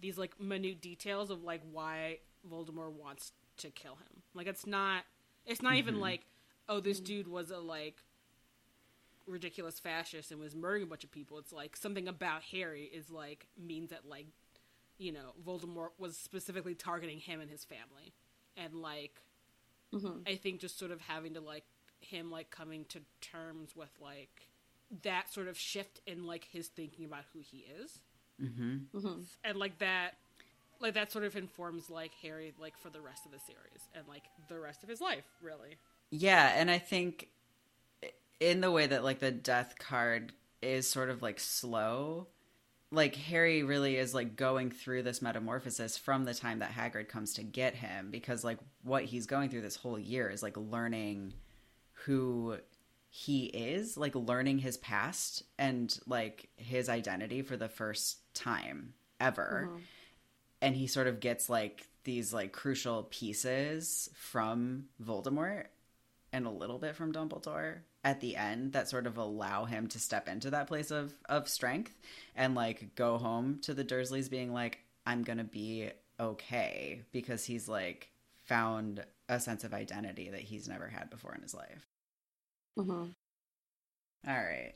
[0.00, 2.18] these like minute details of like why
[2.50, 4.22] Voldemort wants to kill him.
[4.34, 5.04] Like it's not
[5.46, 6.02] it's not even mm-hmm.
[6.02, 6.26] like
[6.68, 7.96] oh this dude was a like
[9.26, 11.38] ridiculous fascist and was murdering a bunch of people.
[11.38, 14.26] It's like something about Harry is like means that like
[14.98, 18.14] you know Voldemort was specifically targeting him and his family,
[18.56, 19.20] and like
[19.94, 20.18] mm-hmm.
[20.26, 21.64] I think just sort of having to like
[22.00, 24.48] him like coming to terms with like
[25.02, 27.98] that sort of shift in like his thinking about who he is,
[28.42, 29.20] mm-hmm.
[29.44, 30.12] and like that.
[30.80, 34.06] Like that sort of informs like Harry like for the rest of the series and
[34.06, 35.76] like the rest of his life really.
[36.10, 37.28] Yeah, and I think
[38.40, 42.26] in the way that like the death card is sort of like slow,
[42.90, 47.34] like Harry really is like going through this metamorphosis from the time that Hagrid comes
[47.34, 51.34] to get him because like what he's going through this whole year is like learning
[52.04, 52.56] who
[53.16, 59.68] he is, like learning his past and like his identity for the first time ever
[59.68, 59.78] uh-huh.
[60.60, 65.66] and he sort of gets like these like crucial pieces from Voldemort
[66.32, 70.00] and a little bit from Dumbledore at the end that sort of allow him to
[70.00, 71.96] step into that place of of strength
[72.34, 75.88] and like go home to the Dursleys being like I'm going to be
[76.18, 81.42] okay because he's like found a sense of identity that he's never had before in
[81.42, 81.93] his life.
[82.78, 83.04] Mm-hmm.
[84.26, 84.72] All right.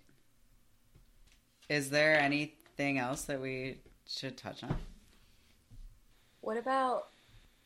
[1.69, 4.77] Is there anything else that we should touch on?
[6.41, 7.09] What about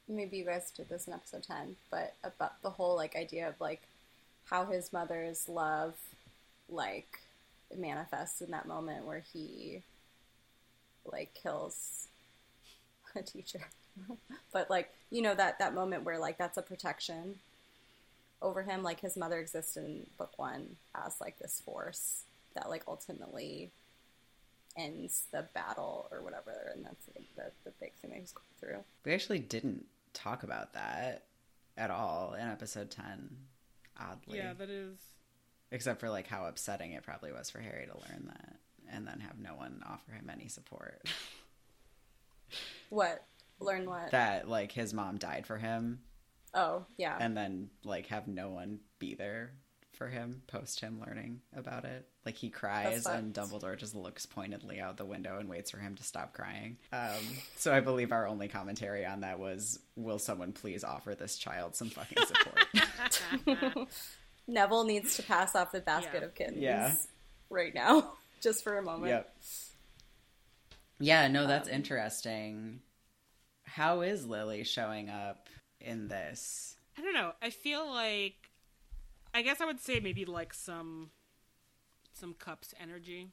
[0.09, 3.61] maybe you guys did this in episode ten, but about the whole like idea of
[3.61, 3.83] like
[4.45, 5.95] how his mother's love
[6.69, 7.21] like
[7.77, 9.83] manifests in that moment where he
[11.05, 12.09] like kills
[13.15, 13.69] a teacher.
[14.53, 17.37] but like, you know, that that moment where like that's a protection
[18.43, 22.25] over him, like his mother exists in book one as like this force
[22.55, 23.73] that like ultimately
[24.77, 28.47] ends the battle or whatever, and that's like, the, the big thing that he's going
[28.59, 28.85] through.
[29.05, 31.25] We actually didn't talk about that
[31.77, 33.31] at all in episode 10,
[34.01, 34.39] oddly.
[34.39, 34.99] Yeah, that is.
[35.71, 38.57] Except for like how upsetting it probably was for Harry to learn that
[38.93, 41.03] and then have no one offer him any support.
[42.91, 43.25] What?
[43.61, 44.11] Learn what?
[44.11, 46.01] that like his mom died for him
[46.55, 47.17] oh, yeah.
[47.21, 49.53] and then like have no one be there
[49.93, 52.07] for him post him learning about it.
[52.25, 53.35] Like he cries and.
[53.35, 56.79] Dumbledore just looks pointedly out the window and waits for him to stop crying.
[56.93, 57.21] Um,
[57.57, 61.77] so I believe our only commentary on that was, "Will someone please offer this child
[61.77, 63.89] some fucking support?"
[64.49, 66.25] Neville needs to pass off the basket Yeah.
[66.25, 66.95] of kittens Yeah.
[67.51, 69.09] right now, just for a moment.
[69.11, 69.37] yep.
[70.99, 72.81] Yeah, no, that's interesting.
[73.65, 75.49] How is Lily showing up
[75.83, 76.77] in this?
[76.97, 77.33] I don't know.
[77.41, 78.51] I feel like
[79.35, 81.11] I guess I would say maybe like some
[82.13, 83.29] some cups energy.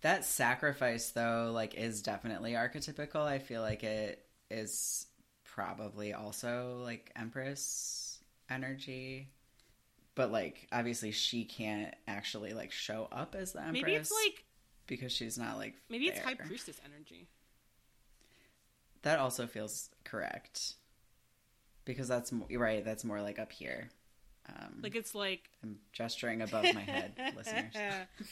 [0.00, 3.22] That sacrifice though, like is definitely archetypical.
[3.22, 5.06] I feel like it is
[5.44, 8.18] probably also like Empress
[8.48, 9.28] energy.
[10.14, 14.44] But like obviously she can't actually like show up as the Empress Maybe it's like
[14.86, 17.28] because she's not like maybe it's high priestess energy.
[19.02, 20.74] That also feels correct.
[21.88, 23.88] Because that's you're right, that's more like up here.
[24.46, 27.74] Um, Like it's like I'm gesturing above my head, listeners.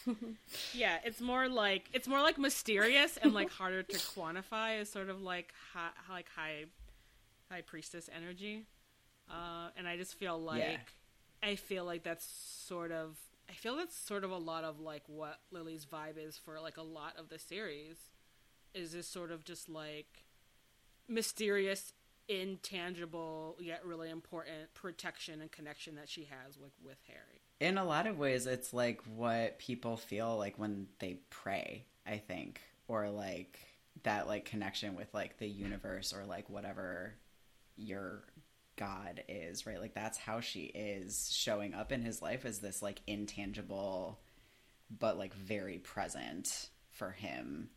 [0.74, 5.08] yeah, it's more like it's more like mysterious and like harder to quantify as sort
[5.08, 6.64] of like high, like high
[7.50, 8.66] high priestess energy.
[9.30, 10.76] Uh, and I just feel like Yeah.
[11.50, 13.16] I feel like that's sort of
[13.48, 16.76] I feel that's sort of a lot of like what Lily's vibe is for like
[16.76, 17.96] a lot of the series
[18.74, 20.24] is this sort of just like
[21.08, 21.92] mysterious
[22.28, 27.42] intangible yet really important protection and connection that she has with with Harry.
[27.60, 32.18] In a lot of ways, it's like what people feel like when they pray, I
[32.18, 33.58] think, or like
[34.02, 37.14] that like connection with like the universe or like whatever
[37.76, 38.24] your
[38.76, 39.80] God is, right?
[39.80, 44.20] Like that's how she is showing up in his life as this like intangible,
[44.90, 47.70] but like very present for him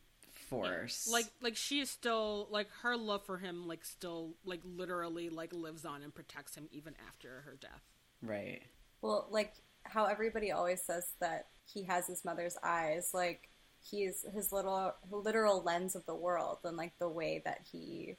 [0.49, 1.07] force.
[1.11, 5.53] like like she is still like her love for him like still like literally like
[5.53, 7.84] lives on and protects him even after her death
[8.21, 8.61] right.
[9.01, 9.53] Well, like
[9.84, 13.47] how everybody always says that he has his mother's eyes, like
[13.81, 18.17] he's his little literal lens of the world, and like the way that he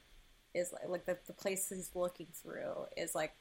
[0.55, 3.33] is like, like the, the place he's looking through is like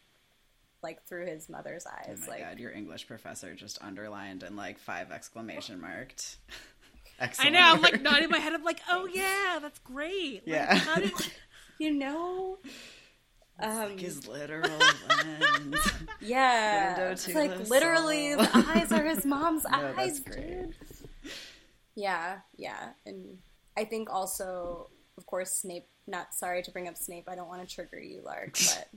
[0.82, 2.20] like through his mother's Oh eyes.
[2.26, 6.36] my like god, your English professor just underlined and like five exclamation marked.
[7.20, 8.02] i Excellent know i'm like work.
[8.10, 10.74] nodding my head i'm like oh yeah that's great Like, Yeah.
[10.74, 11.12] how did-
[11.78, 12.58] you know.
[13.62, 14.70] Um, like his literal
[15.08, 15.92] lens.
[16.22, 18.42] yeah, it's like literally soul.
[18.44, 20.48] the eyes are his mom's No, that's eyes, great.
[20.48, 20.74] dude.
[21.94, 23.36] Yeah, yeah, and
[23.76, 24.88] I think also,
[25.18, 25.86] of course, Snape.
[26.06, 27.28] Not sorry to bring up Snape.
[27.28, 28.88] I don't want to trigger you, Lark, but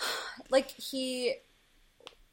[0.50, 1.34] like he,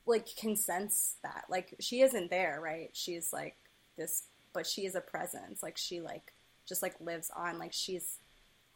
[0.08, 1.46] like can sense that.
[1.50, 2.90] Like she isn't there, right?
[2.94, 3.58] She's like
[3.98, 4.24] this,
[4.56, 5.62] but she is a presence.
[5.62, 6.34] Like she like
[6.68, 7.60] just like lives on.
[7.60, 8.18] Like she's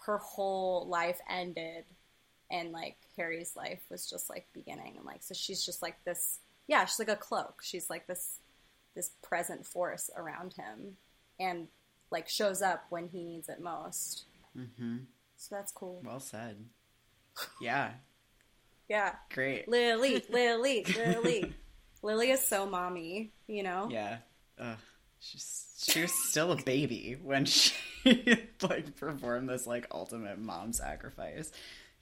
[0.06, 1.86] her whole life ended,
[2.52, 6.40] and like Harry's life was just like beginning, and like so she's just like this.
[6.68, 7.62] Yeah, she's like a cloak.
[7.64, 8.38] She's like this
[8.96, 10.98] this present force around him
[11.40, 11.68] and
[12.12, 14.26] like shows up when he needs it most.
[14.56, 14.98] hmm
[15.38, 16.02] So that's cool.
[16.06, 16.58] Well said.
[17.62, 17.92] Yeah,
[18.90, 19.16] Yeah.
[19.34, 19.68] great.
[19.70, 21.54] Lily, Lily, Lily.
[22.02, 23.88] Lily is so mommy, you know?
[23.92, 24.18] Yeah.
[24.58, 24.78] Ugh.
[25.20, 27.74] She's she was still a baby when she
[28.62, 31.52] like performed this like ultimate mom sacrifice.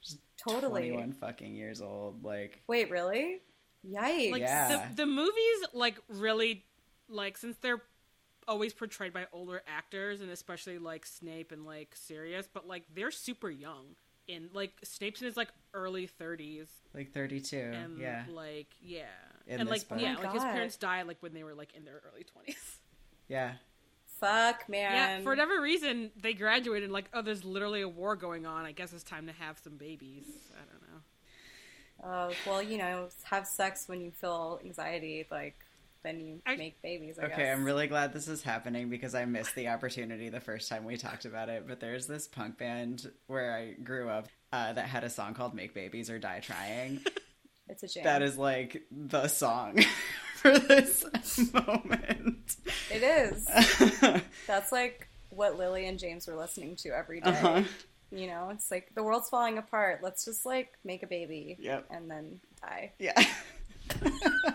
[0.00, 0.88] She's Totally.
[0.90, 2.24] 21 fucking years old.
[2.24, 3.40] Like Wait, really?
[3.88, 4.32] Yikes.
[4.32, 4.88] like Yeah.
[4.90, 5.32] the, the movies
[5.72, 6.64] like really
[7.08, 7.82] like since they're
[8.46, 13.10] always portrayed by older actors and especially like snape and like sirius but like they're
[13.10, 13.84] super young
[14.26, 17.56] in like snape's in his like early 30s like 32.
[17.56, 18.24] and yeah.
[18.32, 19.02] like yeah
[19.46, 20.00] In and like book.
[20.00, 22.24] yeah Oh my like his parents died like when they were like in their early
[22.24, 22.54] 20s
[23.28, 23.52] Yeah.
[24.20, 24.92] Fuck, man.
[25.18, 28.72] yeah for whatever reason they graduated like oh there's literally a war going on i
[28.72, 30.24] guess it's time to have some babies
[30.54, 31.00] i don't know
[32.04, 35.56] Oh, well, you know, have sex when you feel anxiety, like,
[36.04, 37.56] then you I- make babies, I Okay, guess.
[37.58, 40.96] I'm really glad this is happening because I missed the opportunity the first time we
[40.96, 41.64] talked about it.
[41.66, 45.54] But there's this punk band where I grew up uh, that had a song called
[45.54, 47.00] "Make Babies or Die Trying."
[47.70, 48.04] It's a jam.
[48.04, 49.78] that is like the song
[50.38, 51.04] for this
[51.52, 52.56] moment.
[52.90, 53.46] It is.
[54.46, 57.30] That's like what Lily and James were listening to every day.
[57.30, 57.62] Uh-huh.
[58.10, 60.00] You know, it's like the world's falling apart.
[60.02, 61.56] Let's just like make a baby.
[61.60, 61.86] Yep.
[61.90, 62.92] And then die.
[62.98, 63.22] Yeah.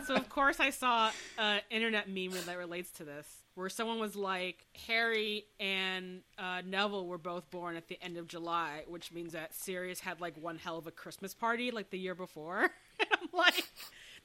[0.06, 4.16] so of course I saw an internet meme that relates to this, where someone was
[4.16, 9.34] like, Harry and uh, Neville were both born at the end of July, which means
[9.34, 12.62] that Sirius had like one hell of a Christmas party like the year before.
[13.00, 13.68] and I'm like,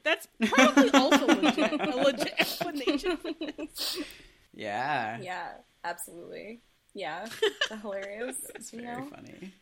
[0.05, 3.99] that's probably also legit, a legit explanation for this.
[4.55, 5.19] Yeah.
[5.21, 5.49] Yeah,
[5.85, 6.61] absolutely.
[6.95, 7.27] Yeah.
[7.83, 8.37] Hilarious.
[8.55, 9.07] It's very know?
[9.15, 9.53] funny.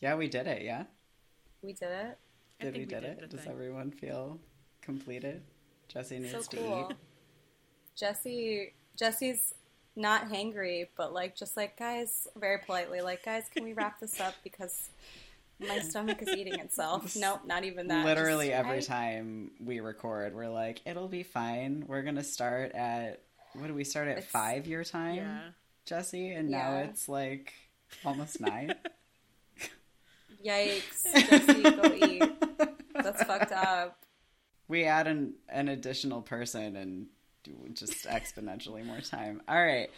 [0.00, 0.62] Yeah, we did it.
[0.62, 0.84] Yeah.
[1.62, 2.18] We did it.
[2.60, 3.30] I Did we we did, did it?
[3.30, 3.52] Does thing.
[3.52, 4.38] everyone feel
[4.82, 5.42] completed?
[5.88, 6.88] Jesse needs So to cool.
[6.90, 6.96] eat.
[7.96, 9.54] Jesse Jesse's
[9.94, 14.20] not hangry, but like just like guys, very politely, like guys, can we wrap this
[14.20, 14.90] up because
[15.60, 17.16] my stomach is eating itself.
[17.20, 18.04] Nope, not even that.
[18.04, 21.84] Literally Just- every I- time we record, we're like, it'll be fine.
[21.86, 23.22] We're gonna start at
[23.54, 25.40] what do we start at It's- five your time, Yeah.
[25.86, 26.30] Jesse?
[26.32, 27.52] And now it's like
[28.04, 28.74] almost nine.
[30.44, 32.22] Yikes, Jesse, go eat.
[32.94, 34.04] That's fucked up.
[34.68, 37.06] we add an an additional person and
[37.44, 39.42] do just exponentially more time.
[39.48, 39.88] All right.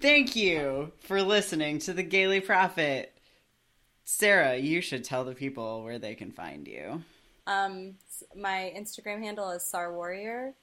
[0.00, 3.16] Thank you for listening to the Gayly Prophet.
[4.04, 7.02] Sarah, you should tell the people where they can find you.
[7.46, 7.96] Um,
[8.36, 10.54] my Instagram handle is Sar Warrior,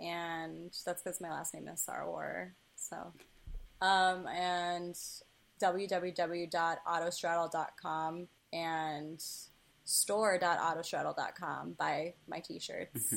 [0.00, 2.50] and that's because my last name is Sarwar.
[2.76, 3.12] So,
[3.80, 4.94] um, and
[5.60, 9.24] www.autostraddle.com and
[9.84, 13.14] store.autostraddle.com buy my t-shirts.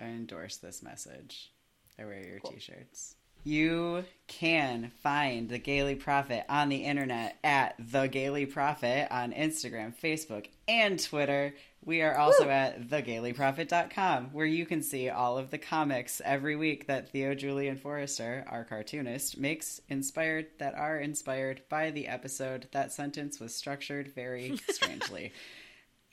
[0.00, 1.52] I endorse this message.
[1.98, 3.14] I wear your t-shirts.
[3.46, 9.94] You can find the Gayly Prophet on the internet at the Gayly Prophet on Instagram,
[9.96, 11.54] Facebook, and Twitter.
[11.84, 16.88] We are also at thegaylyprophet.com, where you can see all of the comics every week
[16.88, 22.66] that Theo Julien Forrester, our cartoonist, makes inspired that are inspired by the episode.
[22.72, 25.32] That sentence was structured very strangely.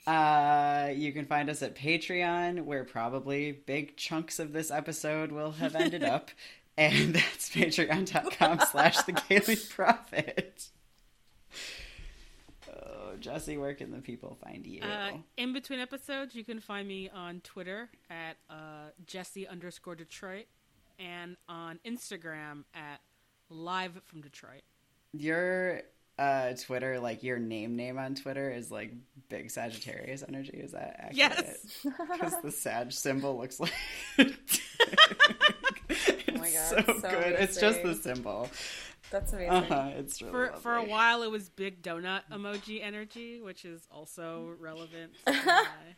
[0.06, 5.50] Uh, you can find us at Patreon, where probably big chunks of this episode will
[5.50, 6.30] have ended up.
[6.76, 10.68] And that's patreon.com slash the Gayly Prophet.
[12.68, 14.82] Oh, Jesse, where can the people find you?
[14.82, 20.46] Uh, in between episodes, you can find me on Twitter at uh, Jesse underscore Detroit
[20.98, 23.00] and on Instagram at
[23.48, 24.62] Live from Detroit.
[25.12, 25.82] Your
[26.18, 28.92] uh, Twitter, like your name name on Twitter is like
[29.28, 30.56] big Sagittarius energy.
[30.56, 31.16] Is that accurate?
[31.16, 31.86] Yes.
[32.12, 33.72] Because the Sag symbol looks like.
[36.44, 37.32] Oh my God, so, so good.
[37.38, 38.48] It's just the symbol.
[39.10, 39.50] That's amazing.
[39.50, 43.86] Uh-huh, it's really For for a while, it was big donut emoji energy, which is
[43.90, 45.12] also relevant.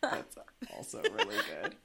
[0.02, 0.36] That's
[0.77, 1.77] also really good.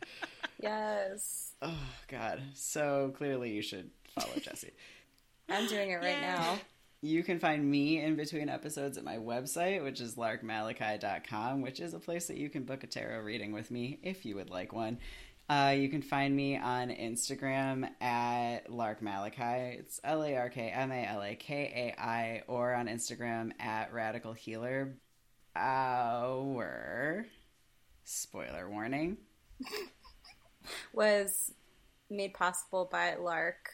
[0.62, 1.78] Yes, Oh
[2.08, 2.42] God!
[2.56, 4.72] So clearly, you should follow Jesse.
[5.50, 6.22] I'm doing it right Yay.
[6.22, 6.60] now.
[7.04, 11.94] You can find me in between episodes at my website, which is larkmalakai.com, which is
[11.96, 14.72] a place that you can book a tarot reading with me if you would like
[14.72, 15.00] one.
[15.52, 19.78] Uh, you can find me on Instagram at Lark Malakai.
[19.80, 23.52] It's L A R K M A L A K A I, or on Instagram
[23.60, 24.96] at radical healer.
[25.54, 27.26] Our
[28.06, 29.18] spoiler warning.
[30.94, 31.52] Was
[32.10, 33.72] made possible by Lark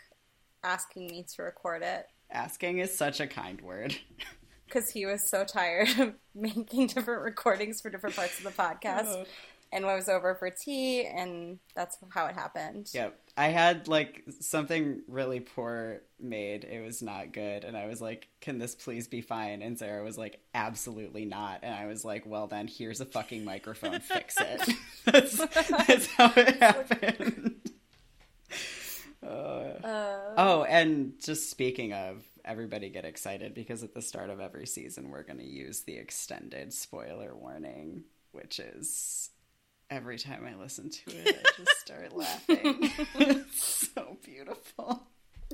[0.64, 3.96] asking me to record it Asking is such a kind word.
[4.66, 9.26] because he was so tired of making different recordings for different parts of the podcast.
[9.72, 12.90] And was over for tea, and that's how it happened.
[12.94, 13.20] Yep.
[13.36, 16.64] I had like something really poor made.
[16.64, 17.64] It was not good.
[17.64, 19.62] And I was like, can this please be fine?
[19.62, 21.60] And Sarah was like, absolutely not.
[21.62, 24.00] And I was like, well, then here's a fucking microphone.
[24.00, 24.70] Fix it.
[25.06, 27.56] that's, that's how it happened.
[29.22, 34.66] Uh, oh, and just speaking of, everybody get excited because at the start of every
[34.66, 39.30] season, we're going to use the extended spoiler warning, which is
[39.90, 42.58] every time I listen to it, I just start laughing.
[43.16, 45.04] it's so beautiful.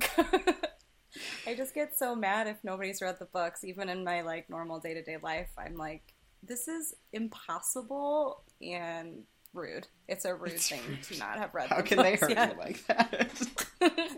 [1.46, 4.80] I just get so mad if nobody's read the books, even in my like normal
[4.80, 5.50] day to day life.
[5.56, 9.86] I'm like, this is impossible and rude.
[10.08, 11.68] It's a rude thing to not have read.
[11.68, 12.52] How the can they hurt yet.
[12.54, 13.30] you like that?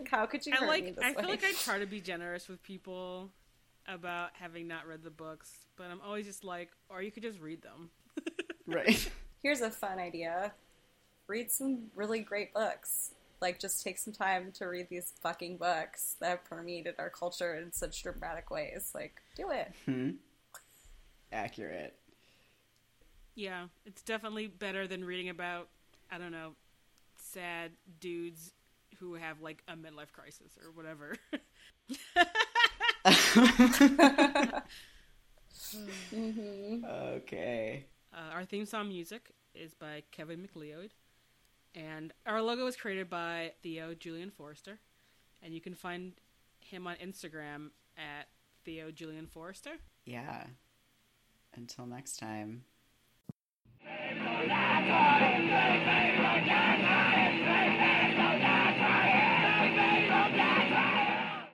[0.11, 0.95] How could you I hurt me like.
[0.95, 1.15] this I way?
[1.21, 3.31] feel like I try to be generous with people
[3.87, 7.39] about having not read the books, but I'm always just like, or you could just
[7.39, 7.89] read them.
[8.65, 9.09] right.
[9.41, 10.53] Here's a fun idea:
[11.27, 13.11] read some really great books.
[13.39, 17.53] Like, just take some time to read these fucking books that have permeated our culture
[17.55, 18.91] in such dramatic ways.
[18.95, 19.71] Like, do it.
[19.85, 20.11] Hmm.
[21.31, 21.95] Accurate.
[23.35, 25.69] Yeah, it's definitely better than reading about
[26.09, 26.53] I don't know
[27.17, 28.53] sad dudes
[28.99, 31.15] who have like a midlife crisis or whatever.
[35.75, 36.85] Mm-hmm.
[36.85, 37.85] Okay.
[38.17, 40.91] Uh, our theme song music is by Kevin MacLeod,
[41.75, 44.79] and our logo was created by Theo Julien Forrester,
[45.43, 46.13] and you can find
[46.59, 48.27] him on Instagram at
[48.65, 49.73] Theo Julien Forrester.
[50.05, 50.45] Yeah.
[51.55, 52.63] Until next time.
[56.33, 57.16] Thank